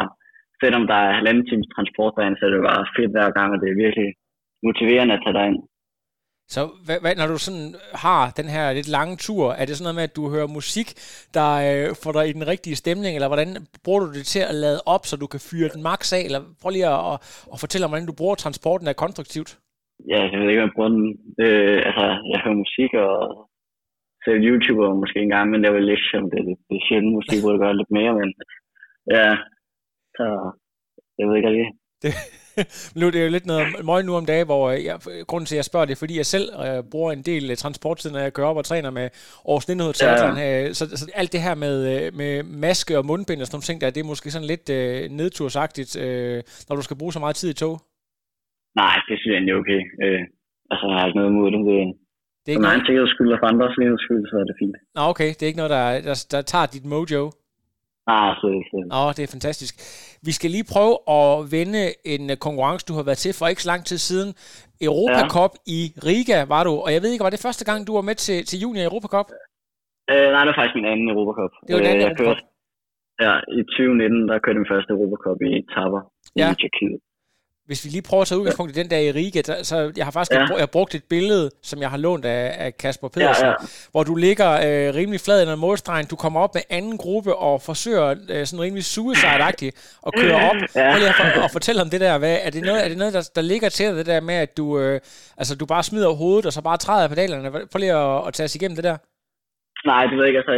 selvom 0.63 0.85
der 0.91 0.99
er 1.07 1.17
halvanden 1.19 1.47
times 1.47 1.69
transport 1.75 2.13
derinde, 2.17 2.39
så 2.39 2.45
det 2.47 2.71
bare 2.73 2.93
fedt 2.97 3.15
hver 3.15 3.31
gang, 3.39 3.49
og 3.55 3.59
det 3.63 3.69
er 3.71 3.83
virkelig 3.85 4.09
motiverende 4.67 5.15
at 5.15 5.23
tage 5.23 5.37
derind. 5.39 5.59
Så 6.49 6.61
hvad, 6.87 6.99
hvad, 7.01 7.15
når 7.17 7.27
du 7.27 7.39
sådan 7.39 7.75
har 8.05 8.31
den 8.37 8.49
her 8.55 8.73
lidt 8.73 8.89
lange 8.89 9.17
tur, 9.17 9.53
er 9.53 9.65
det 9.65 9.77
sådan 9.77 9.87
noget 9.87 10.01
med, 10.01 10.09
at 10.11 10.17
du 10.17 10.25
hører 10.35 10.57
musik, 10.59 10.89
der 11.37 11.51
øh, 11.69 11.89
får 12.03 12.13
dig 12.13 12.25
i 12.29 12.37
den 12.39 12.47
rigtige 12.53 12.77
stemning, 12.77 13.13
eller 13.15 13.29
hvordan 13.29 13.49
bruger 13.85 14.01
du 14.01 14.09
det 14.19 14.27
til 14.27 14.43
at 14.51 14.55
lade 14.65 14.81
op, 14.95 15.05
så 15.07 15.15
du 15.17 15.27
kan 15.27 15.41
fyre 15.49 15.69
den 15.75 15.83
max 15.83 16.13
af, 16.13 16.23
eller 16.29 16.41
prøv 16.61 16.71
lige 16.71 16.89
at, 16.97 17.01
at, 17.13 17.17
at 17.53 17.59
fortælle 17.65 17.85
om, 17.85 17.91
hvordan 17.91 18.11
du 18.11 18.17
bruger 18.21 18.35
transporten 18.35 18.87
er 18.89 19.03
konstruktivt? 19.05 19.51
Ja, 20.13 20.21
jeg 20.31 20.39
ved 20.41 20.49
ikke, 20.49 20.63
om 20.63 20.69
jeg 20.69 20.77
bruger 20.77 20.93
den. 20.97 21.07
Øh, 21.45 21.81
altså, 21.89 22.07
jeg 22.31 22.39
hører 22.45 22.63
musik 22.65 22.91
og 23.07 23.13
ser 24.25 24.45
YouTuber 24.47 25.01
måske 25.03 25.19
en 25.23 25.35
gang, 25.35 25.47
men 25.51 25.59
det 25.61 25.69
er 25.69 25.79
vel 25.79 25.95
ikke 25.95 26.09
det, 26.33 26.41
det, 26.49 26.57
det 26.69 26.77
er 26.79 26.87
sjældent, 26.89 27.17
måske 27.19 27.35
burde 27.45 27.63
gøre 27.65 27.79
lidt 27.81 27.93
mere, 27.99 28.13
men 28.21 28.29
ja, 29.17 29.29
så 30.17 30.25
jeg 31.19 31.25
ved 31.27 31.37
ikke 31.37 31.49
rigtig. 31.49 31.69
Det, 32.03 32.13
nu 32.99 33.07
det 33.13 33.19
er 33.21 33.25
jo 33.25 33.31
lidt 33.37 33.47
noget 33.47 33.67
møg 33.85 34.05
nu 34.05 34.13
om 34.21 34.27
dagen, 34.27 34.47
hvor 34.47 34.71
jeg, 34.71 34.97
grunden 35.27 35.47
til, 35.47 35.55
at 35.57 35.61
jeg 35.63 35.65
spørger 35.71 35.87
det, 35.87 35.97
fordi 36.03 36.15
jeg 36.17 36.27
selv 36.27 36.47
øh, 36.67 36.83
bruger 36.93 37.13
en 37.13 37.23
del 37.31 37.45
øh, 37.51 37.57
transporttid, 37.57 38.11
når 38.11 38.19
jeg 38.19 38.33
kører 38.33 38.49
op 38.53 38.57
og 38.57 38.65
træner 38.65 38.91
med 38.91 39.07
Aarhus 39.49 39.65
1900 39.65 40.41
ja. 40.41 40.73
så, 40.79 40.85
så 41.01 41.05
alt 41.15 41.33
det 41.33 41.41
her 41.47 41.55
med, 41.65 41.77
øh, 41.93 42.15
med 42.21 42.33
maske 42.43 42.99
og 42.99 43.07
mundbind 43.11 43.41
og 43.41 43.47
sådan 43.47 43.57
nogle 43.57 43.69
ting, 43.69 43.81
der, 43.81 43.91
det 43.95 44.01
er 44.01 44.13
måske 44.13 44.31
sådan 44.31 44.51
lidt 44.53 44.67
øh, 44.79 45.11
nedtursagtigt, 45.19 45.93
øh, 46.05 46.39
når 46.69 46.77
du 46.77 46.83
skal 46.83 46.99
bruge 47.01 47.13
så 47.13 47.21
meget 47.25 47.37
tid 47.41 47.51
i 47.51 47.59
tog. 47.63 47.75
Nej, 48.83 48.95
det 49.09 49.15
synes 49.17 49.33
jeg 49.33 49.39
egentlig 49.39 49.57
okay. 49.63 49.81
Øh, 50.05 50.23
altså, 50.71 50.85
jeg 50.91 50.97
har 50.99 51.07
ikke 51.07 51.19
noget 51.19 51.33
imod 51.35 51.51
det. 51.55 51.61
det 51.71 52.05
det 52.43 52.49
er 52.49 52.55
ikke 52.55 52.67
for 52.67 52.75
egen 52.75 52.87
sikkerheds 52.87 53.13
skyld 53.15 53.33
og 53.35 53.39
for 53.43 53.49
andres 53.53 53.75
sikkerheds 53.77 54.05
skyld, 54.07 54.25
så 54.31 54.35
er 54.43 54.47
det 54.51 54.57
fint. 54.63 54.77
Nå, 54.97 55.03
okay. 55.13 55.31
Det 55.37 55.43
er 55.43 55.51
ikke 55.53 55.63
noget, 55.63 55.75
der, 55.79 55.85
der, 56.09 56.17
der 56.35 56.43
tager 56.53 56.67
dit 56.75 56.87
mojo? 56.93 57.25
Slet 58.39 58.55
ikke. 58.61 58.71
Åh, 58.99 59.11
det 59.17 59.23
er 59.27 59.31
fantastisk. 59.37 59.75
Vi 60.29 60.33
skal 60.39 60.51
lige 60.57 60.67
prøve 60.75 60.95
at 61.19 61.31
vende 61.57 61.83
en 62.15 62.25
øh, 62.33 62.37
konkurrence, 62.47 62.87
du 62.91 62.95
har 62.99 63.05
været 63.09 63.21
til 63.25 63.33
for 63.39 63.47
ikke 63.47 63.63
så 63.63 63.71
lang 63.73 63.83
tid 63.91 63.99
siden. 64.09 64.31
Europa 64.89 65.23
ja. 65.25 65.29
Cup 65.35 65.53
i 65.79 65.81
Riga 66.07 66.39
var 66.55 66.63
du, 66.69 66.73
og 66.85 66.91
jeg 66.95 67.01
ved 67.03 67.11
ikke, 67.13 67.27
var 67.29 67.35
det 67.37 67.47
første 67.47 67.65
gang, 67.69 67.79
du 67.89 67.93
var 67.99 68.05
med 68.11 68.17
til, 68.27 68.39
til 68.49 68.57
junior 68.65 68.85
Europa 68.89 69.09
Cup? 69.15 69.29
Øh, 70.13 70.29
nej, 70.33 70.41
det 70.43 70.51
var 70.53 70.59
faktisk 70.61 70.79
min 70.81 70.91
anden 70.93 71.09
Europa 71.15 71.33
Cup. 71.41 71.53
Det 71.67 71.73
var 71.75 71.81
den 71.83 71.91
anden 71.93 72.05
øh, 72.05 72.11
Europa 72.11 72.25
Cup? 72.29 72.41
Ja, 73.25 73.35
i 73.59 73.61
2019, 73.63 74.29
der 74.29 74.37
kørte 74.45 74.59
min 74.63 74.73
første 74.75 74.91
Europa 74.97 75.17
Cup 75.25 75.39
i 75.51 75.53
Taber 75.75 76.01
ja. 76.41 76.49
i 76.53 76.55
Tjekkiet 76.61 77.01
hvis 77.69 77.85
vi 77.85 77.89
lige 77.91 78.07
prøver 78.09 78.23
at 78.23 78.29
tage 78.29 78.39
udgangspunkt 78.39 78.71
i 78.73 78.81
den 78.81 78.91
der 78.91 79.01
i 79.07 79.11
Riga, 79.19 79.41
der, 79.49 79.57
så 79.71 79.77
jeg 79.97 80.05
har 80.07 80.13
faktisk 80.17 80.33
ja. 80.33 80.39
jeg 80.61 80.67
har 80.67 80.75
brugt 80.77 80.95
et 80.95 81.05
billede, 81.15 81.51
som 81.63 81.79
jeg 81.85 81.91
har 81.91 81.99
lånt 82.07 82.25
af, 82.25 82.45
af 82.65 82.71
Kasper 82.83 83.09
Pedersen, 83.09 83.47
ja, 83.47 83.51
ja. 83.51 83.91
hvor 83.93 84.03
du 84.11 84.15
ligger 84.27 84.51
øh, 84.67 84.87
rimelig 84.99 85.21
flad 85.25 85.39
i 85.41 85.53
en 85.53 85.59
målstregen, 85.67 86.07
du 86.13 86.17
kommer 86.17 86.41
op 86.45 86.55
med 86.55 86.63
anden 86.79 86.97
gruppe 87.05 87.33
og 87.49 87.55
forsøger 87.71 88.07
øh, 88.35 88.43
sådan 88.47 88.63
rimelig 88.67 88.85
suicide-agtigt 88.95 89.73
at 90.07 90.13
køre 90.21 90.39
op. 90.49 90.59
ja. 90.79 90.87
Prøv 90.91 90.99
lige 91.03 91.13
at, 91.13 91.19
for, 91.21 91.45
at 91.47 91.53
fortælle 91.59 91.81
om 91.85 91.91
det 91.95 92.01
der. 92.07 92.19
Hvad, 92.23 92.37
er 92.47 92.51
det 92.55 92.63
noget, 92.69 92.81
er 92.85 92.89
det 92.93 92.99
noget 93.03 93.15
der, 93.17 93.23
der 93.39 93.45
ligger 93.53 93.69
til 93.69 93.87
det 94.01 94.07
der 94.13 94.21
med, 94.31 94.37
at 94.47 94.51
du, 94.59 94.67
øh, 94.83 94.95
altså, 95.41 95.53
du 95.61 95.67
bare 95.75 95.85
smider 95.89 96.11
hovedet, 96.23 96.47
og 96.49 96.53
så 96.57 96.63
bare 96.69 96.79
træder 96.85 97.09
pedalerne? 97.13 97.49
Prøv 97.71 97.79
lige 97.85 97.97
at, 98.05 98.17
at 98.27 98.33
tage 98.37 98.49
os 98.49 98.57
igennem 98.59 98.77
det 98.79 98.89
der. 98.91 98.97
Nej, 99.91 100.03
det 100.09 100.15
ved 100.17 100.25
jeg 100.25 100.31
ikke. 100.31 100.43
Altså, 100.43 100.55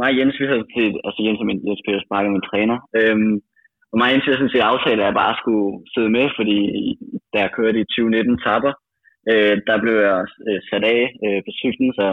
mig 0.00 0.10
og 0.12 0.16
Jens, 0.18 0.36
vi 0.40 0.46
til, 0.76 0.88
altså 1.06 1.20
Jens 1.26 1.40
er 1.42 1.48
min, 1.50 1.60
Jens 1.68 1.82
Pedersen, 1.86 2.34
min 2.36 2.48
træner. 2.50 2.76
Øhm, 2.98 3.34
for 3.94 3.98
mig 4.00 4.10
indtil 4.12 4.30
jeg 4.32 4.38
sådan 4.40 4.54
set 4.54 4.70
aftale, 4.72 5.00
at 5.02 5.08
jeg 5.08 5.20
bare 5.22 5.34
skulle 5.42 5.68
sidde 5.94 6.10
med, 6.16 6.26
fordi 6.38 6.58
da 7.32 7.38
jeg 7.44 7.54
kørte 7.58 7.78
i 7.80 7.90
2019 7.90 8.38
tapper, 8.46 8.72
øh, 9.30 9.54
der 9.68 9.76
blev 9.82 9.96
jeg 10.08 10.20
øh, 10.48 10.60
sat 10.68 10.84
af 10.96 11.02
øh, 11.24 11.40
på 11.46 11.50
cyklen, 11.60 11.90
så 11.98 12.06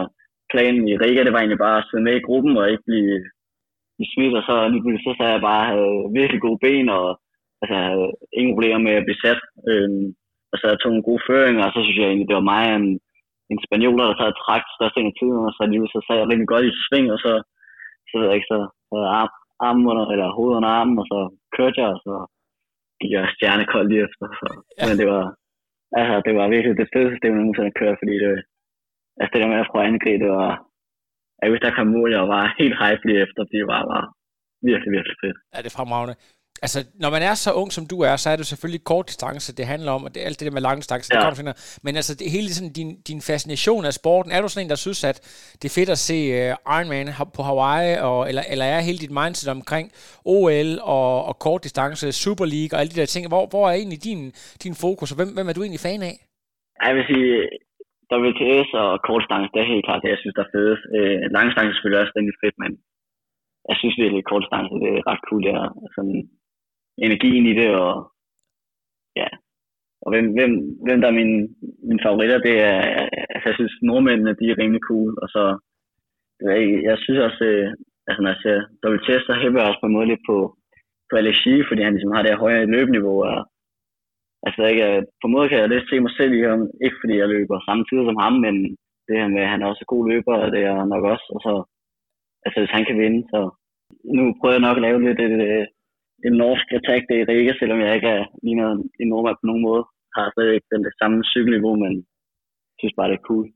planen 0.52 0.84
i 0.92 0.94
Riga, 1.02 1.20
det 1.22 1.32
var 1.32 1.40
egentlig 1.42 1.64
bare 1.66 1.78
at 1.80 1.86
sidde 1.88 2.06
med 2.06 2.14
i 2.16 2.26
gruppen 2.26 2.54
og 2.60 2.64
ikke 2.72 2.86
blive, 2.88 3.14
blive 3.96 4.12
smidt, 4.14 4.34
og 4.38 4.44
så 4.48 4.54
lige 4.72 4.82
pludselig 4.82 5.04
så 5.06 5.12
sagde 5.16 5.34
jeg 5.36 5.46
bare, 5.50 5.70
havde 5.72 5.96
virkelig 6.20 6.40
gode 6.46 6.62
ben, 6.64 6.88
og 6.98 7.06
altså, 7.62 7.74
havde 7.86 8.08
ingen 8.38 8.54
problemer 8.54 8.80
med 8.86 8.94
at 8.98 9.06
blive 9.06 9.22
sat. 9.24 9.40
Øh, 9.70 9.90
og 10.52 10.56
så 10.58 10.64
jeg 10.72 10.78
tog 10.80 10.92
en 10.94 11.08
god 11.08 11.20
føring, 11.28 11.56
og 11.64 11.68
så 11.74 11.78
synes 11.82 11.98
jeg 11.98 12.08
egentlig, 12.08 12.28
det 12.30 12.38
var 12.40 12.50
mig 12.54 12.62
en, 12.78 12.86
en 13.52 13.58
spanioler, 13.66 14.04
der 14.06 14.24
havde 14.24 14.40
trækt 14.42 14.68
største 14.76 15.00
af 15.10 15.14
tiden, 15.20 15.42
og 15.48 15.52
så 15.56 15.62
lige 15.64 15.92
så 15.94 16.00
sad 16.06 16.16
jeg 16.18 16.28
rigtig 16.30 16.48
godt 16.52 16.64
i 16.70 16.78
sving, 16.84 17.06
og 17.14 17.18
så, 17.24 17.32
så 18.08 18.12
ved 18.18 18.26
jeg 18.28 18.36
ikke, 18.38 18.50
så, 18.52 18.58
så 18.90 18.96
armen 19.66 19.84
under, 19.90 20.04
eller 20.14 20.36
hovedet 20.36 20.56
under 20.58 20.70
armen, 20.78 20.96
og 21.02 21.06
så 21.12 21.18
kørte 21.56 21.76
jeg, 21.80 21.88
og 21.94 22.00
så 22.06 22.14
gik 23.00 23.12
jeg 23.16 23.32
stjernekold 23.34 23.86
lige 23.88 24.04
efter. 24.06 24.26
Så. 24.40 24.48
Ja. 24.78 24.84
Men 24.88 24.96
det 25.00 25.06
var, 25.14 25.24
altså, 25.98 26.14
det 26.26 26.32
var 26.38 26.54
virkelig 26.54 26.74
det 26.82 26.92
fedeste 26.94 27.16
stævne, 27.18 27.36
jeg 27.36 27.44
nogensinde 27.44 27.78
kørte, 27.80 28.00
fordi 28.02 28.14
det, 28.24 28.32
altså 29.20 29.30
det 29.32 29.40
der 29.42 29.52
med 29.52 29.62
at 29.62 29.70
prøve 29.70 29.84
at 29.84 29.90
angribe, 29.90 30.22
det 30.24 30.32
var, 30.40 30.52
jeg 31.38 31.50
hvis 31.50 31.64
der 31.64 31.76
kom 31.76 31.88
mål, 31.96 32.10
jeg 32.18 32.26
var 32.34 32.44
helt 32.60 32.76
hype 32.82 33.04
lige 33.08 33.22
efter, 33.24 33.40
fordi 33.46 33.58
det 33.62 33.72
var 33.74 33.82
bare 33.94 34.06
virkelig, 34.68 34.90
virkelig 34.96 35.16
fedt. 35.22 35.38
Ja, 35.52 35.58
det 35.62 35.68
er 35.70 35.78
fremragende 35.78 36.16
altså, 36.64 36.78
når 37.02 37.10
man 37.16 37.22
er 37.30 37.34
så 37.44 37.50
ung, 37.60 37.70
som 37.76 37.84
du 37.92 37.96
er, 38.10 38.14
så 38.16 38.26
er 38.30 38.36
det 38.36 38.46
selvfølgelig 38.46 38.84
kort 38.92 39.06
distance, 39.10 39.56
det 39.58 39.66
handler 39.72 39.92
om, 39.96 40.02
og 40.06 40.10
det, 40.14 40.20
alt 40.28 40.36
det 40.38 40.46
der 40.46 40.56
med 40.58 40.66
lang 40.68 40.78
distance, 40.82 41.06
ja. 41.06 41.14
det 41.14 41.22
kommer 41.24 41.40
senere. 41.40 41.58
Men 41.86 41.92
altså, 42.00 42.12
det, 42.18 42.26
hele 42.36 42.48
sådan, 42.56 42.74
din, 42.80 42.90
din 43.10 43.20
fascination 43.30 43.84
af 43.90 43.94
sporten, 44.00 44.30
er 44.32 44.40
du 44.40 44.48
sådan 44.48 44.64
en, 44.66 44.72
der 44.74 44.84
synes, 44.86 45.00
at 45.10 45.18
det 45.60 45.66
er 45.68 45.76
fedt 45.78 45.90
at 45.96 46.00
se 46.08 46.18
uh, 46.38 46.76
Ironman 46.76 47.08
på 47.36 47.42
Hawaii, 47.48 47.92
og, 48.08 48.20
eller, 48.28 48.44
eller 48.52 48.66
er 48.74 48.80
hele 48.88 49.02
dit 49.04 49.14
mindset 49.20 49.48
omkring 49.56 49.86
OL 50.34 50.70
og, 50.96 51.10
og 51.28 51.34
kort 51.46 51.60
distance, 51.66 52.04
Super 52.24 52.46
League 52.54 52.72
og 52.74 52.78
alle 52.80 52.92
de 52.92 53.00
der 53.00 53.08
ting? 53.12 53.22
Hvor, 53.32 53.44
hvor 53.52 53.64
er 53.68 53.74
egentlig 53.80 54.00
din, 54.08 54.20
din 54.64 54.74
fokus, 54.84 55.08
og 55.12 55.16
hvem, 55.18 55.30
hvem 55.36 55.48
er 55.48 55.54
du 55.54 55.62
egentlig 55.62 55.86
fan 55.88 56.02
af? 56.10 56.16
Jeg 56.86 56.94
vil 56.96 57.04
sige, 57.10 57.30
WTS 58.12 58.68
og 58.82 58.90
kort 59.06 59.22
distance, 59.22 59.48
det 59.52 59.60
er 59.60 59.72
helt 59.74 59.86
klart 59.86 60.02
det, 60.02 60.14
jeg 60.14 60.22
synes, 60.22 60.36
der 60.36 60.44
er 60.46 60.54
fedest. 60.56 60.84
Øh, 60.96 61.16
lang 61.34 61.44
distance 61.46 61.70
er 61.70 61.76
selvfølgelig 61.76 62.02
også 62.02 62.14
rigtig 62.18 62.36
fedt, 62.44 62.56
men 62.64 62.72
jeg 63.70 63.76
synes 63.80 63.96
virkelig, 64.02 64.22
at 64.22 64.30
kort 64.30 64.44
distance, 64.44 64.72
det 64.84 64.90
er 64.92 65.06
ret 65.10 65.22
cool. 65.26 65.42
Det 65.46 65.52
er 65.60 65.66
sådan, 65.96 66.20
energien 66.98 67.46
i 67.46 67.54
det, 67.60 67.70
og 67.74 68.12
ja, 69.16 69.28
og 70.02 70.08
hvem, 70.12 70.26
hvem, 70.36 70.52
hvem 70.86 71.00
der 71.00 71.08
er 71.08 71.20
mine, 71.20 71.38
mine 71.88 72.02
favoritter, 72.06 72.38
det 72.48 72.56
er, 72.70 72.78
altså 73.34 73.46
jeg 73.48 73.56
synes 73.58 73.74
nordmændene, 73.82 74.38
de 74.40 74.46
er 74.50 74.58
rimelig 74.58 74.82
cool, 74.88 75.12
og 75.22 75.28
så, 75.34 75.42
jeg, 76.40 76.58
jeg 76.88 76.96
synes 76.98 77.20
også, 77.28 77.44
øh, 77.44 77.68
altså 78.08 78.20
når 78.22 78.30
jeg 78.32 78.40
ser 78.44 78.58
WTS, 78.86 79.22
så 79.26 79.32
hæber 79.40 79.60
jeg 79.60 79.68
også 79.68 79.82
på 79.82 79.88
en 79.88 79.96
måde 79.96 80.10
lidt 80.12 80.24
på, 80.30 80.36
på 81.08 81.14
Alexi, 81.22 81.54
fordi 81.68 81.82
han 81.82 81.94
ligesom 81.94 82.12
har 82.14 82.22
det 82.22 82.30
her 82.32 82.44
højere 82.44 82.72
løbeniveau, 82.74 83.16
og 83.30 83.38
altså 84.46 84.62
ikke, 84.70 84.84
øh, 84.90 85.02
på 85.20 85.24
en 85.26 85.34
måde 85.36 85.48
kan 85.48 85.58
jeg 85.58 85.68
lidt 85.68 85.88
se 85.90 85.96
mig 86.00 86.12
selv 86.18 86.32
i 86.34 86.42
ham, 86.50 86.62
ikke 86.84 86.98
fordi 87.00 87.14
jeg 87.18 87.28
løber 87.28 87.66
samme 87.68 87.84
tid 87.84 87.98
som 88.04 88.18
ham, 88.24 88.34
men 88.44 88.54
det 89.06 89.14
her 89.20 89.28
med, 89.34 89.42
at 89.44 89.52
han 89.52 89.62
er 89.62 89.66
også 89.66 89.84
god 89.92 90.02
løber, 90.10 90.34
og 90.44 90.48
det 90.54 90.62
er 90.70 90.84
nok 90.92 91.04
også, 91.14 91.26
og 91.34 91.40
så, 91.46 91.54
altså 92.44 92.58
hvis 92.60 92.74
han 92.76 92.84
kan 92.88 92.98
vinde, 93.02 93.22
så 93.32 93.40
nu 94.16 94.22
prøver 94.38 94.54
jeg 94.56 94.66
nok 94.66 94.76
at 94.76 94.84
lave 94.86 94.98
lidt 95.06 95.20
et, 95.26 95.34
et, 95.58 95.68
en 96.26 96.34
norsk 96.42 96.66
attack 96.78 97.02
det 97.08 97.16
i 97.18 97.26
Riga, 97.30 97.52
selvom 97.60 97.80
jeg 97.84 97.94
ikke 97.94 98.10
er 98.18 98.24
ligner 98.44 98.68
en 99.00 99.08
nordmand 99.12 99.38
på 99.40 99.46
nogen 99.50 99.62
måde. 99.68 99.82
Har 100.16 100.52
ikke 100.56 100.70
den 100.72 100.84
det 100.88 100.94
samme 101.00 101.18
cykelniveau, 101.32 101.74
men 101.84 101.92
jeg 102.70 102.76
synes 102.80 102.94
bare, 102.98 103.08
det 103.10 103.18
er 103.18 103.28
cool. 103.30 103.46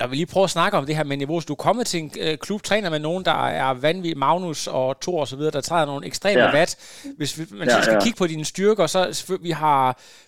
Når 0.00 0.06
vi 0.08 0.14
lige 0.16 0.32
prøver 0.32 0.44
at 0.44 0.56
snakke 0.58 0.78
om 0.78 0.86
det 0.86 0.96
her 0.96 1.04
med 1.04 1.16
niveau, 1.16 1.40
så 1.40 1.46
du 1.46 1.52
er 1.52 1.66
kommet 1.68 1.86
til 1.86 2.00
en 2.00 2.10
øh, 2.24 2.38
klub, 2.38 2.62
træner 2.62 2.90
med 2.90 2.98
nogen, 2.98 3.24
der 3.24 3.38
er 3.64 3.70
vanvittig, 3.86 4.18
Magnus 4.18 4.66
og 4.66 5.00
Thor 5.00 5.20
og 5.20 5.28
så 5.28 5.36
videre, 5.36 5.50
der 5.50 5.60
træder 5.60 5.86
nogle 5.86 6.06
ekstreme 6.06 6.42
ja. 6.42 6.54
watt. 6.54 6.72
Hvis 7.16 7.32
vi, 7.38 7.42
man 7.58 7.68
ja, 7.68 7.82
skal 7.82 7.94
ja. 7.94 8.00
kigge 8.04 8.18
på 8.18 8.26
dine 8.26 8.44
styrker, 8.44 8.86
så 8.86 9.38
vi 9.42 9.50
har, 9.50 9.82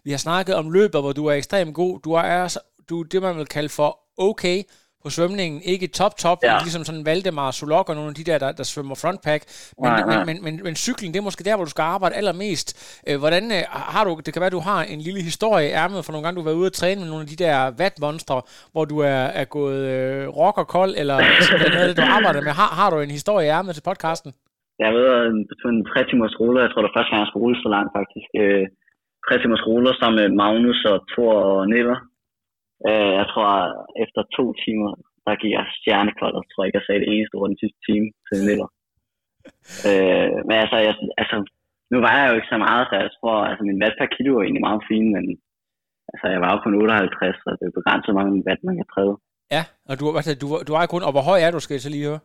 vi 0.05 0.11
har 0.11 0.19
snakket 0.19 0.55
om 0.55 0.71
løbet, 0.71 1.01
hvor 1.01 1.13
du 1.13 1.27
er 1.27 1.33
ekstremt 1.33 1.75
god. 1.75 2.01
Du 2.05 2.13
er, 2.13 2.59
du 2.89 3.01
er 3.01 3.05
det, 3.05 3.23
man 3.23 3.37
vil 3.37 3.47
kalde 3.47 3.69
for 3.69 3.91
okay, 4.19 4.59
på 5.03 5.11
svømningen. 5.17 5.59
Ikke 5.73 5.87
top-top, 5.87 6.39
ja. 6.43 6.59
ligesom 6.67 6.85
sådan 6.85 7.07
Valdemar, 7.07 7.51
Solok 7.51 7.89
og 7.89 7.95
nogle 7.95 8.11
af 8.13 8.15
de 8.15 8.25
der, 8.31 8.39
der, 8.39 8.53
der 8.53 8.63
svømmer 8.73 8.97
frontpack. 9.03 9.43
Men, 9.83 9.91
nej, 9.91 10.01
nej. 10.01 10.25
Men, 10.25 10.27
men, 10.27 10.45
men, 10.45 10.55
men 10.67 10.75
cykling, 10.75 11.15
det 11.15 11.21
er 11.21 11.25
måske 11.29 11.45
der, 11.45 11.57
hvor 11.57 11.65
du 11.65 11.71
skal 11.71 11.83
arbejde 11.83 12.15
allermest. 12.21 12.69
Øh, 13.09 13.19
hvordan 13.23 13.45
øh, 13.57 13.63
har 13.95 14.05
du, 14.05 14.11
det 14.27 14.33
kan 14.35 14.41
være, 14.41 14.57
du 14.59 14.65
har 14.71 14.81
en 14.95 15.01
lille 15.01 15.21
historie 15.31 15.67
i 15.69 15.73
ærmet, 15.83 16.05
for 16.05 16.13
nogle 16.13 16.25
gange 16.25 16.37
du 16.37 16.43
har 16.43 16.51
været 16.51 16.61
ude 16.63 16.71
og 16.73 16.79
træne 16.81 17.01
med 17.01 17.09
nogle 17.09 17.25
af 17.27 17.31
de 17.33 17.45
der 17.45 17.57
vatmonstre, 17.83 18.37
hvor 18.73 18.85
du 18.85 18.97
er, 18.99 19.23
er 19.41 19.45
gået 19.45 19.81
øh, 19.95 20.29
rock 20.29 20.59
og 20.59 20.69
kold, 20.77 20.93
eller 21.03 21.17
noget 21.75 21.83
af 21.83 21.89
det, 21.89 21.97
du 21.97 22.07
arbejder 22.19 22.41
med. 22.41 22.53
Har, 22.53 22.71
har 22.81 22.89
du 22.91 22.97
en 23.01 23.11
historie 23.19 23.47
i 23.47 23.51
ærmet 23.51 23.75
til 23.75 23.83
podcasten? 23.91 24.33
jeg 24.79 24.87
har 24.89 24.95
været 25.01 25.27
på 25.63 25.69
en 25.75 25.85
3 25.85 26.05
timers 26.11 26.37
rulle. 26.41 26.65
Jeg 26.65 26.71
tror, 26.71 26.83
det 26.83 26.91
er 26.91 26.97
første 26.97 27.11
gang, 27.11 27.23
jeg 27.23 27.31
skal 27.31 27.43
rulle 27.45 27.59
så 27.65 27.69
langt, 27.77 27.91
faktisk. 27.99 28.29
Øh, 28.43 28.67
3 29.29 29.39
timers 29.43 29.67
ruller 29.69 29.93
sammen 30.01 30.19
med 30.21 30.29
Magnus 30.43 30.81
og 30.93 30.99
Thor 31.11 31.35
og 31.51 31.69
Niller. 31.73 31.99
Øh, 32.89 33.13
jeg 33.21 33.27
tror, 33.33 33.51
efter 34.05 34.21
to 34.37 34.45
timer, 34.65 34.91
der 35.27 35.41
gik 35.43 35.53
jeg 35.59 35.65
stjernekold, 35.79 36.35
og 36.39 36.43
tror 36.45 36.65
ikke, 36.65 36.79
jeg 36.79 36.87
sagde 36.87 37.03
det 37.03 37.11
eneste 37.15 37.35
ord 37.39 37.49
den 37.53 37.63
sidste 37.63 37.81
time 37.89 38.07
til 38.27 38.37
Niller. 38.47 38.69
øh, 39.89 40.37
men 40.47 40.57
altså, 40.63 40.77
jeg, 40.87 40.95
altså, 41.23 41.37
nu 41.93 41.97
var 42.05 42.15
jeg 42.17 42.27
jo 42.29 42.37
ikke 42.39 42.53
så 42.55 42.59
meget, 42.67 42.85
så 42.89 42.95
jeg 43.05 43.11
tror, 43.19 43.37
altså 43.51 43.63
min 43.69 43.81
watt 43.83 43.95
per 43.99 44.09
kilo 44.17 44.33
er 44.35 44.45
egentlig 44.45 44.67
meget 44.69 44.83
fin, 44.91 45.07
men 45.17 45.25
altså, 46.13 46.27
jeg 46.35 46.41
var 46.45 46.51
jo 46.53 46.59
kun 46.65 46.75
58, 46.83 47.37
så 47.45 47.51
det 47.59 47.65
er 47.67 47.79
begrænset, 47.81 48.11
hvor 48.11 48.21
mange 48.21 48.45
watt 48.49 48.61
man 48.69 48.77
kan 48.81 48.89
træde. 48.95 49.15
Ja, 49.55 49.63
og 49.91 49.95
du, 50.01 50.05
altså, 50.21 50.33
du, 50.43 50.47
du 50.69 50.73
er 50.81 50.87
kun, 50.93 51.03
og 51.09 51.13
hvor 51.15 51.25
høj 51.31 51.39
er 51.47 51.51
du, 51.51 51.61
skal 51.61 51.75
jeg 51.77 51.85
så 51.87 51.93
lige 51.95 52.09
høre? 52.11 52.23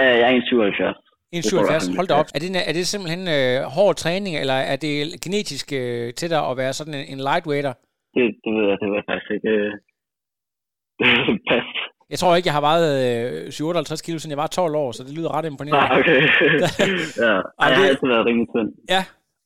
Øh, 0.00 0.14
jeg 0.20 0.26
er 0.30 0.40
1,77. 0.40 1.10
1,77, 1.36 1.96
hold 1.96 2.08
da 2.08 2.14
op. 2.14 2.26
Er 2.34 2.40
det, 2.42 2.50
er 2.68 2.74
det 2.78 2.86
simpelthen 2.86 3.24
øh, 3.36 3.56
hård 3.76 3.94
træning, 4.02 4.34
eller 4.42 4.58
er 4.72 4.76
det 4.76 4.94
genetisk 5.24 5.66
øh, 5.72 6.14
til 6.14 6.30
dig 6.30 6.40
at 6.50 6.56
være 6.56 6.72
sådan 6.72 6.94
en, 6.94 7.04
en 7.12 7.20
lightweighter? 7.28 7.74
Det, 8.14 8.22
det 8.44 8.50
ved 8.56 8.64
jeg, 8.70 8.76
det 8.80 8.86
jeg 8.98 9.04
faktisk 9.10 9.30
ikke. 9.36 9.52
Øh, 9.58 9.72
pas. 11.48 11.66
Jeg 12.12 12.18
tror 12.18 12.36
ikke, 12.36 12.46
jeg 12.46 12.54
har 12.58 12.66
vejet 12.70 12.88
øh, 13.46 13.52
57 13.52 14.02
kilo, 14.02 14.18
siden 14.18 14.30
jeg 14.30 14.42
var 14.44 14.46
12 14.46 14.74
år, 14.74 14.92
så 14.92 15.02
det 15.06 15.12
lyder 15.18 15.30
ret 15.36 15.44
imponerende. 15.44 15.84
Ah, 15.84 15.98
okay. 15.98 16.20
ja, 17.24 17.34
Ej, 17.62 17.68
jeg 17.70 17.76
har 17.78 17.86
altid 17.92 18.08
været 18.14 18.26
rimelig 18.26 18.48
tynd. 18.54 18.70
Ja, 18.94 19.02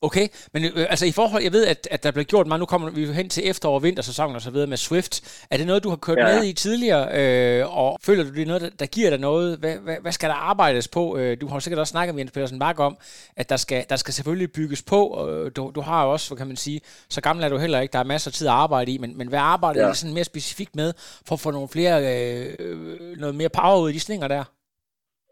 Okay, 0.09 0.27
men 0.55 0.61
øh, 0.64 0.87
altså 0.93 1.07
i 1.07 1.14
forhold, 1.21 1.43
jeg 1.43 1.53
ved, 1.53 1.64
at, 1.67 1.81
at 1.95 2.01
der 2.05 2.11
bliver 2.12 2.25
gjort 2.33 2.47
meget, 2.47 2.61
nu 2.61 2.67
kommer 2.73 2.90
vi 2.90 3.03
hen 3.21 3.29
til 3.29 3.43
efterår- 3.51 3.79
og 3.79 3.83
vintersæsonen 3.83 4.37
og 4.37 4.43
så 4.43 4.51
videre 4.55 4.71
med 4.75 4.77
Swift. 4.77 5.14
Er 5.51 5.57
det 5.57 5.67
noget, 5.67 5.85
du 5.85 5.88
har 5.88 6.01
kørt 6.07 6.19
ja. 6.19 6.27
med 6.27 6.45
i 6.51 6.53
tidligere, 6.53 7.05
øh, 7.21 7.79
og 7.83 7.99
føler 8.07 8.23
du, 8.25 8.31
det 8.37 8.43
er 8.43 8.47
noget, 8.53 8.62
der, 8.62 8.71
der 8.83 8.87
giver 8.97 9.11
dig 9.11 9.21
noget? 9.29 9.59
Hvad, 9.59 9.77
hvad, 9.85 9.97
hvad 10.05 10.12
skal 10.12 10.29
der 10.29 10.35
arbejdes 10.53 10.88
på? 10.88 11.03
Øh, 11.19 11.37
du 11.40 11.47
har 11.49 11.59
sikkert 11.59 11.81
også 11.81 11.90
snakket 11.90 12.14
med 12.14 12.21
Jens 12.21 12.33
Pedersen 12.33 12.59
Bak 12.59 12.79
om, 12.81 12.97
at 13.37 13.47
der 13.53 13.57
skal, 13.57 13.81
der 13.88 13.97
skal 13.97 14.14
selvfølgelig 14.14 14.51
bygges 14.59 14.83
på. 14.93 15.01
Øh, 15.29 15.51
du, 15.57 15.73
du 15.75 15.81
har 15.81 16.05
jo 16.05 16.12
også, 16.12 16.27
hvad 16.31 16.38
kan 16.38 16.47
man 16.47 16.57
sige, 16.57 16.81
så 17.14 17.21
gammel 17.27 17.45
er 17.45 17.49
du 17.49 17.59
heller 17.59 17.81
ikke, 17.81 17.93
der 17.93 17.99
er 17.99 18.12
masser 18.14 18.31
af 18.31 18.33
tid 18.33 18.47
at 18.47 18.53
arbejde 18.64 18.90
i, 18.95 18.99
men, 18.99 19.19
men 19.19 19.29
hvad 19.29 19.43
arbejder 19.55 19.81
ja. 19.85 19.90
I 19.90 19.95
sådan 19.95 20.14
mere 20.14 20.33
specifikt 20.33 20.77
med, 20.77 20.93
for 21.27 21.35
at 21.35 21.40
få 21.45 21.51
nogle 21.51 21.69
flere, 21.77 21.97
øh, 22.12 22.47
øh, 22.64 22.77
noget 23.23 23.35
mere 23.35 23.53
power 23.61 23.81
ud 23.83 23.90
i 23.90 23.93
de 23.93 24.01
slinger 24.01 24.29
der? 24.29 24.45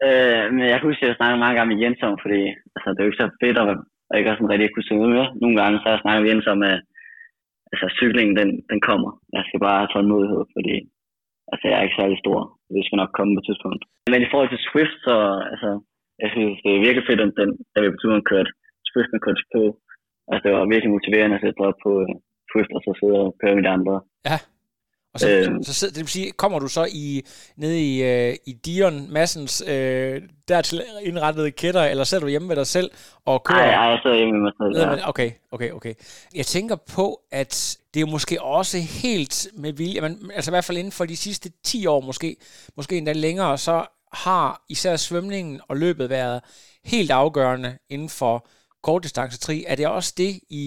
Øh, 0.07 0.45
men 0.53 0.63
jeg 0.71 0.77
kan 0.77 0.89
huske, 0.89 1.03
at 1.03 1.09
jeg 1.09 1.17
snakkede 1.19 1.39
mange 1.43 1.57
gange 1.57 1.69
med 1.71 1.81
Jens 1.83 2.01
om, 2.09 2.15
fordi 2.23 2.41
altså, 2.75 2.87
det 2.89 2.99
er 2.99 3.05
jo 3.05 3.11
ikke 3.11 3.23
så 3.23 3.29
fedt 3.43 3.57
at 3.63 3.67
og 4.13 4.19
ikke 4.19 4.31
sådan 4.31 4.53
rigtig 4.53 4.69
kunne 4.71 4.89
synge 4.89 5.09
mere. 5.15 5.29
Nogle 5.41 5.55
gange 5.61 5.77
så 5.83 5.89
snakker 6.01 6.21
vi 6.23 6.29
ind 6.31 6.41
som, 6.47 6.59
at 6.71 6.79
altså, 7.71 7.85
cyklingen 7.99 8.35
den, 8.41 8.49
den 8.71 8.79
kommer. 8.89 9.11
Jeg 9.35 9.43
skal 9.47 9.59
bare 9.65 9.79
have 9.81 9.91
tålmodighed, 9.93 10.41
fordi 10.55 10.75
altså, 11.51 11.63
jeg 11.67 11.75
er 11.77 11.85
ikke 11.85 11.99
særlig 12.01 12.17
stor. 12.23 12.39
Det 12.75 12.85
skal 12.85 12.99
nok 13.01 13.11
komme 13.17 13.31
på 13.33 13.41
et 13.41 13.47
tidspunkt. 13.49 13.83
Men 14.11 14.21
i 14.25 14.29
forhold 14.31 14.49
til 14.51 14.65
Swift, 14.67 14.97
så 15.07 15.15
altså, 15.51 15.69
jeg 16.23 16.29
synes, 16.35 16.55
det 16.63 16.71
er 16.71 16.85
virkelig 16.85 17.05
fedt, 17.09 17.21
at 17.25 17.31
den, 17.41 17.49
da 17.73 17.77
vi 17.79 17.93
på 17.93 17.99
turen 18.01 18.29
kørte 18.31 18.51
Swift 18.89 19.09
med 19.13 19.23
Coach 19.25 19.43
på. 19.53 19.61
Altså, 20.31 20.43
det 20.43 20.51
var 20.55 20.71
virkelig 20.73 20.91
motiverende 20.95 21.35
at 21.37 21.43
sætte 21.43 21.67
op 21.69 21.79
på 21.85 21.91
øh, 22.03 22.13
Swift, 22.49 22.71
og 22.75 22.81
så 22.85 22.91
sidde 22.99 23.17
og 23.25 23.29
køre 23.41 23.55
med 23.55 23.63
de 23.65 23.75
andre. 23.77 23.95
Ja. 24.29 24.37
Og 25.13 25.19
så, 25.19 25.29
øh, 25.29 25.63
så, 25.63 25.73
så 25.73 25.87
det 25.87 25.97
vil 25.97 26.07
sige, 26.07 26.31
kommer 26.31 26.59
du 26.59 26.67
så 26.67 26.87
i 26.91 27.21
nede 27.57 27.81
i, 27.81 28.29
uh, 28.29 28.35
i 28.45 28.53
Dion 28.65 29.11
Massens 29.11 29.63
uh, 29.67 29.69
dertil 30.47 30.83
indrettede 31.01 31.51
kætter, 31.51 31.83
eller 31.83 32.03
sidder 32.03 32.23
du 32.23 32.27
hjemme 32.27 32.47
med 32.47 32.55
dig 32.55 32.67
selv 32.67 32.91
og 33.25 33.43
kører? 33.43 33.65
Nej, 33.65 33.89
jeg 33.89 33.99
sidder 34.03 34.17
hjemme 34.17 34.33
med 34.33 34.41
mig 34.41 34.53
selv, 34.77 34.99
ja. 34.99 35.09
Okay, 35.09 35.31
okay, 35.51 35.71
okay. 35.71 35.93
Jeg 36.35 36.45
tænker 36.45 36.75
på, 36.95 37.19
at 37.31 37.77
det 37.93 38.01
er 38.01 38.05
måske 38.05 38.41
også 38.41 38.77
helt 38.77 39.47
med 39.53 39.73
vilje, 39.73 40.01
men, 40.01 40.31
altså 40.35 40.51
i 40.51 40.53
hvert 40.53 40.65
fald 40.65 40.77
inden 40.77 40.91
for 40.91 41.05
de 41.05 41.17
sidste 41.17 41.51
10 41.63 41.85
år 41.85 42.01
måske, 42.01 42.35
måske 42.77 42.97
endda 42.97 43.13
længere, 43.13 43.57
så 43.57 43.85
har 44.13 44.63
især 44.69 44.95
svømningen 44.95 45.61
og 45.67 45.77
løbet 45.77 46.09
været 46.09 46.41
helt 46.85 47.11
afgørende 47.11 47.77
inden 47.89 48.09
for 48.09 48.47
kortdistancetri, 48.87 49.57
er 49.71 49.75
det 49.75 49.87
også 49.87 50.11
det, 50.23 50.31
I 50.61 50.63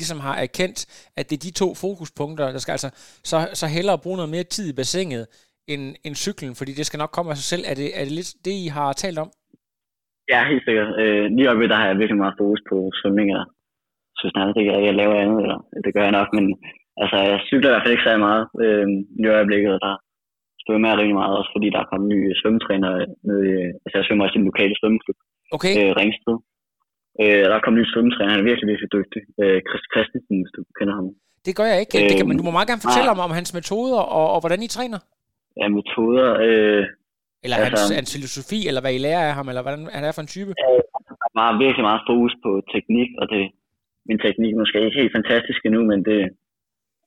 ligesom 0.00 0.20
har 0.26 0.36
erkendt, 0.46 0.78
at 1.18 1.24
det 1.30 1.36
er 1.36 1.44
de 1.46 1.58
to 1.62 1.68
fokuspunkter, 1.82 2.46
der 2.54 2.60
skal 2.62 2.72
altså 2.76 2.90
så, 3.30 3.38
så 3.60 3.66
hellere 3.76 4.02
bruge 4.04 4.18
noget 4.20 4.34
mere 4.34 4.52
tid 4.56 4.66
i 4.72 4.78
bassinet 4.80 5.24
end, 5.72 5.84
end 6.04 6.14
cyklen, 6.24 6.52
fordi 6.58 6.72
det 6.78 6.86
skal 6.86 7.00
nok 7.02 7.12
komme 7.16 7.30
af 7.32 7.36
sig 7.38 7.48
selv. 7.52 7.64
Er 7.70 7.76
det, 7.80 7.88
er 7.98 8.04
det 8.06 8.14
lidt 8.18 8.30
det, 8.46 8.54
I 8.64 8.68
har 8.76 8.88
talt 8.92 9.18
om? 9.24 9.30
Ja, 10.32 10.40
helt 10.50 10.64
sikkert. 10.68 10.90
Øh, 11.02 11.24
lige 11.36 11.50
oppe 11.50 11.70
der 11.72 11.80
har 11.80 11.86
jeg 11.88 11.98
virkelig 12.00 12.22
meget 12.22 12.40
fokus 12.42 12.62
på 12.70 12.76
svømning, 12.98 13.28
og 13.38 13.44
så 14.18 14.24
snart 14.32 14.60
ikke, 14.60 14.72
at 14.76 14.84
jeg 14.86 14.94
laver 15.00 15.16
andet, 15.24 15.38
eller 15.44 15.58
det 15.84 15.94
gør 15.94 16.04
jeg 16.06 16.18
nok, 16.20 16.28
men 16.36 16.46
altså, 17.02 17.16
jeg 17.30 17.38
cykler 17.48 17.68
i 17.68 17.72
hvert 17.72 17.84
fald 17.84 17.94
ikke 17.94 18.06
særlig 18.06 18.24
meget 18.28 18.44
øh, 18.64 18.86
i 19.22 19.24
øjeblikket, 19.36 19.72
der 19.86 19.94
svømmer 20.64 20.88
jeg 20.88 20.98
rigtig 20.98 21.18
meget, 21.20 21.38
også 21.38 21.50
fordi 21.54 21.68
der 21.74 21.80
er 21.80 21.90
kommet 21.90 22.12
nye 22.12 22.28
svømmetræner 22.40 22.90
nede 23.28 23.44
altså 23.84 23.94
jeg 23.98 24.04
svømmer 24.04 24.24
også 24.24 24.36
i 24.36 24.40
den 24.40 24.50
lokale 24.50 24.74
svømmeklub, 24.78 25.18
okay. 25.56 25.72
øh, 25.80 25.90
Ringsted. 26.00 26.36
Øh, 27.22 27.42
der 27.48 27.54
er 27.56 27.64
kommet 27.64 27.80
ny 27.80 27.86
svømmetræner, 27.90 28.32
han 28.34 28.42
er 28.42 28.48
virkelig, 28.50 28.68
virkelig 28.72 28.90
dygtig. 28.98 29.22
Øh, 29.42 29.58
Chris 29.68 29.84
Christensen, 29.92 30.36
hvis 30.42 30.52
du 30.56 30.60
kender 30.78 30.94
ham. 30.98 31.06
Det 31.46 31.52
gør 31.58 31.66
jeg 31.72 31.78
ikke. 31.82 31.94
Øh, 31.98 32.04
det 32.08 32.16
kan, 32.16 32.28
men 32.28 32.38
du 32.38 32.44
må 32.46 32.52
meget 32.56 32.70
gerne 32.70 32.86
fortælle 32.86 33.10
om, 33.14 33.20
om 33.26 33.32
hans 33.38 33.50
metoder 33.58 34.00
og, 34.18 34.26
og 34.34 34.38
hvordan 34.42 34.60
I 34.66 34.68
træner. 34.76 35.00
Ja, 35.60 35.66
metoder... 35.78 36.28
Øh, 36.46 36.84
eller 37.44 37.56
altså, 37.56 37.70
hans, 37.70 37.98
hans 38.00 38.10
filosofi, 38.16 38.58
eller 38.68 38.82
hvad 38.82 38.94
I 38.94 39.04
lærer 39.06 39.24
af 39.28 39.34
ham, 39.38 39.46
eller 39.50 39.62
hvordan 39.64 39.82
han 39.96 40.04
er 40.08 40.12
for 40.14 40.22
en 40.24 40.34
type? 40.36 40.52
Øh, 40.64 40.80
der 41.34 41.40
var 41.40 41.62
virkelig 41.64 41.84
meget 41.90 42.02
fokus 42.10 42.34
på 42.44 42.50
teknik, 42.74 43.10
og 43.20 43.24
det, 43.32 43.42
min 44.08 44.20
teknik 44.26 44.52
måske 44.60 44.84
ikke 44.86 45.00
helt 45.00 45.16
fantastisk 45.18 45.60
endnu, 45.66 45.82
men 45.92 46.00
det 46.10 46.20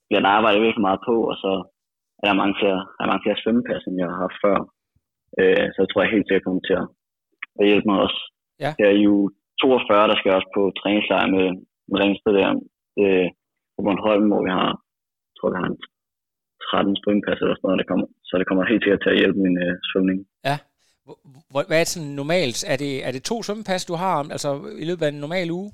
bliver 0.07 0.21
der 0.23 0.35
arbejdet 0.37 0.65
virkelig 0.65 0.87
meget 0.89 1.01
på, 1.09 1.15
og 1.31 1.35
så 1.43 1.51
er 2.23 2.27
der 2.27 2.41
mange 2.41 2.55
flere, 2.59 2.79
er 3.01 3.05
mange 3.11 3.23
flere 3.23 3.39
svømmepas, 3.41 3.83
end 3.87 3.99
jeg 4.01 4.07
har 4.11 4.19
haft 4.25 4.37
før. 4.45 4.57
Øh, 5.39 5.65
så 5.71 5.77
jeg 5.81 5.89
tror 5.89 6.01
jeg 6.01 6.13
helt 6.15 6.27
sikkert 6.27 6.47
kommer 6.47 6.63
til 6.65 6.75
at 7.59 7.65
hjælpe 7.69 7.87
mig 7.89 7.97
også. 8.05 8.19
Ja. 8.63 8.71
Jeg 8.79 8.87
er 8.93 8.99
jo 9.09 9.15
42, 9.61 10.07
der 10.11 10.17
skal 10.17 10.31
også 10.37 10.49
på 10.57 10.61
træningslejr 10.79 11.27
med, 11.35 11.47
med 11.89 11.97
Ringsted 12.01 12.33
der 12.39 12.49
øh, 13.01 13.27
på 13.73 13.79
Bornholm, 13.85 14.27
hvor 14.31 14.41
vi 14.47 14.51
har, 14.59 14.69
jeg 15.29 15.35
tror, 15.37 15.49
vi 15.53 15.59
har 15.61 15.69
en 15.71 15.79
13 16.71 16.95
springpas 17.01 17.39
eller 17.41 17.55
sådan 17.55 17.67
noget, 17.67 17.81
der 17.81 17.91
kommer. 17.91 18.07
Så 18.27 18.33
det 18.39 18.47
kommer 18.47 18.71
helt 18.71 18.83
til 18.83 19.11
at 19.13 19.21
hjælpe 19.21 19.39
min 19.45 19.57
øh, 19.65 19.73
svømning. 19.89 20.19
Ja. 20.49 20.57
Hvad 21.69 21.77
er 21.79 21.85
det 21.85 21.93
sådan 21.95 22.15
normalt? 22.21 22.59
Er 22.73 22.77
det, 22.83 22.93
er 23.07 23.11
det 23.11 23.23
to 23.23 23.35
svømmepas, 23.43 23.85
du 23.85 23.95
har 24.03 24.15
altså 24.35 24.49
i 24.83 24.85
løbet 24.89 25.03
af 25.05 25.11
en 25.11 25.23
normal 25.25 25.49
uge? 25.59 25.69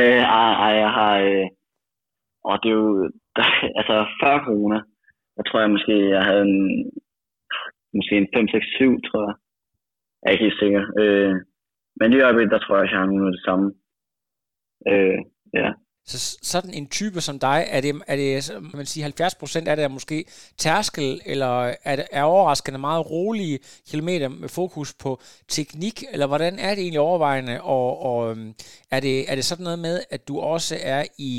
Øh, 0.00 0.22
ej, 0.40 0.52
ej, 0.66 0.72
jeg 0.84 0.90
har... 0.98 1.14
Øh, 1.28 1.46
og 2.48 2.54
det 2.62 2.68
er 2.68 2.78
jo... 2.82 3.10
Der, 3.36 3.46
altså, 3.80 3.96
før 4.20 4.34
corona, 4.46 4.78
der 5.36 5.42
tror 5.42 5.60
jeg 5.60 5.70
måske, 5.76 5.94
jeg 6.16 6.22
havde 6.28 6.44
en... 6.50 6.60
Måske 7.96 8.14
en 8.16 8.28
5, 8.34 8.48
6, 8.48 8.66
7, 8.66 9.00
tror 9.08 9.22
jeg. 9.28 9.34
Jeg 10.20 10.26
er 10.28 10.32
ikke 10.32 10.44
helt 10.44 10.62
sikker. 10.62 10.82
Øh, 11.00 11.34
men 11.98 12.10
lige 12.10 12.24
øjeblikket, 12.24 12.54
der 12.54 12.58
tror 12.62 12.76
jeg, 12.76 12.84
at 12.84 12.90
jeg 12.90 12.98
har 12.98 13.06
nogle 13.06 13.26
af 13.26 13.34
det 13.36 13.44
samme. 13.48 13.66
Øh, 14.90 15.18
ja. 15.60 15.68
Så 16.10 16.38
sådan 16.42 16.74
en 16.74 16.86
type 16.98 17.20
som 17.20 17.38
dig, 17.38 17.58
er 17.76 17.80
det, 17.80 17.92
er 18.12 18.16
det 18.16 18.34
man 18.74 18.86
siger, 18.86 19.04
70 19.04 19.34
procent 19.34 19.68
af 19.68 19.76
det 19.76 19.84
er 19.84 19.98
måske 19.98 20.18
tærskel, 20.62 21.20
eller 21.32 21.52
er 21.84 21.96
det 21.96 22.06
er 22.12 22.22
overraskende 22.22 22.78
meget 22.78 23.10
rolige 23.10 23.58
kilometer 23.90 24.28
med 24.28 24.48
fokus 24.60 24.94
på 25.02 25.10
teknik, 25.48 25.96
eller 26.12 26.26
hvordan 26.26 26.54
er 26.66 26.72
det 26.74 26.82
egentlig 26.82 27.00
overvejende, 27.00 27.56
og, 27.62 27.86
og 28.08 28.30
øhm, 28.30 28.48
er, 28.90 29.00
det, 29.06 29.16
er 29.30 29.34
det 29.34 29.44
sådan 29.44 29.64
noget 29.64 29.78
med, 29.88 29.96
at 30.14 30.28
du 30.28 30.34
også 30.54 30.74
er 30.96 31.02
i 31.18 31.32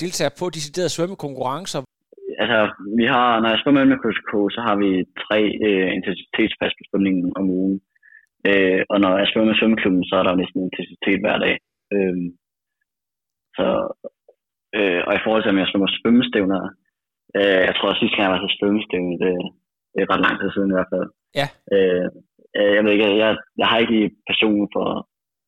deltager 0.00 0.32
på 0.40 0.44
deciderede 0.56 0.94
svømmekonkurrencer? 0.96 1.80
Altså, 2.42 2.60
vi 3.00 3.06
har, 3.14 3.28
når 3.40 3.48
jeg 3.50 3.60
svømmer 3.62 3.84
med 3.84 4.02
KSK, 4.02 4.32
så 4.56 4.60
har 4.66 4.76
vi 4.82 4.90
tre 5.24 5.40
øh, 5.66 5.88
intensitetspas 5.98 6.72
på 6.78 6.82
svømningen 6.88 7.32
om 7.38 7.44
ugen. 7.60 7.80
Øh, 8.48 8.82
og 8.92 8.96
når 9.02 9.12
jeg 9.18 9.28
svømmer 9.28 9.50
med 9.50 9.58
svømmeklubben, 9.58 10.04
så 10.08 10.14
er 10.16 10.24
der 10.24 10.40
næsten 10.42 10.60
intensitet 10.62 11.20
hver 11.22 11.38
dag. 11.44 11.54
Øh, 11.94 12.16
så, 13.56 13.68
øh, 14.78 15.00
og 15.06 15.12
i 15.14 15.22
forhold 15.24 15.42
til, 15.42 15.52
om 15.52 15.60
jeg 15.60 15.68
svømmer 15.68 15.90
svømmestævner, 15.98 16.62
øh, 17.38 17.62
jeg 17.68 17.74
tror, 17.76 17.88
at 17.90 18.00
sidste 18.00 18.16
gang 18.16 18.26
jeg 18.26 18.34
var 18.34 18.42
til 18.42 18.56
svømmestævne, 18.58 19.14
det, 19.22 19.32
det 19.92 19.98
er 20.00 20.10
ret 20.12 20.24
lang 20.26 20.36
tid 20.38 20.50
siden 20.52 20.70
i 20.72 20.76
hvert 20.76 20.92
fald. 20.94 21.08
Ja. 21.40 21.46
Øh, 21.74 22.06
jeg 22.76 22.82
ved 22.82 22.92
ikke, 22.92 23.22
jeg, 23.24 23.30
jeg 23.60 23.66
har 23.70 23.78
ikke 23.78 24.00
passion 24.28 24.68
for, 24.74 24.86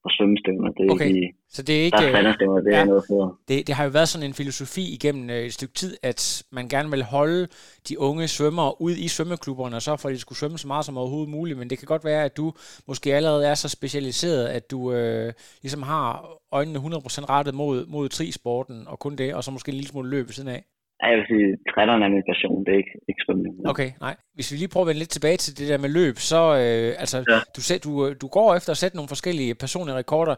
for 0.02 0.10
svømmestævner. 0.16 0.70
Det 0.72 0.86
er 0.86 0.92
okay. 0.92 1.08
ikke, 1.08 1.34
så 1.48 1.62
det 1.62 1.80
er 1.80 1.84
ikke... 1.84 1.96
Der 1.96 2.02
er 2.02 2.22
det 2.22 2.72
ja, 2.72 2.80
er 2.80 2.84
noget 2.84 3.04
for. 3.08 3.38
Det, 3.48 3.66
det 3.66 3.74
har 3.74 3.84
jo 3.84 3.90
været 3.90 4.08
sådan 4.08 4.26
en 4.26 4.34
filosofi 4.34 4.94
igennem 4.94 5.30
øh, 5.30 5.36
et 5.36 5.52
stykke 5.52 5.74
tid, 5.74 5.96
at 6.02 6.42
man 6.52 6.68
gerne 6.68 6.90
vil 6.90 7.02
holde 7.02 7.48
de 7.88 8.00
unge 8.00 8.28
svømmere 8.28 8.82
ud 8.82 8.92
i 8.92 9.08
svømmeklubberne, 9.08 9.76
og 9.76 9.82
så 9.82 9.96
for, 9.96 10.08
at 10.08 10.14
de 10.14 10.20
skulle 10.20 10.38
svømme 10.38 10.58
så 10.58 10.66
meget 10.66 10.84
som 10.84 10.98
overhovedet 10.98 11.30
muligt. 11.30 11.58
Men 11.58 11.70
det 11.70 11.78
kan 11.78 11.86
godt 11.86 12.04
være, 12.04 12.24
at 12.24 12.36
du 12.36 12.52
måske 12.86 13.14
allerede 13.14 13.46
er 13.46 13.54
så 13.54 13.68
specialiseret, 13.68 14.46
at 14.46 14.70
du 14.70 14.92
øh, 14.92 15.32
ligesom 15.62 15.82
har 15.82 16.28
øjnene 16.52 16.78
100% 16.78 16.82
rettet 17.30 17.54
mod, 17.54 17.86
mod 17.86 18.08
trisporten 18.08 18.88
og 18.88 18.98
kun 18.98 19.16
det, 19.16 19.34
og 19.34 19.44
så 19.44 19.50
måske 19.50 19.68
en 19.68 19.74
lille 19.74 19.88
smule 19.88 20.10
løb 20.10 20.26
ved 20.26 20.32
siden 20.32 20.48
af. 20.48 20.64
Jeg 21.02 21.16
vil 21.18 21.26
sige, 21.32 21.46
trætterne 21.72 22.04
er 22.04 22.08
min 22.08 22.30
passion, 22.32 22.64
det 22.64 22.72
er 22.72 22.80
ikke, 22.82 22.94
ikke 23.08 23.22
svømning. 23.26 23.54
Okay, 23.72 23.90
nej. 24.06 24.14
Hvis 24.36 24.52
vi 24.52 24.56
lige 24.56 24.72
prøver 24.72 24.84
at 24.84 24.90
vende 24.90 25.02
lidt 25.02 25.14
tilbage 25.16 25.36
til 25.36 25.52
det 25.58 25.68
der 25.70 25.78
med 25.84 25.90
løb, 26.00 26.16
så 26.30 26.40
øh, 26.62 26.90
altså, 27.02 27.18
ja. 27.32 27.38
du, 27.54 27.60
du, 27.86 27.90
du 28.22 28.26
går 28.36 28.48
efter 28.58 28.70
at 28.72 28.80
sætte 28.82 28.96
nogle 28.96 29.12
forskellige 29.14 29.54
personlige 29.64 29.96
rekorder, 30.02 30.34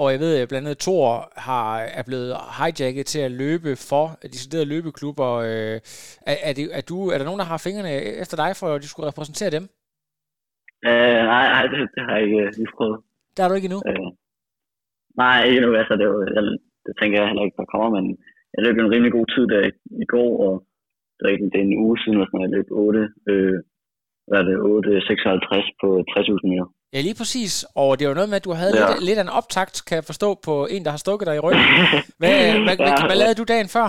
og 0.00 0.06
jeg 0.12 0.20
ved 0.20 0.46
blandt 0.50 0.66
andet, 0.66 0.78
Thor 0.86 1.08
har, 1.48 1.68
er 1.98 2.04
blevet 2.08 2.30
hijacket 2.58 3.06
til 3.06 3.20
at 3.28 3.32
løbe 3.42 3.70
for 3.90 4.04
deciderede 4.34 4.72
løbeklubber. 4.74 5.30
Øh, 5.48 5.76
er, 6.30 6.36
er, 6.48 6.52
det, 6.58 6.64
er, 6.78 6.82
du, 6.90 6.96
er 7.12 7.18
der 7.18 7.28
nogen, 7.28 7.42
der 7.42 7.50
har 7.52 7.64
fingrene 7.66 7.92
efter 8.22 8.36
dig, 8.42 8.50
for 8.60 8.66
at 8.66 8.82
de 8.82 8.88
skulle 8.88 9.08
repræsentere 9.10 9.50
dem? 9.56 9.64
Øh, 10.88 11.20
nej, 11.34 11.44
nej 11.54 11.62
det, 11.72 11.78
det 11.94 12.02
har 12.06 12.14
jeg 12.16 12.22
ikke 12.26 12.40
lige 12.60 12.76
prøvet. 12.76 12.98
Der 13.34 13.40
er 13.42 13.48
du 13.48 13.54
ikke 13.58 13.68
endnu? 13.70 13.80
Øh, 13.90 14.08
nej, 15.22 15.36
ikke 15.46 15.58
endnu. 15.60 15.70
Altså, 15.80 15.94
det, 16.00 16.06
jeg, 16.36 16.42
det 16.86 16.92
tænker 17.00 17.16
jeg 17.18 17.28
heller 17.28 17.44
ikke, 17.46 17.60
der 17.60 17.72
kommer, 17.74 17.90
men 17.98 18.06
jeg 18.56 18.62
løb 18.64 18.76
en 18.78 18.92
rimelig 18.94 19.12
god 19.18 19.26
tid 19.34 19.44
der 19.52 19.60
i, 19.68 19.70
i 20.04 20.06
går, 20.14 20.30
og 20.46 20.52
det 21.18 21.24
er, 21.32 21.36
det 21.52 21.58
er 21.60 21.66
en 21.70 21.78
uge 21.84 21.96
siden, 22.02 22.20
at 22.22 22.28
jeg 22.44 22.50
løb 22.56 22.66
8, 22.70 23.08
øh, 23.30 23.56
hvad 24.28 24.38
er 24.40 24.46
det, 24.48 24.56
8,56 24.56 25.80
på 25.80 25.88
60.000 26.10 26.50
meter. 26.52 26.66
Ja, 26.94 27.00
lige 27.08 27.18
præcis. 27.22 27.52
Og 27.82 27.90
det 27.98 28.04
var 28.08 28.14
noget 28.18 28.30
med, 28.32 28.40
at 28.40 28.48
du 28.48 28.54
havde 28.60 28.74
Ja. 28.76 28.80
lidt, 28.88 29.02
lidt 29.08 29.18
af 29.20 29.24
en 29.26 29.36
optakt, 29.40 29.74
kan 29.86 29.94
jeg 29.98 30.06
forstå, 30.10 30.28
på 30.46 30.54
en, 30.74 30.82
der 30.84 30.90
har 30.94 31.02
stukket 31.04 31.26
dig 31.28 31.36
i 31.36 31.44
ryggen. 31.46 31.66
Hvad, 32.20 32.36
hvad, 32.66 32.76
hvad, 32.84 32.94
hvad 33.08 33.18
lavede 33.22 33.40
du 33.40 33.46
dagen 33.54 33.70
før? 33.76 33.88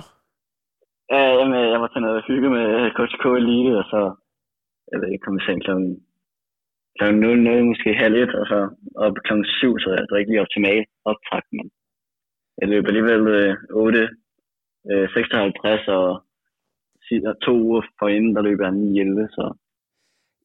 Ja, 1.13 1.21
jamen, 1.39 1.57
jeg 1.73 1.79
var 1.83 1.89
til 1.91 2.01
noget 2.05 2.27
hygge 2.29 2.49
med 2.57 2.65
KTK 2.97 3.23
Elite, 3.41 3.73
og 3.81 3.85
så, 3.91 4.01
jeg 4.91 4.97
ved 4.99 5.07
ikke, 5.11 5.25
kom 5.25 5.39
i 5.39 5.43
seng 5.45 5.59
klokken, 5.65 5.89
klokken 6.97 7.19
00, 7.21 7.71
måske 7.71 7.89
halv 8.03 8.15
et, 8.23 8.31
og 8.41 8.45
så 8.51 8.59
op 9.05 9.15
klokken 9.25 9.45
7, 9.45 9.79
så 9.83 9.87
det 10.03 10.11
var 10.11 10.21
ikke 10.21 10.31
lige 10.33 10.45
optimal 10.45 10.81
optakt, 11.11 11.47
men 11.57 11.65
jeg 12.59 12.67
løb 12.71 12.83
alligevel 12.91 13.23
øh, 13.37 13.51
8, 13.85 14.03
øh, 14.91 15.09
56, 15.13 15.87
og 15.87 16.23
to 17.45 17.53
uger 17.67 17.81
forinden, 17.99 18.35
der 18.35 18.41
løb 18.41 18.59
jeg 18.61 18.71
9, 18.71 18.99
11, 18.99 19.27
så 19.37 19.45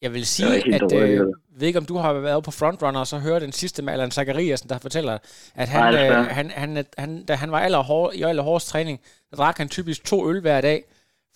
Jeg 0.03 0.13
vil 0.13 0.27
sige, 0.27 0.53
helt 0.65 0.83
at 0.83 0.93
øh, 1.03 1.27
ved 1.59 1.67
ikke, 1.67 1.83
om 1.83 1.91
du 1.93 1.97
har 2.05 2.13
været 2.29 2.45
på 2.45 2.53
Frontrunner 2.61 3.01
og 3.01 3.07
så 3.13 3.19
hører 3.27 3.41
den 3.47 3.53
sidste 3.53 3.79
med 3.85 3.93
Allan 3.93 4.11
Zachariasen, 4.17 4.69
der 4.69 4.79
fortæller, 4.87 5.15
at 5.63 5.69
han, 5.75 5.81
Nej, 5.83 6.09
øh, 6.09 6.27
han, 6.39 6.47
han, 6.63 6.71
han, 7.03 7.11
da 7.29 7.33
han 7.43 7.51
var 7.55 7.61
allerhård, 7.67 8.11
i 8.19 8.23
allerhårdest 8.23 8.69
træning, 8.73 8.97
der 9.31 9.37
drak 9.37 9.57
han 9.59 9.69
typisk 9.69 10.01
to 10.11 10.19
øl 10.31 10.41
hver 10.41 10.61
dag, 10.61 10.81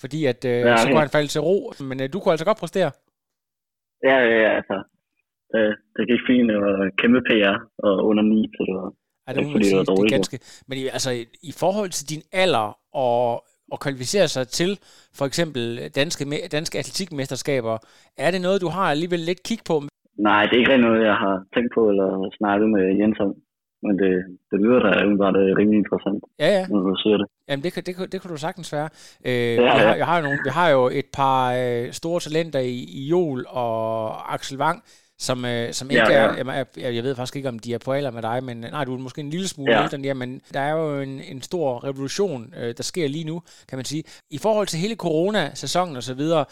fordi 0.01 0.21
at, 0.33 0.41
øh, 0.45 0.51
Ja, 0.51 0.77
så 0.77 0.87
kunne 0.89 1.05
han 1.07 1.17
falde 1.17 1.31
til 1.35 1.41
ro. 1.49 1.59
Men 1.91 1.97
øh, 2.03 2.07
du 2.13 2.17
kunne 2.19 2.33
altså 2.35 2.49
godt 2.51 2.61
præstere. 2.63 2.91
ja, 4.09 4.17
ja, 4.31 4.37
ja 4.45 4.51
altså, 4.59 4.77
det, 5.53 5.63
det 5.97 6.05
gik 6.11 6.23
fint, 6.29 6.49
det 6.51 6.59
var 6.65 6.91
kæmpe 7.01 7.21
PR, 7.29 7.57
og 7.87 7.95
under 8.09 8.23
9, 8.23 8.51
så 8.57 8.63
det 8.69 8.75
var, 8.81 8.91
Ej, 9.27 9.33
det, 9.33 9.43
må 9.45 9.49
man 9.51 9.59
det 9.59 9.67
sige, 9.67 9.79
det 9.81 9.89
er 9.89 10.09
ganske. 10.11 10.39
Men 10.69 10.79
altså, 10.93 11.11
i- 11.43 11.53
forhold 11.53 11.91
til 11.91 12.09
din 12.09 12.23
alder 12.33 12.79
og, 12.95 13.45
og 13.73 13.81
kvalificere 13.81 14.29
sig 14.29 14.49
til 14.49 14.79
for 15.19 15.25
eksempel 15.27 15.91
danske, 15.95 16.25
danske 16.53 16.79
atletikmesterskaber, 16.79 17.79
er 18.17 18.31
det 18.31 18.41
noget, 18.41 18.61
du 18.61 18.69
har 18.69 18.87
alligevel 18.91 19.21
lidt 19.21 19.43
kig 19.43 19.59
på? 19.67 19.83
Nej, 20.19 20.43
det 20.47 20.53
er 20.55 20.59
ikke 20.59 20.71
rigtig 20.73 20.89
noget, 20.89 21.05
jeg 21.07 21.15
har 21.25 21.35
tænkt 21.55 21.71
på 21.75 21.89
eller 21.91 22.09
snakket 22.39 22.69
med 22.71 22.85
Jens 23.01 23.19
om. 23.21 23.35
Men 23.83 23.99
det, 24.03 24.13
det 24.51 24.59
lyder 24.65 24.79
da 24.85 24.91
umiddelbart 25.05 25.37
øh, 25.37 25.57
rimelig 25.59 25.79
interessant, 25.79 26.21
Ja, 26.39 26.49
ja. 26.59 26.67
når 26.67 26.81
du 26.81 26.97
siger 27.03 27.17
det. 27.17 27.27
Jamen, 27.49 27.63
det 27.65 27.73
kan, 27.73 27.83
det, 27.87 27.97
kan, 27.97 28.09
det 28.13 28.21
kan 28.21 28.31
du 28.31 28.37
sagtens 28.37 28.73
være. 28.73 28.89
Øh, 29.27 29.33
Ja, 29.33 29.63
jeg, 29.63 29.73
har, 29.73 29.81
ja. 29.83 29.93
jeg, 30.01 30.07
har 30.07 30.17
jo 30.19 30.23
nogle, 30.23 30.39
jeg 30.45 30.53
har 30.53 30.69
jo 30.71 30.83
et 31.01 31.09
par 31.19 31.41
øh, 31.63 31.93
store 31.93 32.21
talenter 32.21 32.59
i, 32.59 32.77
i 33.01 33.03
Jol 33.13 33.47
og 33.49 34.35
Axel 34.35 34.59
Wang, 34.59 34.83
som, 35.19 35.45
øh, 35.45 35.73
som 35.73 35.91
ikke 35.91 36.03
Ja, 36.03 36.23
ja. 36.23 36.43
er, 36.43 36.55
jeg, 36.55 36.67
jeg, 36.77 36.95
jeg 36.95 37.05
ved 37.05 37.15
faktisk 37.17 37.37
ikke, 37.37 37.49
om 37.49 37.59
de 37.59 37.75
er 37.75 37.79
på 37.85 37.93
alder 37.93 38.11
med 38.11 38.23
dig, 38.23 38.45
men 38.45 38.57
nej, 38.57 38.85
du 38.85 38.95
er 38.95 38.99
måske 38.99 39.21
en 39.21 39.31
lille 39.31 39.49
smule 39.49 39.73
Ja. 39.73 39.83
ældre 39.83 39.95
end 39.95 40.05
de 40.05 40.09
er, 40.09 40.15
men 40.15 40.41
der 40.55 40.61
er 40.61 40.73
jo 40.73 41.01
en, 41.01 41.21
en 41.21 41.43
stor 41.43 41.85
revolution, 41.85 42.55
øh, 42.61 42.75
der 42.77 42.83
sker 42.83 43.09
lige 43.09 43.25
nu, 43.25 43.43
kan 43.69 43.79
man 43.79 43.85
sige. 43.85 44.05
I 44.31 44.39
forhold 44.39 44.67
til 44.67 44.79
hele 44.79 44.95
corona-sæsonen 44.97 45.97
og 45.97 46.03
så 46.03 46.15
videre, 46.15 46.45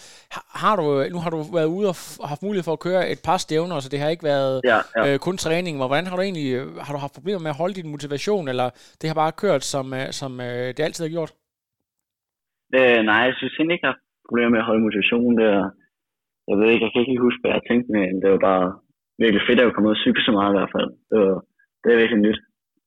har, 0.63 0.77
du, 0.77 1.05
nu 1.11 1.19
har 1.19 1.31
du 1.31 1.43
været 1.43 1.67
ude 1.67 1.89
og 1.89 1.95
f- 1.97 2.27
haft 2.27 2.43
mulighed 2.43 2.65
for 2.65 2.73
at 2.73 2.81
køre 2.81 3.11
et 3.11 3.19
par 3.25 3.37
stævner, 3.37 3.81
så 3.81 3.89
det 3.89 3.99
har 4.01 4.09
ikke 4.09 4.25
været 4.25 4.61
Ja, 4.65 4.79
ja. 4.97 5.13
øh, 5.13 5.19
kun 5.19 5.37
træning. 5.37 5.79
Men 5.79 5.87
Hvordan 5.87 6.07
har 6.07 6.17
du 6.17 6.23
egentlig 6.23 6.61
har 6.85 6.93
du 6.93 6.99
haft 6.99 7.15
problemer 7.15 7.41
med 7.41 7.51
at 7.51 7.57
holde 7.57 7.75
din 7.75 7.91
motivation, 7.91 8.49
eller 8.49 8.71
det 9.01 9.09
har 9.11 9.15
bare 9.15 9.33
kørt, 9.33 9.65
som, 9.65 9.95
øh, 9.95 10.13
som 10.13 10.41
øh, 10.41 10.67
det 10.77 10.81
altid 10.81 11.05
har 11.05 11.11
gjort? 11.11 11.33
Øh, 12.79 13.01
nej, 13.11 13.21
jeg 13.29 13.35
synes 13.39 13.55
egentlig 13.59 13.75
ikke, 13.75 13.87
jeg 13.87 13.93
har 13.95 14.01
problemer 14.29 14.51
med 14.55 14.59
at 14.63 14.69
holde 14.71 14.83
motivationen 14.87 15.35
der. 15.43 15.55
Jeg 16.49 16.57
ved 16.59 16.69
ikke, 16.71 16.85
jeg 16.87 16.93
kan 16.93 17.01
ikke 17.03 17.27
huske, 17.27 17.41
hvad 17.43 17.53
jeg 17.57 17.65
tænkte, 17.69 17.89
men 17.97 18.09
det 18.23 18.29
var 18.35 18.41
bare 18.51 18.65
virkelig 19.23 19.43
fedt 19.49 19.61
at 19.61 19.75
komme 19.75 19.89
ud 19.91 19.97
og 19.97 20.03
cykle 20.05 20.23
så 20.29 20.33
meget 20.39 20.51
i 20.53 20.57
hvert 20.59 20.75
fald. 20.77 20.89
Det, 21.11 21.17
var, 21.25 21.37
det 21.83 21.89
er 21.91 22.01
virkelig 22.03 22.23
nyt. 22.27 22.41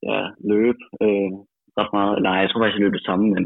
Ja, 0.10 0.20
løb 0.54 0.78
øh, 1.06 1.30
ret 1.80 1.92
meget. 1.98 2.14
Nej, 2.28 2.38
jeg 2.42 2.48
tror 2.50 2.60
faktisk, 2.62 2.78
jeg 2.78 2.84
løb 2.86 2.94
det 3.00 3.08
samme, 3.10 3.26
men 3.36 3.44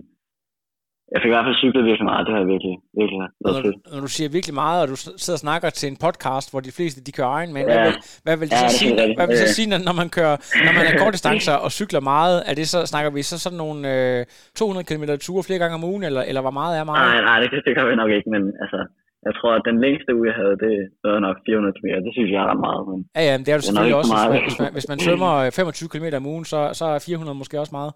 jeg 1.13 1.19
fik 1.21 1.31
i 1.31 1.35
hvert 1.35 1.47
fald 1.47 1.61
cyklet 1.63 1.83
virkelig 1.89 2.07
meget. 2.11 2.23
Det 2.27 2.33
har 2.35 2.43
virkelig, 2.53 2.75
virkelig 2.99 3.19
Når, 3.21 3.51
været 3.51 3.63
fedt. 3.65 3.77
når 3.93 3.99
du 4.05 4.11
siger 4.17 4.29
virkelig 4.37 4.55
meget, 4.63 4.77
og 4.83 4.87
du 4.93 4.95
sidder 5.23 5.39
og 5.39 5.45
snakker 5.47 5.69
til 5.79 5.87
en 5.91 5.97
podcast, 6.05 6.47
hvor 6.51 6.61
de 6.67 6.73
fleste 6.77 6.99
de 7.07 7.11
kører 7.17 7.39
men 7.57 7.63
Ja. 7.63 7.65
hvad, 7.67 7.79
vil, 7.87 7.95
hvad 8.25 8.35
vil 8.39 8.47
det 8.51 8.57
Ja, 8.57 8.61
så 8.61 8.71
det 8.71 8.79
sige, 8.81 9.15
hvad 9.17 9.27
vil 9.29 9.37
så 9.45 9.49
sige 9.57 9.67
når, 9.71 9.79
når 9.89 9.95
man 10.01 10.09
kører, 10.17 10.35
når 10.65 10.73
man 10.77 10.83
er 10.89 10.93
kortdistancer 11.03 11.55
og 11.65 11.69
cykler 11.79 12.01
meget, 12.13 12.37
er 12.49 12.53
det 12.59 12.65
så, 12.73 12.79
snakker 12.91 13.09
vi 13.17 13.21
så 13.31 13.35
sådan 13.45 13.61
nogle 13.63 13.79
øh, 13.93 14.19
200 14.55 14.85
km 14.89 15.03
ture 15.25 15.43
flere 15.47 15.59
gange 15.63 15.75
om 15.79 15.83
ugen, 15.91 16.03
eller, 16.09 16.21
eller 16.29 16.41
hvor 16.45 16.55
meget 16.59 16.73
er 16.79 16.83
meget? 16.91 17.03
Nej, 17.07 17.21
nej, 17.29 17.37
det, 17.41 17.47
det 17.67 17.71
kan 17.75 17.83
vi 17.89 17.95
nok 18.03 18.11
ikke, 18.17 18.29
men 18.35 18.43
altså, 18.63 18.79
jeg 19.27 19.33
tror, 19.37 19.51
at 19.57 19.63
den 19.69 19.77
længste 19.85 20.09
uge, 20.17 20.27
jeg 20.31 20.37
havde, 20.41 20.55
det 20.65 20.73
var 21.03 21.19
nok 21.27 21.37
400 21.45 21.75
km. 21.77 21.87
Det 22.07 22.13
synes 22.15 22.29
jeg 22.33 22.41
er 22.43 22.49
ret 22.51 22.61
meget, 22.67 22.83
men 22.89 22.99
Ja, 23.17 23.21
ja, 23.29 23.33
men 23.37 23.43
det 23.45 23.51
er 23.51 23.57
Det 23.57 23.57
er 23.57 23.57
nok 23.57 23.67
selvfølgelig 23.67 23.99
også, 24.01 24.11
så 24.11 24.15
hvis 24.15 24.27
man, 24.27 24.31
meget. 24.31 24.45
hvis, 24.47 24.59
man, 24.63 24.71
hvis 24.77 24.87
man 24.91 24.99
svømmer 25.05 25.31
øh, 25.43 25.49
25 25.51 25.89
km 25.93 26.07
om 26.19 26.25
ugen, 26.33 26.45
så, 26.53 26.59
så 26.79 26.85
er 26.95 26.99
400 27.07 27.37
måske 27.41 27.55
også 27.63 27.75
meget. 27.79 27.91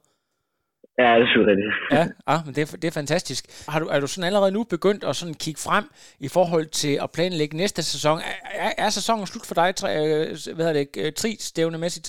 ja, 1.04 1.10
det 1.20 1.28
synes 1.30 1.44
jeg 1.44 1.50
rigtigt. 1.54 1.74
Ja, 1.98 2.04
ah, 2.34 2.40
men 2.46 2.52
det, 2.56 2.62
er, 2.64 2.70
det 2.82 2.88
er 2.92 2.96
fantastisk. 3.02 3.44
Har 3.72 3.80
du, 3.82 3.88
er 3.96 4.00
du 4.04 4.08
sådan 4.10 4.28
allerede 4.30 4.54
nu 4.58 4.62
begyndt 4.76 5.04
at 5.10 5.14
sådan 5.20 5.38
kigge 5.46 5.62
frem 5.68 5.86
i 6.28 6.30
forhold 6.38 6.68
til 6.82 6.94
at 7.04 7.10
planlægge 7.16 7.54
næste 7.64 7.82
sæson? 7.94 8.18
Er, 8.66 8.72
er, 8.86 8.90
sæsonen 8.98 9.26
slut 9.32 9.48
for 9.50 9.58
dig, 9.62 9.70
tri, 9.80 9.90
øh, 10.04 10.26
hvad 10.56 10.64
hedder 10.66 10.80
det, 10.82 10.88
øh, 11.04 11.12
tri-stævnemæssigt? 11.20 12.08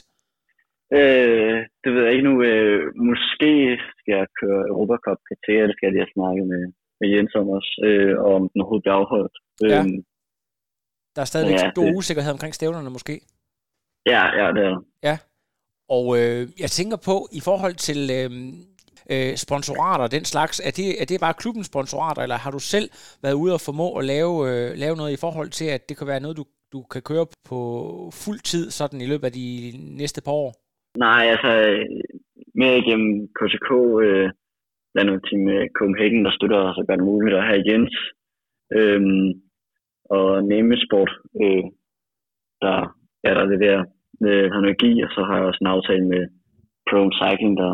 Øh, 0.98 1.56
det 1.82 1.90
ved 1.94 2.02
jeg 2.04 2.12
ikke 2.14 2.28
nu. 2.30 2.34
Øh, 2.50 2.80
måske 3.10 3.52
skal 3.98 4.14
jeg 4.20 4.26
køre 4.40 4.60
Europacup 4.72 5.18
PT, 5.28 5.46
det 5.68 5.74
skal 5.74 5.86
jeg 5.86 5.92
lige 5.94 6.04
have 6.06 6.16
snakket 6.18 6.46
med, 6.54 6.62
med 7.00 7.08
Jens 7.12 7.34
om 7.34 7.48
også, 7.58 7.72
øh, 7.88 8.12
og 8.24 8.30
om 8.38 8.48
den 8.50 8.60
overhovedet 8.60 8.84
bliver 8.84 8.94
afholdt. 9.02 9.34
Ja. 9.72 9.78
Øhm, 9.80 9.98
Der 11.14 11.20
er 11.22 11.30
stadigvæk 11.32 11.58
Ja, 11.60 11.70
stor 11.70 11.84
det- 11.84 11.96
usikkerhed 11.96 12.32
omkring 12.32 12.54
stævnerne 12.54 12.90
måske. 12.90 13.14
ja, 14.06 14.22
ja, 14.40 14.46
det 14.56 14.62
er 14.66 14.74
der. 15.02 15.16
Og 15.88 16.04
øh, 16.18 16.42
jeg 16.60 16.70
tænker 16.70 16.96
på, 17.08 17.16
i 17.32 17.40
forhold 17.48 17.74
til 17.74 18.00
øh, 18.18 18.30
øh, 19.14 19.36
sponsorater 19.36 20.04
og 20.04 20.10
den 20.10 20.24
slags, 20.24 20.60
er 20.68 20.70
det, 20.70 20.88
er 21.02 21.04
det 21.04 21.20
bare 21.20 21.34
klubbens 21.34 21.66
sponsorater, 21.66 22.22
eller 22.22 22.36
har 22.36 22.50
du 22.50 22.58
selv 22.58 22.88
været 23.22 23.34
ude 23.34 23.54
og 23.54 23.60
formå 23.60 23.88
at 23.98 24.04
lave, 24.04 24.32
øh, 24.50 24.72
lave 24.76 24.96
noget 24.96 25.12
i 25.12 25.16
forhold 25.24 25.50
til, 25.50 25.64
at 25.64 25.88
det 25.88 25.96
kan 25.96 26.06
være 26.06 26.20
noget, 26.20 26.36
du, 26.36 26.44
du 26.72 26.82
kan 26.82 27.02
køre 27.02 27.26
på 27.48 27.58
fuld 28.24 28.40
tid 28.40 28.70
sådan 28.70 29.00
i 29.00 29.06
løbet 29.06 29.24
af 29.24 29.32
de 29.32 29.72
næste 30.02 30.22
par 30.22 30.32
år? 30.32 30.50
Nej, 30.98 31.22
altså, 31.32 31.48
øh, 31.68 31.84
mere 32.54 32.78
igennem 32.78 33.28
KTK, 33.38 33.70
øh, 34.06 34.30
er 35.00 35.08
noget 35.10 35.24
team 35.26 35.40
med 35.50 35.60
Copenhagen, 35.78 36.24
der 36.26 36.32
støtter 36.36 36.58
os 36.68 36.78
og 36.80 36.84
gør 36.86 36.96
det 36.96 37.10
muligt 37.12 37.36
at 37.36 37.48
have 37.48 37.66
Jens. 37.68 37.94
Øhm, 38.78 39.28
og 40.16 40.28
Nemesport, 40.50 41.12
øh, 41.42 41.64
der, 42.62 42.76
ja, 43.24 43.30
der 43.38 43.44
leverer 43.52 43.82
øh, 44.26 44.46
energi, 44.60 44.90
og 45.04 45.10
så 45.14 45.20
har 45.28 45.36
jeg 45.36 45.46
også 45.48 45.60
en 45.62 45.74
aftale 45.76 46.04
med 46.12 46.22
Pro 46.88 47.00
Cycling, 47.20 47.54
der, 47.62 47.72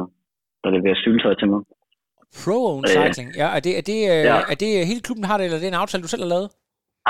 der 0.63 0.71
leverer 0.77 1.03
cykeltøj 1.05 1.35
til 1.39 1.49
mig. 1.53 1.63
Pro-owned 2.41 2.87
Øh, 2.89 2.97
cycling, 2.97 3.29
ja. 3.43 3.49
Er 3.57 3.61
det, 3.67 3.73
er, 3.81 3.85
det, 3.91 3.99
øh, 4.13 4.23
ja. 4.31 4.37
er 4.53 4.57
det 4.63 4.71
hele 4.91 5.03
klubben 5.07 5.25
har 5.29 5.37
det, 5.37 5.45
eller 5.45 5.59
er 5.59 5.63
det 5.65 5.73
en 5.75 5.83
aftale, 5.85 6.03
du 6.07 6.13
selv 6.13 6.25
har 6.27 6.33
lavet? 6.37 6.49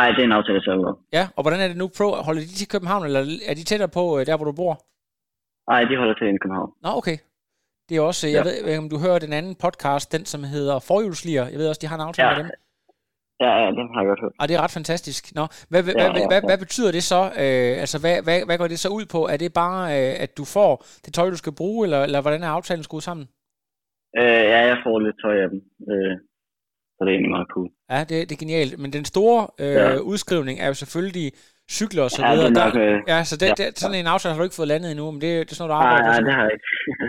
Ej, 0.00 0.08
det 0.14 0.20
er 0.22 0.28
en 0.30 0.38
aftale, 0.38 0.56
jeg 0.58 0.64
selv 0.66 0.78
har 0.78 0.84
lavet. 0.86 0.98
Ja, 1.18 1.24
og 1.36 1.40
hvordan 1.42 1.60
er 1.64 1.68
det 1.68 1.78
nu? 1.82 1.86
Pro, 1.96 2.06
holder 2.26 2.42
de 2.48 2.54
til 2.60 2.68
København, 2.74 3.02
eller 3.08 3.20
er 3.50 3.54
de 3.58 3.64
tættere 3.70 3.92
på, 3.98 4.04
øh, 4.16 4.20
der 4.26 4.36
hvor 4.38 4.48
du 4.50 4.54
bor? 4.62 4.74
Ej, 5.74 5.80
de 5.88 5.94
holder 6.00 6.14
til 6.14 6.26
i 6.26 6.42
København. 6.44 6.70
Nå, 6.84 6.90
okay. 7.00 7.16
Det 7.88 7.96
er 7.96 8.00
også, 8.00 8.26
jeg 8.28 8.34
Ja. 8.34 8.42
ved 8.42 8.54
ikke, 8.56 8.78
om 8.78 8.88
du 8.88 8.98
hører 8.98 9.18
den 9.18 9.32
anden 9.32 9.54
podcast, 9.54 10.12
den 10.12 10.24
som 10.32 10.44
hedder 10.44 10.78
Forhjulslier. 10.78 11.44
Jeg 11.48 11.58
ved 11.58 11.68
også, 11.68 11.78
de 11.82 11.86
har 11.86 11.96
en 11.96 12.00
aftale 12.08 12.28
Ja. 12.28 12.36
med 12.36 12.44
dem. 12.44 12.50
Ja, 13.44 13.50
ja, 13.62 13.66
den 13.78 13.86
har 13.94 14.00
jeg 14.02 14.08
godt 14.12 14.20
hørt. 14.20 14.32
Og 14.40 14.48
det 14.48 14.54
er 14.56 14.60
ret 14.60 14.70
fantastisk. 14.70 15.34
Nå, 15.34 15.44
hvad, 15.68 15.82
hvad, 15.82 15.94
Ja, 15.94 16.12
hvad, 16.12 16.20
ja, 16.20 16.26
hvad, 16.28 16.40
ja. 16.42 16.46
hvad 16.48 16.58
betyder 16.58 16.92
det 16.92 17.02
så? 17.02 17.20
Øh, 17.44 17.72
altså, 17.84 17.96
hvad, 18.00 18.22
hvad, 18.22 18.38
hvad 18.46 18.58
går 18.58 18.68
det 18.68 18.78
så 18.78 18.88
ud 18.88 19.04
på? 19.14 19.20
Er 19.32 19.36
det 19.36 19.52
bare, 19.52 19.82
øh, 19.98 20.14
at 20.24 20.36
du 20.38 20.44
får 20.44 20.84
det 21.04 21.14
tøj, 21.14 21.30
du 21.30 21.36
skal 21.36 21.52
bruge, 21.60 21.86
eller, 21.86 22.02
eller 22.06 22.20
hvordan 22.20 22.42
er 22.42 22.48
aftalen 22.48 22.84
skruet 22.84 23.02
sammen? 23.02 23.26
Øh, 24.18 24.44
ja, 24.52 24.60
jeg 24.70 24.78
får 24.84 24.98
lidt 25.06 25.16
tøj 25.24 25.36
af 25.44 25.48
dem. 25.52 25.60
Øh, 25.92 26.14
så 26.94 26.98
det 27.04 27.08
er 27.10 27.14
egentlig 27.16 27.30
meget 27.36 27.48
cool. 27.54 27.68
Ja, 27.90 28.00
det, 28.00 28.28
det 28.28 28.32
er 28.32 28.38
genialt. 28.44 28.78
Men 28.78 28.92
den 28.92 29.04
store 29.04 29.40
øh, 29.60 29.72
Ja. 29.74 29.98
udskrivning 29.98 30.60
er 30.60 30.66
jo 30.66 30.74
selvfølgelig 30.74 31.32
cykler 31.72 32.02
og 32.02 32.10
så 32.10 32.22
Ja, 32.22 32.32
videre. 32.32 32.46
er 32.46 32.50
nok, 32.50 32.74
Der, 32.74 32.82
øh, 32.82 32.98
ja, 33.08 33.24
så 33.24 33.36
det, 33.36 33.46
ja, 33.58 33.64
det, 33.64 33.78
sådan 33.78 33.96
en 33.96 34.06
aftale 34.06 34.32
har 34.34 34.38
du 34.38 34.44
ikke 34.44 34.56
fået 34.56 34.68
landet 34.68 34.90
endnu, 34.90 35.10
men 35.10 35.20
det, 35.20 35.30
det 35.46 35.52
er 35.52 35.54
sådan 35.56 35.68
noget, 35.68 35.80
du 35.80 35.84
Nej, 35.84 35.92
arbejder 35.98 36.10
nej, 36.10 36.20
på. 36.20 36.26
det 36.26 36.34
har 36.34 36.42
jeg 36.42 36.52
ikke. 36.52 36.64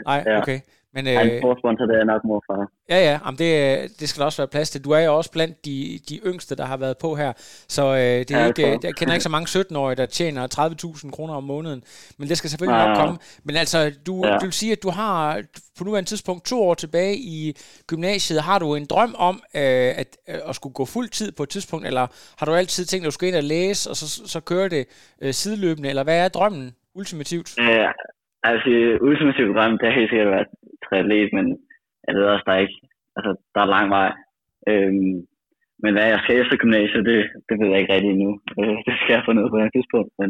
Nej, 0.05 0.23
ja. 0.35 0.37
okay. 0.41 0.59
Men, 0.95 1.07
Ej, 1.07 1.21
en 1.23 1.29
øh, 1.31 1.39
stor 1.41 1.57
sponsor, 1.61 1.85
det 1.85 1.95
er 2.01 2.03
nok 2.03 2.21
morfar. 2.23 2.71
Ja, 2.89 2.97
ja, 2.97 3.19
jamen 3.25 3.37
det, 3.37 3.81
øh, 3.83 3.89
det 3.99 4.09
skal 4.09 4.19
der 4.19 4.25
også 4.25 4.41
være 4.41 4.47
plads 4.47 4.69
til. 4.69 4.83
Du 4.83 4.91
er 4.91 4.99
jo 4.99 5.17
også 5.17 5.31
blandt 5.31 5.65
de, 5.65 5.99
de 6.09 6.17
yngste, 6.25 6.55
der 6.55 6.65
har 6.65 6.77
været 6.77 6.97
på 6.97 7.15
her, 7.15 7.33
så 7.67 7.85
øh, 7.85 7.97
det 7.99 8.31
er 8.31 8.39
Ja, 8.39 8.45
ikke, 8.47 8.67
øh, 8.73 8.79
jeg 8.83 8.95
kender 8.95 9.13
ikke 9.13 9.23
så 9.23 9.29
mange 9.29 9.59
17-årige, 9.59 9.95
der 9.95 10.05
tjener 10.05 10.47
30.000 11.05 11.11
kroner 11.11 11.33
om 11.33 11.43
måneden, 11.43 11.83
men 12.17 12.29
det 12.29 12.37
skal 12.37 12.49
selvfølgelig 12.49 12.77
Nej, 12.77 12.87
nok 12.87 12.97
nej. 12.97 13.05
komme. 13.05 13.19
Men 13.43 13.55
altså, 13.55 13.91
du, 14.05 14.25
Ja. 14.27 14.37
du 14.37 14.45
vil 14.45 14.53
sige, 14.53 14.71
at 14.71 14.83
du 14.83 14.89
har 14.89 15.41
på 15.77 15.83
nuværende 15.83 16.09
tidspunkt 16.09 16.45
to 16.45 16.61
år 16.63 16.73
tilbage 16.73 17.15
i 17.17 17.57
gymnasiet, 17.87 18.41
har 18.41 18.59
du 18.59 18.75
en 18.75 18.85
drøm 18.85 19.15
om 19.17 19.35
øh, 19.55 19.61
at, 19.97 20.17
øh, 20.29 20.35
at 20.49 20.55
skulle 20.55 20.73
gå 20.73 20.85
fuld 20.85 21.09
tid 21.09 21.31
på 21.31 21.43
et 21.43 21.49
tidspunkt, 21.49 21.87
eller 21.87 22.07
har 22.37 22.45
du 22.45 22.53
altid 22.53 22.85
tænkt, 22.85 23.03
at 23.05 23.07
du 23.07 23.11
skal 23.11 23.27
ind 23.27 23.35
og 23.35 23.43
læse, 23.43 23.89
og 23.89 23.95
så, 23.97 24.27
så 24.27 24.39
køre 24.39 24.69
det 24.69 24.85
øh, 25.21 25.33
sideløbende, 25.33 25.89
eller 25.89 26.03
hvad 26.03 26.19
er 26.25 26.27
drømmen 26.27 26.75
ultimativt? 26.95 27.59
Øh, 27.59 27.65
altså, 28.49 28.69
ultimativt 29.07 29.55
drøm, 29.55 29.77
det 29.77 29.87
har 29.87 29.99
helt 29.99 30.11
sikkert 30.11 30.33
været 30.35 30.49
triatlet, 30.85 31.29
men 31.37 31.45
jeg 32.07 32.13
ved 32.15 32.23
også, 32.33 32.45
der 32.47 32.53
er 32.55 32.63
ikke, 32.65 32.79
altså, 33.17 33.31
der 33.53 33.61
er 33.61 33.73
lang 33.75 33.87
vej. 33.97 34.09
Øhm, 34.71 35.15
men 35.83 35.91
hvad 35.93 36.05
jeg 36.13 36.19
skal 36.21 36.39
efter 36.41 36.55
gymnasiet, 36.63 37.03
det, 37.09 37.19
det 37.47 37.55
ved 37.59 37.69
jeg 37.71 37.79
ikke 37.79 37.93
rigtig 37.93 38.11
endnu. 38.11 38.31
Øh, 38.59 38.77
det 38.87 38.93
skal 38.99 39.13
jeg 39.15 39.23
få 39.27 39.31
ned 39.37 39.47
på 39.49 39.57
et 39.57 39.73
tidspunkt, 39.75 40.11
men 40.21 40.29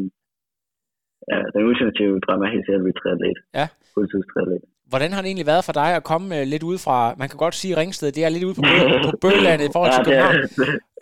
ja, 1.31 1.37
den 1.53 1.67
ultimative 1.69 2.15
drøm 2.25 2.41
er 2.45 2.53
helt 2.53 2.65
sikkert 2.65 2.81
at 2.81 2.87
blive 2.87 2.99
triatlet. 3.01 3.37
Ja. 3.59 3.65
Fuldtidstriatlet. 3.93 4.61
Hvordan 4.91 5.11
har 5.13 5.21
det 5.21 5.29
egentlig 5.29 5.51
været 5.53 5.67
for 5.67 5.75
dig 5.81 5.89
at 5.99 6.03
komme 6.11 6.27
øh, 6.37 6.43
lidt 6.53 6.63
ud 6.71 6.77
fra, 6.85 6.97
man 7.21 7.29
kan 7.29 7.39
godt 7.45 7.55
sige 7.61 7.77
Ringsted, 7.79 8.11
det 8.11 8.23
er 8.25 8.29
lidt 8.29 8.47
ude 8.47 8.57
på, 8.59 8.63
på 9.07 9.11
bøgelandet 9.23 9.65
i 9.69 9.73
forhold 9.75 9.91
til 9.93 10.01
Ja, 10.01 10.07
København, 10.07 10.35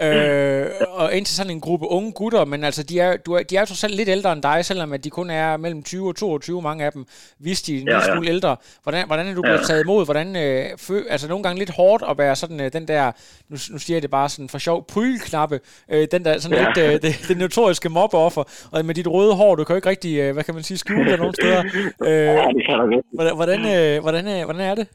øh, 0.03 0.65
og 0.89 1.13
ind 1.17 1.25
til 1.25 1.35
sådan 1.35 1.51
en 1.51 1.61
gruppe 1.61 1.87
unge 1.87 2.11
gutter, 2.11 2.45
men 2.45 2.63
altså, 2.63 2.83
de 2.83 2.99
er, 2.99 3.17
du 3.17 3.33
er, 3.33 3.43
de 3.43 3.55
er 3.55 3.59
jo 3.59 3.65
trods 3.65 3.83
alt 3.83 3.95
lidt 3.95 4.09
ældre 4.09 4.31
end 4.33 4.41
dig, 4.41 4.65
selvom 4.65 4.93
at 4.93 5.03
de 5.03 5.09
kun 5.09 5.29
er 5.29 5.57
mellem 5.57 5.83
20 5.83 6.07
og 6.07 6.15
22, 6.15 6.61
mange 6.61 6.85
af 6.85 6.91
dem, 6.91 7.05
hvis 7.39 7.61
de 7.61 7.77
er 7.77 7.81
en 7.81 7.87
Ja, 7.87 7.95
ja. 7.95 8.13
smule 8.13 8.29
ældre. 8.29 8.55
Hvordan, 8.83 9.07
hvordan 9.07 9.27
er 9.27 9.33
du 9.35 9.41
blevet 9.41 9.57
Ja. 9.57 9.63
taget 9.63 9.83
imod? 9.83 10.05
Hvordan, 10.05 10.35
øh, 10.35 10.65
fø, 10.77 11.01
altså 11.09 11.27
nogle 11.27 11.43
gange 11.43 11.59
lidt 11.59 11.69
hårdt 11.75 12.03
at 12.09 12.17
være 12.17 12.35
sådan 12.35 12.61
øh, 12.61 12.73
den 12.73 12.87
der, 12.87 13.11
nu, 13.49 13.57
nu 13.71 13.77
siger 13.79 13.95
jeg 13.95 14.01
det 14.01 14.11
bare 14.11 14.29
sådan 14.29 14.49
for 14.49 14.57
sjov, 14.57 14.85
prylknappe, 14.93 15.59
øh, 15.91 16.07
den 16.11 16.25
der 16.25 16.37
sådan 16.39 16.57
Ja. 16.57 16.65
lidt, 16.67 16.77
øh, 16.93 17.01
det, 17.01 17.25
det 17.27 17.37
notoriske 17.37 17.89
mobbeoffer, 17.89 18.43
og 18.71 18.85
med 18.85 18.95
dit 18.95 19.07
røde 19.07 19.35
hår, 19.35 19.55
du 19.55 19.63
kan 19.63 19.73
jo 19.73 19.77
ikke 19.77 19.89
rigtig, 19.89 20.19
øh, 20.19 20.33
hvad 20.33 20.43
kan 20.43 20.53
man 20.53 20.63
sige, 20.63 20.77
skjule 20.77 21.11
det 21.11 21.19
nogen 21.19 21.33
steder. 21.33 21.63
Øh, 22.07 22.11
Ja, 22.11 22.47
det 22.57 22.63
kan 22.69 22.75
du 22.79 22.85
godt. 22.93 23.05
hvordan, 23.13 23.35
hvordan, 23.35 23.59
øh, 23.75 24.01
hvordan, 24.01 24.25
øh, 24.27 24.43
hvordan 24.45 24.61
er 24.71 24.75
det? 24.75 24.87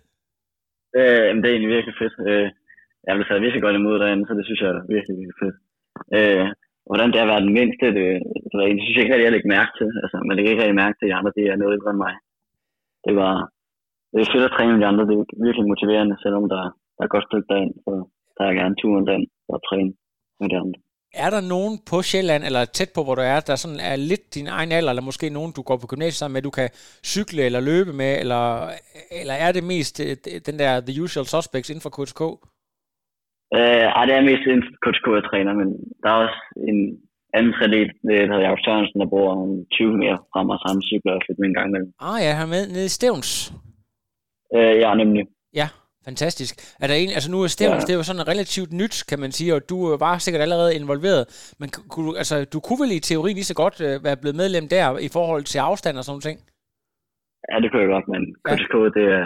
Øh, 0.97 1.03
det 1.41 1.45
er 1.47 1.53
egentlig 1.55 1.71
virkelig 1.77 1.95
fedt. 2.03 2.15
Øh, 2.31 2.49
jeg 3.07 3.15
blev 3.17 3.27
taget 3.27 3.45
virkelig 3.45 3.65
godt 3.67 3.79
imod 3.81 3.97
derinde, 4.03 4.25
så 4.27 4.33
det 4.39 4.45
synes 4.47 4.61
jeg 4.63 4.71
er 4.71 4.87
virkelig, 4.95 5.15
virkelig 5.21 5.41
fedt. 5.43 5.57
Øh, 6.17 6.47
hvordan 6.89 7.09
det 7.11 7.19
er 7.19 7.27
at 7.27 7.33
være 7.33 7.47
den 7.47 7.57
mindste, 7.61 7.87
det, 7.99 8.07
det, 8.49 8.55
jeg 8.63 8.69
ikke, 8.71 8.79
det 8.79 8.85
synes 8.85 8.97
jeg 8.97 9.05
ikke 9.05 9.15
rigtig, 9.15 9.29
jeg 9.29 9.35
lægger 9.35 9.57
mærke 9.57 9.73
til. 9.79 9.89
Altså, 10.05 10.17
man 10.29 10.35
lægger 10.35 10.51
ikke 10.53 10.63
rigtig 10.65 10.83
mærke 10.83 10.97
til, 10.97 11.07
at 11.07 11.11
de 11.11 11.19
andre 11.19 11.33
det 11.37 11.45
er 11.45 11.61
noget 11.61 11.75
ældre 11.77 11.93
end 11.93 12.03
mig. 12.07 12.15
Det 13.07 13.15
var 13.23 13.35
det 14.13 14.19
er 14.21 14.33
fedt 14.35 14.49
at 14.49 14.55
træne 14.57 14.73
med 14.73 14.81
de 14.83 14.91
andre. 14.91 15.05
Det 15.09 15.15
er 15.17 15.25
virkelig 15.47 15.67
motiverende, 15.73 16.17
selvom 16.25 16.45
der, 16.53 16.63
der 16.97 17.03
er 17.07 17.15
godt 17.15 17.27
stykke 17.29 17.49
derind. 17.53 17.73
Så 17.85 17.93
tager 18.37 18.51
jeg 18.51 18.59
gerne 18.61 18.75
turen 18.81 19.07
den 19.11 19.23
og 19.53 19.59
træne 19.69 19.91
med 20.41 20.49
de 20.53 20.57
andre. 20.63 20.79
Er 21.25 21.31
der 21.31 21.43
nogen 21.55 21.75
på 21.91 21.97
Sjælland, 22.03 22.43
eller 22.49 22.65
tæt 22.65 22.91
på, 22.95 23.01
hvor 23.05 23.15
du 23.15 23.23
er, 23.35 23.41
der 23.41 23.57
sådan 23.57 23.81
er 23.91 23.97
lidt 23.97 24.35
din 24.35 24.49
egen 24.59 24.73
alder, 24.73 24.91
eller 24.91 25.09
måske 25.11 25.27
nogen, 25.39 25.53
du 25.57 25.63
går 25.63 25.77
på 25.77 25.87
gymnasiet 25.87 26.21
sammen 26.21 26.35
med, 26.35 26.43
du 26.43 26.55
kan 26.59 26.69
cykle 27.13 27.43
eller 27.43 27.61
løbe 27.61 27.93
med, 27.93 28.13
eller, 28.23 28.45
eller 29.21 29.35
er 29.35 29.53
det 29.53 29.65
mest 29.65 29.95
øh, 30.05 30.17
den 30.49 30.59
der 30.63 30.71
The 30.81 31.03
Usual 31.03 31.27
Suspects 31.27 31.71
inden 31.71 31.85
for 31.87 31.93
KTK? 31.97 32.23
Øh, 33.55 33.87
ej, 33.99 34.05
det 34.07 34.15
er 34.15 34.29
mest 34.31 34.45
en 34.55 34.63
coach 34.85 35.01
jeg 35.19 35.25
træner, 35.31 35.53
men 35.61 35.69
der 36.03 36.09
er 36.11 36.19
også 36.25 36.39
en 36.71 36.79
anden 37.37 37.55
atlet, 37.63 37.91
der 38.07 38.27
hedder 38.31 38.45
Jacob 38.47 38.59
Sørensen, 38.65 39.01
der 39.01 39.07
bor 39.15 39.27
en 39.45 39.67
20 39.73 39.97
meter 40.03 40.19
fra 40.33 40.41
mig, 40.49 40.57
så 40.61 40.67
han 40.73 40.83
cykler 40.91 41.13
lidt 41.29 41.39
med 41.39 41.49
en 41.49 41.55
gang 41.59 41.69
imellem. 41.69 41.91
Ah 42.09 42.19
ja, 42.25 42.31
han 42.39 42.47
er 42.49 42.53
med 42.57 42.63
nede 42.75 42.85
i 42.91 42.95
Stævns. 42.99 43.31
Øh, 44.57 44.75
ja, 44.85 44.91
nemlig. 45.03 45.25
Ja, 45.61 45.69
fantastisk. 46.09 46.55
Er 46.83 46.87
der 46.87 46.95
en, 46.95 47.09
altså 47.19 47.31
nu 47.31 47.39
er 47.43 47.47
Stævns, 47.47 47.75
Ja. 47.83 47.87
det 47.87 47.93
er 47.95 48.01
jo 48.03 48.09
sådan 48.11 48.29
relativt 48.33 48.73
nyt, 48.81 48.97
kan 49.11 49.19
man 49.25 49.33
sige, 49.39 49.55
og 49.57 49.61
du 49.71 49.77
øh, 49.93 50.01
var 50.07 50.19
sikkert 50.19 50.43
allerede 50.47 50.77
involveret, 50.81 51.25
men 51.61 51.69
ku- 51.75 51.89
kunne, 51.93 52.07
du- 52.11 52.17
altså, 52.23 52.37
du 52.55 52.59
kunne 52.61 52.81
vel 52.85 52.97
i 52.97 53.01
teori 53.11 53.31
lige 53.33 53.51
så 53.53 53.57
godt 53.63 53.77
øh, 53.87 53.95
være 54.07 54.17
blevet 54.23 54.37
medlem 54.43 54.65
der 54.75 54.99
i 55.09 55.11
forhold 55.17 55.45
til 55.53 55.59
afstand 55.71 55.97
og 56.01 56.05
sådan 56.05 56.21
ting? 56.29 56.39
Ja, 57.51 57.57
det 57.63 57.69
kunne 57.71 57.83
jeg 57.85 57.91
godt, 57.97 58.09
men 58.15 58.23
coach 58.49 58.65
K, 58.73 58.75
det 58.97 59.05
er 59.19 59.25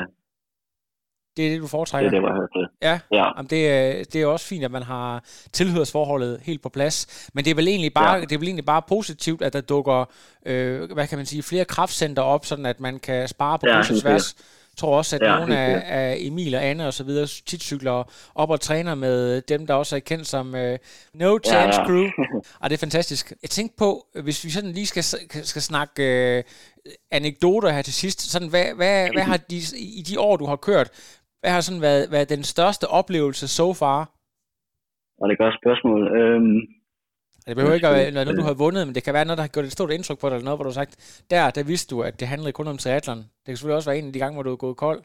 Det 1.40 1.46
er 1.46 1.50
det, 1.50 1.58
du 1.58 1.62
det, 1.62 1.70
foretrækker? 1.70 2.10
er 2.10 2.20
det 2.20 2.28
jeg 2.28 2.48
til. 2.56 2.68
Ja, 2.82 2.98
Ja, 3.18 3.24
Jamen, 3.36 3.50
det, 3.50 3.70
er, 3.70 4.04
det 4.12 4.22
er 4.22 4.26
også 4.26 4.46
fint, 4.46 4.64
at 4.64 4.70
man 4.70 4.82
har 4.82 5.24
tilhørsforholdet 5.52 6.40
helt 6.42 6.62
på 6.62 6.68
plads. 6.68 7.28
Men 7.34 7.44
det 7.44 7.50
er 7.50 7.54
vel 7.54 7.68
egentlig 7.68 7.94
bare, 7.94 8.14
Ja. 8.14 8.20
det 8.20 8.32
er 8.32 8.38
vel 8.38 8.48
egentlig 8.48 8.64
bare 8.66 8.82
positivt, 8.88 9.42
at 9.42 9.52
der 9.52 9.60
dukker, 9.60 10.04
øh, 10.46 10.92
hvad 10.92 11.06
kan 11.06 11.18
man 11.18 11.26
sige, 11.26 11.42
flere 11.42 11.64
kraftcenter 11.64 12.22
op, 12.22 12.46
sådan 12.46 12.66
at 12.66 12.80
man 12.80 12.98
kan 12.98 13.28
spare 13.28 13.58
på 13.58 13.66
Ja, 13.66 13.74
kryds 13.74 13.88
og 13.88 13.94
helt 13.94 14.02
tværs. 14.02 14.34
Jeg 14.72 14.76
tror 14.76 14.96
også, 14.96 15.16
at 15.16 15.22
Ja, 15.22 15.38
nogle 15.38 15.58
af, 15.58 15.82
af 16.10 16.16
Emil 16.20 16.54
og 16.54 16.64
Anne 16.64 16.86
og 16.86 16.94
så 16.94 17.04
videre 17.04 17.26
tit 17.26 17.62
cykler 17.62 18.04
op 18.34 18.50
og 18.50 18.60
træner 18.60 18.94
med 18.94 19.40
dem, 19.40 19.66
der 19.66 19.74
også 19.74 19.96
er 19.96 20.00
kendt 20.00 20.26
som 20.26 20.54
øh, 20.54 20.78
No 21.14 21.38
Chance 21.46 21.80
ja. 21.80 21.86
Crew. 21.86 22.04
Og 22.60 22.70
det 22.70 22.76
er 22.76 22.78
fantastisk. 22.78 23.32
Jeg 23.42 23.50
tænkte 23.50 23.76
på, 23.78 24.06
hvis 24.22 24.44
vi 24.44 24.50
sådan 24.50 24.72
lige 24.72 24.86
skal, 24.86 25.02
skal 25.44 25.62
snakke 25.62 26.02
øh, 26.36 26.42
anekdoter 27.10 27.70
her 27.70 27.82
til 27.82 27.92
sidst, 27.94 28.30
sådan, 28.30 28.48
hvad, 28.48 28.64
hvad, 28.76 29.08
hvad 29.12 29.22
har 29.22 29.36
de, 29.36 29.56
i 29.78 30.02
de 30.08 30.20
år, 30.20 30.36
du 30.36 30.46
har 30.46 30.56
kørt, 30.56 30.88
hvad 31.40 31.50
har 31.54 31.60
sådan 31.60 31.82
været, 31.88 32.04
været 32.14 32.28
den 32.34 32.42
største 32.54 32.86
oplevelse 33.00 33.46
so 33.58 33.68
far? 33.82 34.00
og 35.20 35.24
det 35.28 35.32
er 35.32 35.38
et 35.38 35.44
godt 35.46 35.60
spørgsmål. 35.62 36.00
Øhm, 36.18 36.60
Det 37.46 37.56
behøver 37.56 37.74
ikke 37.78 37.88
at 37.88 37.94
være 37.98 38.10
noget, 38.16 38.40
du 38.42 38.48
har 38.50 38.60
vundet, 38.64 38.82
men 38.86 38.94
det 38.96 39.02
kan 39.04 39.14
være 39.16 39.26
noget, 39.26 39.38
der 39.40 39.46
har 39.46 39.54
gjort 39.54 39.68
et 39.68 39.76
stort 39.78 39.90
indtryk 39.96 40.18
på 40.20 40.26
dig, 40.28 40.34
eller 40.34 40.48
noget, 40.48 40.58
hvor 40.58 40.66
du 40.68 40.72
har 40.72 40.80
sagt, 40.82 40.92
der, 41.30 41.40
der 41.56 41.64
vidste 41.72 41.88
du, 41.94 41.98
at 42.08 42.14
det 42.20 42.28
handlede 42.32 42.52
kun 42.58 42.68
om 42.72 42.78
triathlon. 42.82 43.20
Det 43.40 43.46
kan 43.46 43.56
selvfølgelig 43.56 43.78
også 43.80 43.90
være 43.90 43.98
en 44.00 44.08
af 44.10 44.14
de 44.14 44.22
gange, 44.22 44.34
hvor 44.36 44.46
du 44.46 44.52
er 44.52 44.64
gået 44.64 44.82
kold. 44.86 45.00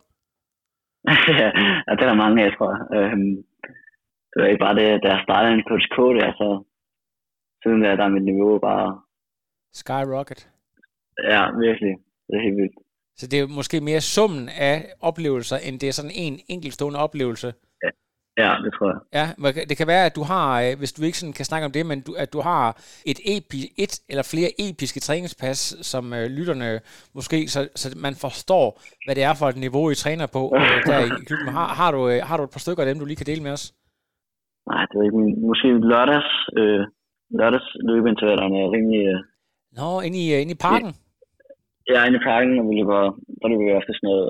ja, 1.41 1.49
det 1.95 2.03
er 2.05 2.09
der 2.11 2.23
mange 2.23 2.37
af, 2.43 2.49
tror 2.57 2.69
jeg. 2.73 2.81
Øhm, 2.97 3.33
det 4.31 4.37
er 4.41 4.51
ikke 4.51 4.65
bare 4.65 4.77
det, 4.79 4.87
da 5.03 5.07
jeg 5.13 5.21
startede 5.27 5.53
en 5.53 5.67
coach 5.69 5.87
K, 5.95 5.97
der, 6.19 6.29
så 6.41 6.47
siden 7.61 7.81
da, 7.81 7.89
der 7.99 8.05
er 8.05 8.15
mit 8.15 8.27
niveau 8.31 8.53
bare, 8.67 8.87
Skyrocket. 9.81 10.41
ja, 11.33 11.41
virkelig, 11.65 11.93
det 12.27 12.33
er 12.37 12.43
helt 12.47 12.57
vildt. 12.61 12.77
Så 13.17 13.27
det 13.27 13.39
er 13.39 13.47
måske 13.47 13.81
mere 13.81 14.01
summen 14.01 14.49
af 14.49 14.93
oplevelser, 15.01 15.57
end 15.57 15.79
det 15.79 15.89
er 15.89 15.93
sådan 15.93 16.11
en 16.15 16.39
enkeltstående 16.47 16.99
oplevelse. 16.99 17.53
Ja, 18.37 18.51
det 18.63 18.73
tror 18.73 18.87
jeg. 18.93 18.99
Ja, 19.17 19.25
det 19.69 19.77
kan 19.77 19.87
være, 19.87 20.05
at 20.05 20.15
du 20.15 20.23
har, 20.23 20.61
øh, 20.61 20.77
hvis 20.77 20.93
du 20.93 21.03
ikke 21.03 21.19
sådan 21.19 21.33
kan 21.33 21.45
snakke 21.45 21.65
om 21.65 21.71
det, 21.71 21.85
men 21.85 22.01
du, 22.01 22.11
at 22.23 22.33
du 22.33 22.39
har 22.41 22.65
et, 23.11 23.19
epi, 23.35 23.59
et 23.83 23.93
eller 24.09 24.25
flere 24.33 24.49
episke 24.67 24.99
træningspas, 24.99 25.59
som 25.91 26.13
øh, 26.13 26.25
lytterne 26.37 26.79
måske, 27.17 27.47
så, 27.47 27.59
så 27.75 27.87
man 28.05 28.15
forstår, 28.25 28.81
hvad 29.05 29.15
det 29.15 29.23
er 29.23 29.33
for 29.39 29.47
et 29.49 29.57
niveau, 29.65 29.83
I 29.89 29.95
træner 29.95 30.27
på 30.37 30.41
øh, 30.55 30.77
der 30.89 30.99
i 31.05 31.09
klubben. 31.27 31.47
Har, 31.57 31.67
har, 31.79 31.91
du, 31.91 32.01
øh, 32.09 32.19
har 32.27 32.37
du 32.37 32.43
et 32.43 32.55
par 32.55 32.63
stykker 32.63 32.83
af 32.83 32.87
dem, 32.87 32.99
du 32.99 33.05
lige 33.05 33.21
kan 33.21 33.31
dele 33.31 33.43
med 33.43 33.51
os? 33.57 33.65
Nej, 34.71 34.85
det 34.89 34.95
er 34.99 35.05
ikke 35.07 35.17
måske 35.49 35.67
lørdags, 35.91 36.31
øh, 36.59 36.81
lørdags 37.39 37.67
løbeintervallerne 37.89 38.57
er 38.63 38.69
rimelig, 38.75 39.01
øh, 39.11 39.19
Nå, 39.79 40.01
inde 40.07 40.17
i, 40.25 40.27
øh, 40.33 40.41
inde 40.41 40.51
i 40.57 40.61
parken? 40.67 40.93
Er 41.93 42.05
inde 42.07 42.19
i 42.21 42.27
parken, 42.29 42.55
og 42.59 42.65
vi 42.69 42.73
løber, 42.79 43.01
der 43.39 43.47
løber 43.49 43.65
vi 43.67 43.77
ofte 43.79 43.93
sådan 43.95 44.07
noget, 44.11 44.29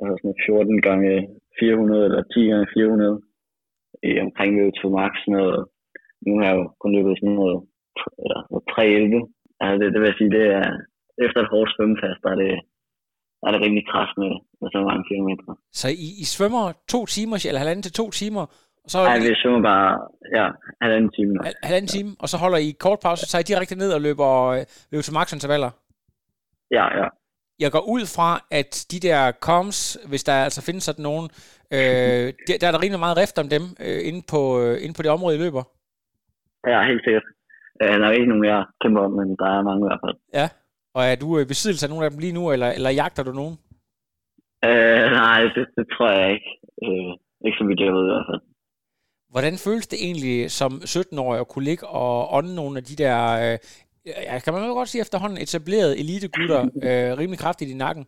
øh, 0.00 0.12
sådan 0.18 0.26
noget 0.26 0.44
14 0.46 0.86
gange 0.88 1.12
400 1.60 2.04
eller 2.08 2.22
10 2.22 2.50
gange 2.50 2.66
400 2.74 3.20
i 4.08 4.10
omkring 4.26 4.50
løbet 4.58 4.74
til 4.78 4.88
max 4.98 5.12
sådan 5.20 5.34
noget. 5.38 5.60
Nu 6.26 6.32
har 6.38 6.44
jeg 6.48 6.56
jo 6.60 6.64
kun 6.80 6.92
løbet 6.96 7.14
sådan 7.20 7.36
noget, 7.40 7.58
eller 8.22 8.40
311. 8.70 9.20
Altså 9.62 9.74
det, 9.80 9.86
det 9.92 9.98
vil 10.00 10.10
jeg 10.10 10.18
sige, 10.18 10.34
det 10.38 10.44
er 10.58 10.66
efter 11.24 11.38
et 11.42 11.52
hårdt 11.52 11.70
svømmefast, 11.74 12.20
der 12.24 12.30
er 12.34 12.38
det, 12.44 12.52
der 13.38 13.46
er 13.48 13.52
det 13.54 13.62
rimelig 13.64 13.84
kras 13.90 14.10
med, 14.22 14.32
med 14.60 14.68
så 14.74 14.78
mange 14.90 15.04
kilometer. 15.10 15.44
Så 15.80 15.86
I, 16.06 16.08
I 16.22 16.24
svømmer 16.34 16.64
to 16.94 17.00
timer, 17.14 17.36
eller 17.48 17.62
halvanden 17.64 17.84
til 17.86 17.98
to 18.00 18.06
timer, 18.20 18.44
og 18.84 18.88
så 18.92 18.98
Nej, 18.98 19.18
vi 19.26 19.40
svømmer 19.42 19.62
bare, 19.72 19.90
ja, 20.38 20.46
halvanden 20.82 21.10
time 21.16 21.32
hal- 21.46 21.60
halvanden 21.68 21.90
time, 21.96 22.10
og 22.22 22.26
så 22.32 22.36
holder 22.42 22.58
I 22.66 22.68
kort 22.84 23.00
pause, 23.06 23.20
så 23.20 23.26
tager 23.30 23.44
I 23.44 23.50
direkte 23.52 23.74
ned 23.82 23.90
og 23.96 24.00
løber, 24.06 24.30
øh, 24.54 24.62
løber 24.90 25.04
til 25.06 25.16
max 25.18 25.26
intervaller. 25.38 25.70
Ja, 26.70 26.84
ja. 27.00 27.08
Jeg 27.64 27.70
går 27.72 27.84
ud 27.94 28.04
fra, 28.16 28.30
at 28.50 28.86
de 28.92 29.00
der 29.08 29.32
comms, 29.32 29.78
hvis 30.08 30.24
der 30.24 30.32
altså 30.32 30.60
findes 30.66 30.84
sådan 30.84 31.02
nogen, 31.02 31.26
øh, 31.76 32.26
der, 32.46 32.54
der 32.60 32.66
er 32.68 32.72
der 32.72 32.82
rimelig 32.82 33.04
meget 33.06 33.20
rift 33.22 33.38
om 33.38 33.48
dem 33.48 33.64
øh, 33.86 34.00
inde, 34.08 34.22
på, 34.32 34.40
øh, 34.62 34.74
inde 34.82 34.94
på 34.96 35.02
det 35.02 35.10
område, 35.10 35.36
I 35.36 35.42
løber. 35.44 35.64
Ja, 36.72 36.78
helt 36.90 37.04
sikkert. 37.04 37.26
Øh, 37.82 37.94
der 38.00 38.06
er 38.06 38.18
ikke 38.18 38.30
nogen, 38.32 38.44
jeg 38.44 38.64
kæmper 38.82 39.00
om, 39.06 39.12
men 39.20 39.28
der 39.40 39.48
er 39.56 39.62
mange 39.68 39.82
i 39.84 39.88
hvert 39.88 40.02
fald. 40.04 40.16
Ja. 40.40 40.46
Og 40.96 41.02
er 41.10 41.16
du 41.22 41.28
øh, 41.36 41.42
i 41.42 41.50
besiddelse 41.52 41.86
af 41.86 41.90
nogle 41.90 42.04
af 42.04 42.10
dem 42.10 42.20
lige 42.24 42.36
nu, 42.38 42.52
eller, 42.52 42.70
eller 42.76 42.90
jagter 42.90 43.22
du 43.22 43.32
nogen? 43.32 43.56
Øh, 44.68 45.06
nej, 45.22 45.40
det, 45.56 45.66
det 45.76 45.86
tror 45.92 46.10
jeg 46.18 46.28
ikke. 46.36 46.50
Øh, 46.86 47.12
ikke 47.46 47.58
som 47.58 47.68
vi 47.68 47.74
der 47.74 47.92
ved 47.96 48.04
i 48.06 48.12
hvert 48.14 48.28
fald. 48.30 48.42
Hvordan 49.34 49.54
føles 49.66 49.86
det 49.86 49.98
egentlig 50.08 50.50
som 50.50 50.72
17-årig 50.72 51.40
at 51.40 51.48
kunne 51.48 51.64
ligge 51.64 51.86
og 51.86 52.34
ånde 52.36 52.54
nogle 52.54 52.76
af 52.78 52.84
de 52.84 52.96
der, 53.04 53.18
øh, 53.44 53.58
ja, 54.28 54.38
kan 54.44 54.52
man 54.52 54.62
vel 54.62 54.78
godt 54.80 54.88
sige 54.88 55.04
efterhånden, 55.06 55.38
etablerede 55.44 55.98
elitegutter 56.02 56.60
øh, 56.86 57.10
rimelig 57.20 57.38
kraftigt 57.44 57.70
i 57.70 57.80
nakken? 57.84 58.04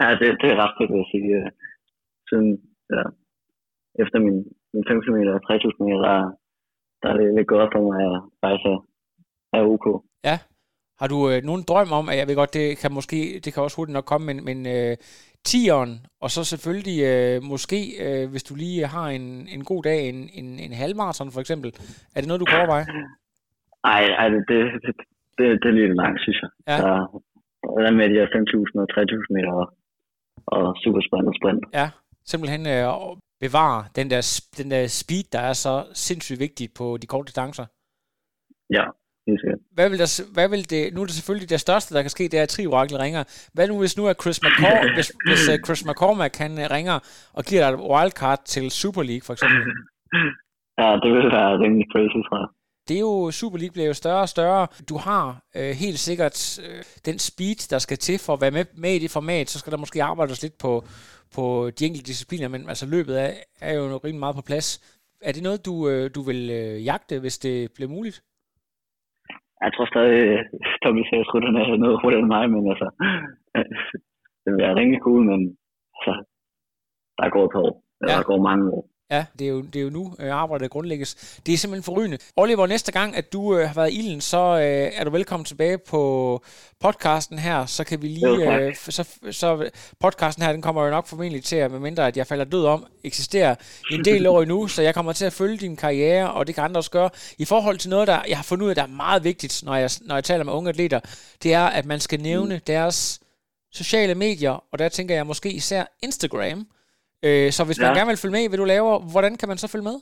Ja, 0.00 0.08
det, 0.20 0.28
det 0.40 0.48
er 0.50 0.58
ret 0.62 0.74
fedt, 0.76 0.90
vil 0.92 1.02
jeg 1.02 1.10
sige. 1.14 1.30
Øh, 1.38 1.50
Siden, 2.28 2.50
ja, 2.96 3.04
efter 4.02 4.18
min, 4.26 4.36
min 4.74 4.84
5 4.88 5.00
km 5.04 5.18
og 5.36 5.42
3000 5.46 5.86
meter, 5.86 6.00
der, 6.08 6.18
der 7.00 7.08
er 7.12 7.16
det 7.18 7.34
lidt 7.38 7.52
op 7.64 7.72
for 7.74 7.82
mig, 7.88 7.96
at 8.06 8.16
er, 8.42 8.76
er 9.56 9.62
OK. 9.74 9.86
Ja. 10.28 10.36
Har 11.00 11.08
du 11.08 11.18
øh, 11.30 11.42
nogen 11.42 11.64
drøm 11.68 11.92
om, 11.92 12.08
at 12.08 12.16
jeg 12.18 12.28
ved 12.28 12.34
godt, 12.34 12.54
det 12.54 12.78
kan 12.78 12.92
måske, 12.92 13.40
det 13.44 13.52
kan 13.52 13.62
også 13.62 13.76
hurtigt 13.76 13.94
nok 13.98 14.04
komme, 14.04 14.26
men, 14.26 14.44
men 14.44 14.58
øh, 14.66 14.96
tieren, 15.44 15.92
og 16.20 16.30
så 16.30 16.44
selvfølgelig 16.44 16.98
øh, 17.12 17.42
måske, 17.42 17.80
øh, 18.04 18.30
hvis 18.30 18.44
du 18.48 18.54
lige 18.54 18.86
har 18.86 19.08
en, 19.08 19.48
en 19.54 19.64
god 19.64 19.82
dag, 19.82 20.08
en, 20.08 20.30
en, 20.40 20.48
en 20.58 20.72
halvmarathon 20.72 21.30
for 21.32 21.40
eksempel, 21.40 21.68
er 22.14 22.18
det 22.20 22.28
noget, 22.28 22.40
du 22.40 22.44
kan 22.44 22.58
overveje? 22.58 22.86
Ej, 23.94 24.02
ej 24.20 24.28
det, 24.34 24.42
det, 24.48 24.58
det, 24.84 24.92
det, 25.38 25.46
det 25.62 25.68
er 25.70 25.78
lidt 25.80 25.96
langt, 26.02 26.20
synes 26.24 26.38
jeg. 26.42 26.50
Ja. 26.70 26.76
Der, 26.82 26.96
hvordan 27.72 27.94
med 27.96 28.08
de 28.10 28.18
her 28.20 28.26
5.000 28.26 28.80
og 28.82 28.88
3.000 28.92 29.34
meter 29.36 29.52
og, 29.60 29.66
og 30.56 30.76
supersprint 30.82 31.28
og 31.30 31.34
sprint. 31.40 31.62
Ja, 31.80 31.86
simpelthen 32.30 32.62
øh, 32.74 32.84
bevare 33.44 33.80
den 33.98 34.06
der, 34.12 34.22
den 34.58 34.70
der 34.70 34.82
speed, 35.00 35.26
der 35.32 35.42
er 35.50 35.52
så 35.52 35.74
sindssygt 36.06 36.40
vigtigt 36.40 36.70
på 36.78 36.86
de 37.02 37.06
korte 37.06 37.26
distancer. 37.26 37.66
Ja. 38.78 38.86
Hvad 39.76 39.88
vil, 39.90 39.98
der, 39.98 40.10
hvad 40.36 40.48
vil 40.52 40.70
det, 40.74 40.82
nu 40.94 40.98
er 41.02 41.06
det 41.06 41.18
selvfølgelig 41.18 41.50
det 41.50 41.60
største, 41.60 41.94
der 41.94 42.02
kan 42.02 42.14
ske, 42.16 42.24
det 42.32 42.38
er, 42.38 42.42
at 42.42 42.48
Triorakel 42.48 42.96
ringer. 43.04 43.22
Hvad 43.54 43.68
nu, 43.68 43.78
hvis 43.78 43.96
nu 43.98 44.04
er 44.10 44.14
Chris, 44.22 44.38
McCor, 44.44 44.76
hvis, 44.96 45.08
hvis 45.28 45.42
uh, 45.52 45.56
Chris 45.66 45.82
McCormack, 45.88 46.34
han 46.44 46.52
uh, 46.62 46.66
ringer 46.76 46.96
og 47.36 47.42
giver 47.48 47.60
dig 47.62 47.70
et 47.74 47.80
wildcard 47.92 48.40
til 48.54 48.64
Super 48.80 49.02
League, 49.10 49.24
for 49.26 49.32
eksempel? 49.36 49.60
Ja, 50.82 50.88
det 51.02 51.10
vil 51.16 51.28
være 51.38 51.52
rimelig 51.62 51.86
crazy, 51.92 52.20
tror 52.26 52.38
jeg. 52.42 52.50
Det 52.88 52.94
er 52.96 53.04
jo, 53.10 53.30
Super 53.30 53.58
League 53.58 53.76
bliver 53.76 53.90
jo 53.92 54.00
større 54.02 54.24
og 54.26 54.32
større. 54.36 54.66
Du 54.90 54.96
har 55.08 55.24
øh, 55.58 55.72
helt 55.84 56.00
sikkert 56.08 56.36
øh, 56.64 56.82
den 57.08 57.18
speed, 57.28 57.60
der 57.72 57.78
skal 57.78 57.98
til 58.06 58.18
for 58.26 58.32
at 58.34 58.42
være 58.44 58.56
med, 58.56 58.64
med 58.84 58.92
i 58.94 59.02
det 59.04 59.16
format, 59.18 59.46
så 59.48 59.58
skal 59.58 59.72
der 59.72 59.84
måske 59.84 60.08
arbejdes 60.10 60.42
lidt 60.42 60.58
på, 60.64 60.72
på 61.36 61.44
de 61.76 61.86
enkelte 61.86 62.10
discipliner, 62.12 62.48
men 62.54 62.62
altså 62.72 62.86
løbet 62.94 63.14
er, 63.24 63.30
er 63.68 63.72
jo 63.78 63.82
rimelig 64.04 64.24
meget 64.24 64.36
på 64.40 64.48
plads. 64.50 64.68
Er 65.28 65.32
det 65.32 65.42
noget, 65.46 65.66
du, 65.68 65.74
øh, 65.90 66.04
du 66.16 66.20
vil 66.28 66.40
øh, 66.58 66.76
jagte, 66.88 67.14
hvis 67.20 67.38
det 67.38 67.56
bliver 67.76 67.90
muligt? 67.96 68.18
Jeg 69.64 69.70
tror 69.74 69.86
stadig, 69.94 70.20
Tommy 70.82 71.02
Sæsrytterne 71.10 71.60
er 71.60 71.76
noget 71.84 72.00
hurtigere 72.02 72.22
end 72.24 72.32
mig, 72.36 72.44
men 72.50 72.62
altså, 72.72 72.88
det 74.44 74.52
er 74.68 74.78
rimelig 74.80 75.00
cool, 75.06 75.22
men 75.30 75.40
altså, 75.96 76.14
der 77.18 77.28
går 77.34 77.44
et 77.48 77.56
år. 77.64 77.72
Ja. 78.00 78.06
Der 78.12 78.22
går 78.30 78.38
mange 78.50 78.64
år. 78.76 78.84
Ja, 79.10 79.24
det 79.38 79.44
er 79.44 79.48
jo, 79.48 79.62
det 79.62 79.76
er 79.76 79.82
jo 79.82 79.90
nu 79.90 80.14
øh, 80.18 80.32
arbejdet 80.32 80.70
grundlægges. 80.70 81.14
Det 81.46 81.54
er 81.54 81.58
simpelthen 81.58 81.82
forrygende. 81.82 82.18
Oliver, 82.36 82.66
næste 82.66 82.92
gang, 82.92 83.16
at 83.16 83.32
du 83.32 83.56
øh, 83.56 83.66
har 83.66 83.74
været 83.74 83.92
i 83.92 83.98
ilden, 83.98 84.20
så 84.20 84.38
øh, 84.38 84.92
er 84.94 85.04
du 85.04 85.10
velkommen 85.10 85.44
tilbage 85.44 85.78
på 85.78 86.42
podcasten 86.80 87.38
her. 87.38 87.66
Så 87.66 87.84
kan 87.84 88.02
vi 88.02 88.08
lige... 88.08 88.54
Øh, 88.54 88.76
så, 88.76 89.08
så 89.30 89.70
podcasten 90.00 90.44
her, 90.44 90.52
den 90.52 90.62
kommer 90.62 90.84
jo 90.84 90.90
nok 90.90 91.06
formentlig 91.06 91.44
til 91.44 91.56
at, 91.56 91.70
medmindre 91.70 92.06
at 92.06 92.16
jeg 92.16 92.26
falder 92.26 92.44
død 92.44 92.64
om, 92.64 92.86
eksistere 93.04 93.56
en 93.90 94.04
del 94.04 94.26
år 94.32 94.42
endnu, 94.42 94.68
så 94.68 94.82
jeg 94.82 94.94
kommer 94.94 95.12
til 95.12 95.24
at 95.24 95.32
følge 95.32 95.56
din 95.56 95.76
karriere, 95.76 96.32
og 96.32 96.46
det 96.46 96.54
kan 96.54 96.64
andre 96.64 96.78
også 96.78 96.90
gøre. 96.90 97.10
I 97.38 97.44
forhold 97.44 97.78
til 97.78 97.90
noget, 97.90 98.08
der 98.08 98.22
jeg 98.28 98.38
har 98.38 98.44
fundet 98.44 98.64
ud 98.64 98.70
af, 98.70 98.74
der 98.74 98.82
er 98.82 98.86
meget 98.86 99.24
vigtigt, 99.24 99.62
når 99.64 99.74
jeg, 99.76 99.90
når 100.00 100.14
jeg 100.14 100.24
taler 100.24 100.44
med 100.44 100.52
unge 100.52 100.68
atleter, 100.68 101.00
det 101.42 101.52
er, 101.52 101.64
at 101.66 101.84
man 101.84 102.00
skal 102.00 102.20
nævne 102.20 102.54
mm. 102.54 102.60
deres 102.66 103.20
sociale 103.72 104.14
medier, 104.14 104.64
og 104.72 104.78
der 104.78 104.88
tænker 104.88 105.14
jeg 105.14 105.26
måske 105.26 105.52
især 105.52 105.84
Instagram, 106.02 106.66
Øh, 107.26 107.48
så 107.56 107.60
hvis 107.66 107.80
man 107.80 107.94
gerne 107.96 108.10
vil 108.12 108.22
følge 108.22 108.36
med 108.36 108.44
i, 108.44 108.48
hvad 108.48 108.58
du 108.58 108.68
laver, 108.74 108.92
hvordan 109.12 109.32
kan 109.40 109.48
man 109.48 109.58
så 109.62 109.68
følge 109.72 109.88
med? 109.90 109.96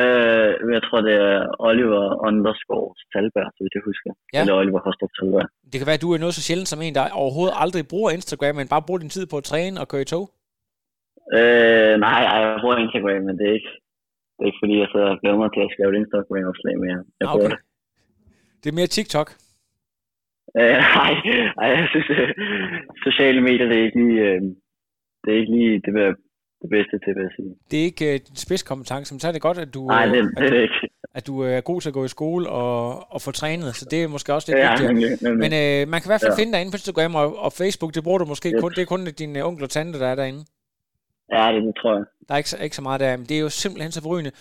Øh, 0.00 0.50
jeg 0.76 0.82
tror, 0.86 1.00
det 1.08 1.14
er 1.28 1.36
Oliver 1.68 2.04
underscore 2.28 2.88
Talberg, 3.12 3.48
så 3.54 3.60
vidt 3.64 3.74
jeg 3.78 3.84
husker. 3.90 4.10
Ja. 4.34 4.40
Eller 4.40 4.54
Oliver 4.60 4.80
Hostrup 4.86 5.12
Talberg. 5.16 5.46
Det 5.70 5.76
kan 5.78 5.86
være, 5.88 5.98
at 6.00 6.06
du 6.06 6.12
er 6.12 6.18
noget 6.24 6.38
så 6.38 6.42
sjældent 6.46 6.68
som 6.70 6.82
en, 6.82 6.94
der 6.98 7.04
overhovedet 7.22 7.54
aldrig 7.62 7.82
bruger 7.92 8.10
Instagram, 8.10 8.54
men 8.58 8.72
bare 8.74 8.86
bruger 8.86 9.02
din 9.04 9.14
tid 9.16 9.24
på 9.32 9.36
at 9.40 9.48
træne 9.50 9.80
og 9.82 9.86
køre 9.90 10.04
i 10.06 10.10
tog? 10.12 10.24
Øh, 11.38 11.94
nej, 12.06 12.20
jeg 12.28 12.58
bruger 12.62 12.76
Instagram, 12.84 13.22
men 13.28 13.34
det 13.38 13.44
er 13.50 13.54
ikke, 13.58 13.72
det 14.34 14.42
er 14.44 14.50
ikke 14.50 14.62
fordi, 14.62 14.74
jeg 14.82 14.88
sidder 14.92 15.08
og 15.14 15.18
glæder 15.20 15.38
mig 15.42 15.50
til 15.52 15.62
at 15.66 15.72
skrive 15.72 15.90
et 15.92 16.00
Instagram-opslag 16.02 16.74
mere. 16.84 16.98
Jeg 17.20 17.26
ah, 17.28 17.34
okay. 17.34 17.50
det. 17.52 17.58
Det 18.60 18.68
er 18.70 18.78
mere 18.80 18.90
TikTok? 18.96 19.28
Øh, 20.60 20.78
nej, 21.00 21.12
nej, 21.58 21.68
jeg 21.78 21.86
synes, 21.92 22.08
at 22.16 22.28
sociale 23.06 23.40
medier, 23.48 23.66
det 23.70 23.76
er 23.78 23.86
ikke 23.88 24.00
lige... 24.04 24.20
Øh, 24.30 24.42
det 25.24 25.34
er 25.34 25.38
ikke 25.40 25.52
lige 25.56 25.74
det, 25.86 26.16
det 26.62 26.70
bedste 26.70 26.94
til, 27.04 27.14
vil 27.16 27.22
jeg 27.28 27.34
sige. 27.36 27.54
Det 27.70 27.78
er 27.80 27.84
ikke 27.84 28.04
uh, 28.06 28.28
din 28.28 28.36
spidskompetence, 28.36 29.14
men 29.14 29.20
så 29.20 29.28
er 29.28 29.32
det 29.32 29.42
godt, 29.42 29.58
at 29.58 29.74
du, 29.74 29.86
Nej, 29.86 30.06
det, 30.06 30.18
at, 30.18 30.42
det 30.42 30.58
er 30.58 30.62
ikke. 30.62 30.88
at 31.14 31.26
du 31.26 31.40
er 31.40 31.60
god 31.60 31.80
til 31.80 31.88
at 31.88 31.94
gå 31.94 32.04
i 32.04 32.08
skole 32.08 32.48
og, 32.48 33.12
og 33.14 33.22
få 33.22 33.30
trænet, 33.30 33.74
så 33.74 33.84
det 33.90 34.02
er 34.02 34.08
måske 34.08 34.34
også 34.34 34.52
lidt 34.52 34.58
ja, 34.58 34.70
vigtigt. 34.70 34.88
Nemlig, 34.88 35.10
nemlig. 35.22 35.50
Men 35.50 35.82
uh, 35.82 35.90
man 35.90 36.00
kan 36.00 36.08
i 36.08 36.10
hvert 36.12 36.22
fald 36.24 36.34
ja. 36.36 36.40
finde 36.40 36.52
dig 36.52 36.60
inde 36.60 36.72
på 36.72 36.76
Instagram 36.76 37.14
og, 37.14 37.38
og 37.44 37.52
Facebook, 37.52 37.94
det 37.94 38.02
bruger 38.04 38.18
du 38.18 38.24
måske 38.24 38.48
yep. 38.48 38.60
kun, 38.60 38.70
det 38.70 38.82
er 38.82 38.86
kun 38.94 39.04
din 39.04 39.36
onkel 39.36 39.64
og 39.64 39.70
tante, 39.70 39.98
der 39.98 40.06
er 40.06 40.14
derinde. 40.14 40.42
Ja, 41.32 41.52
det, 41.52 41.62
det 41.62 41.74
tror 41.80 41.94
jeg. 41.96 42.04
Der 42.28 42.34
er 42.34 42.38
ikke, 42.38 42.64
ikke 42.64 42.76
så 42.76 42.82
meget 42.82 43.00
der, 43.00 43.16
men 43.16 43.26
det 43.26 43.36
er 43.36 43.40
jo 43.40 43.48
simpelthen 43.48 43.92
så 43.92 44.02
forrygende. 44.02 44.32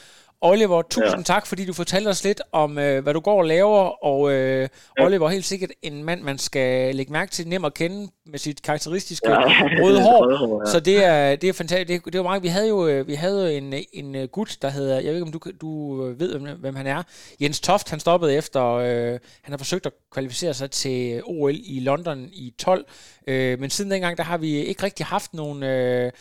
Oliver, 0.41 0.81
tusind 0.81 1.17
ja. 1.27 1.33
tak, 1.33 1.47
fordi 1.47 1.65
du 1.65 1.73
fortalte 1.73 2.07
os 2.07 2.23
lidt 2.23 2.41
om, 2.51 2.77
øh, 2.77 3.03
hvad 3.03 3.13
du 3.13 3.19
går 3.19 3.37
og 3.37 3.45
laver, 3.45 4.05
og 4.05 4.31
øh, 4.31 4.67
ja. 4.99 5.05
Oliver 5.05 5.25
er 5.25 5.31
helt 5.31 5.45
sikkert 5.45 5.69
en 5.81 6.03
mand, 6.03 6.21
man 6.21 6.37
skal 6.37 6.95
lægge 6.95 7.11
mærke 7.11 7.31
til, 7.31 7.47
nem 7.47 7.65
at 7.65 7.73
kende 7.73 8.11
med 8.25 8.39
sit 8.39 8.61
karakteristiske 8.61 9.29
ja. 9.29 9.37
røde 9.83 10.01
hår. 10.07 10.61
ja. 10.65 10.71
Så 10.71 10.79
det 10.79 11.03
er, 11.03 11.35
det 11.35 11.49
er 11.49 11.53
fantastisk. 11.53 12.05
Det, 12.05 12.13
det 12.13 12.19
var 12.19 12.23
meget. 12.23 12.43
Vi 12.43 12.47
havde 12.47 12.67
jo 12.67 12.87
øh, 12.87 13.07
vi 13.07 13.13
havde 13.13 13.57
en, 13.57 13.73
en 13.93 14.15
øh, 14.15 14.27
gut, 14.27 14.57
der 14.61 14.69
hedder, 14.69 14.95
jeg 14.95 15.05
ved 15.05 15.13
ikke, 15.13 15.25
om 15.25 15.31
du, 15.31 15.39
du 15.61 16.01
ved, 16.17 16.39
hvem 16.39 16.75
han 16.75 16.87
er. 16.87 17.03
Jens 17.41 17.59
Toft, 17.59 17.89
han 17.89 17.99
stoppede 17.99 18.35
efter, 18.35 18.65
øh, 18.73 19.19
han 19.41 19.51
har 19.51 19.57
forsøgt 19.57 19.85
at 19.85 19.91
kvalificere 20.11 20.53
sig 20.53 20.71
til 20.71 21.21
OL 21.25 21.55
i 21.63 21.79
London 21.79 22.29
i 22.33 22.53
12, 22.57 22.85
øh, 23.27 23.59
men 23.59 23.69
siden 23.69 23.91
dengang, 23.91 24.17
der 24.17 24.23
har 24.23 24.37
vi 24.37 24.55
ikke 24.55 24.83
rigtig 24.83 25.05
haft 25.05 25.33
nogen, 25.33 25.63
øh, 25.63 26.11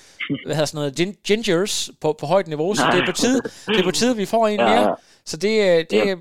hvad 0.44 0.55
hedder 0.55 0.64
sådan 0.64 0.92
noget, 0.98 1.16
gingers 1.24 1.90
på, 2.00 2.16
på 2.20 2.26
højt 2.26 2.48
niveau, 2.48 2.74
så 2.74 2.82
det 2.92 3.00
er 3.00 3.07
på 3.07 3.12
tide, 3.12 3.40
det 3.66 3.78
er 3.78 3.84
på 3.84 3.90
tide 3.90 4.16
vi 4.16 4.26
får 4.26 4.48
en 4.48 4.61
ja. 4.61 4.68
mere. 4.68 4.96
Så 5.24 5.36
det, 5.36 5.78
øh, 5.78 5.84
det, 5.90 6.07
ja. 6.07 6.14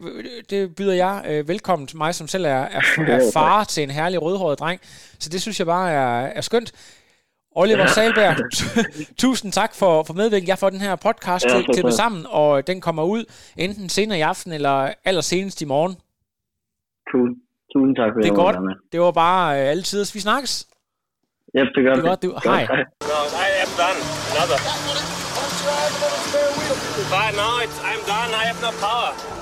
det 0.49 0.75
byder 0.75 0.93
jeg 0.93 1.23
øh, 1.27 1.47
velkommen 1.47 1.87
til 1.87 1.97
mig, 1.97 2.15
som 2.15 2.27
selv 2.27 2.45
er, 2.45 2.49
er, 2.49 2.81
er 3.07 3.31
far 3.33 3.63
til 3.63 3.83
en 3.83 3.89
herlig 3.91 4.21
rødhåret 4.21 4.59
dreng. 4.59 4.81
Så 5.21 5.29
det 5.29 5.41
synes 5.41 5.59
jeg 5.59 5.67
bare 5.67 5.91
er, 5.91 6.31
er 6.37 6.41
skønt. 6.41 6.71
Oliver 7.55 7.79
ja. 7.79 7.87
Salberg, 7.87 8.35
tusind 9.23 9.51
tak 9.51 9.75
for, 9.75 10.03
for 10.03 10.13
medvirkning. 10.13 10.47
Jeg 10.47 10.57
får 10.57 10.69
den 10.69 10.81
her 10.81 10.95
podcast 10.95 11.45
ja, 11.45 11.49
til, 11.49 11.65
til 11.73 11.91
sammen, 11.91 12.25
og 12.29 12.67
den 12.67 12.81
kommer 12.81 13.03
ud 13.03 13.23
enten 13.57 13.89
senere 13.89 14.17
i 14.17 14.21
aften 14.21 14.51
eller 14.51 14.93
allersenest 15.05 15.61
i 15.61 15.65
morgen. 15.65 15.95
Cool. 17.11 17.29
Tusind 17.73 17.95
tak 17.95 18.09
for 18.13 18.19
det. 18.19 18.23
Det 18.23 18.31
er 18.31 18.35
godt. 18.35 18.57
Det 18.91 18.99
var 19.01 19.11
bare 19.11 19.47
uh, 19.53 19.69
alle 19.71 19.83
tider. 19.83 20.11
Vi 20.13 20.19
snakkes. 20.19 20.67
Yep, 21.57 21.67
det 21.75 21.83
gør 21.83 21.93
det. 21.93 22.03
Er 22.03 22.09
godt, 22.09 22.23
du. 22.23 22.29
Hej. 22.43 22.61
No, 23.11 23.19
I 23.45 23.49
am 23.63 23.71
done. 23.81 23.99
Another. 24.31 24.59
But 27.13 27.31
now 27.41 27.53
it's, 27.63 27.77
I'm 27.89 28.01
done. 28.13 28.29
I 28.41 28.43
have 28.49 28.59
no 28.61 28.71
power. 28.85 29.40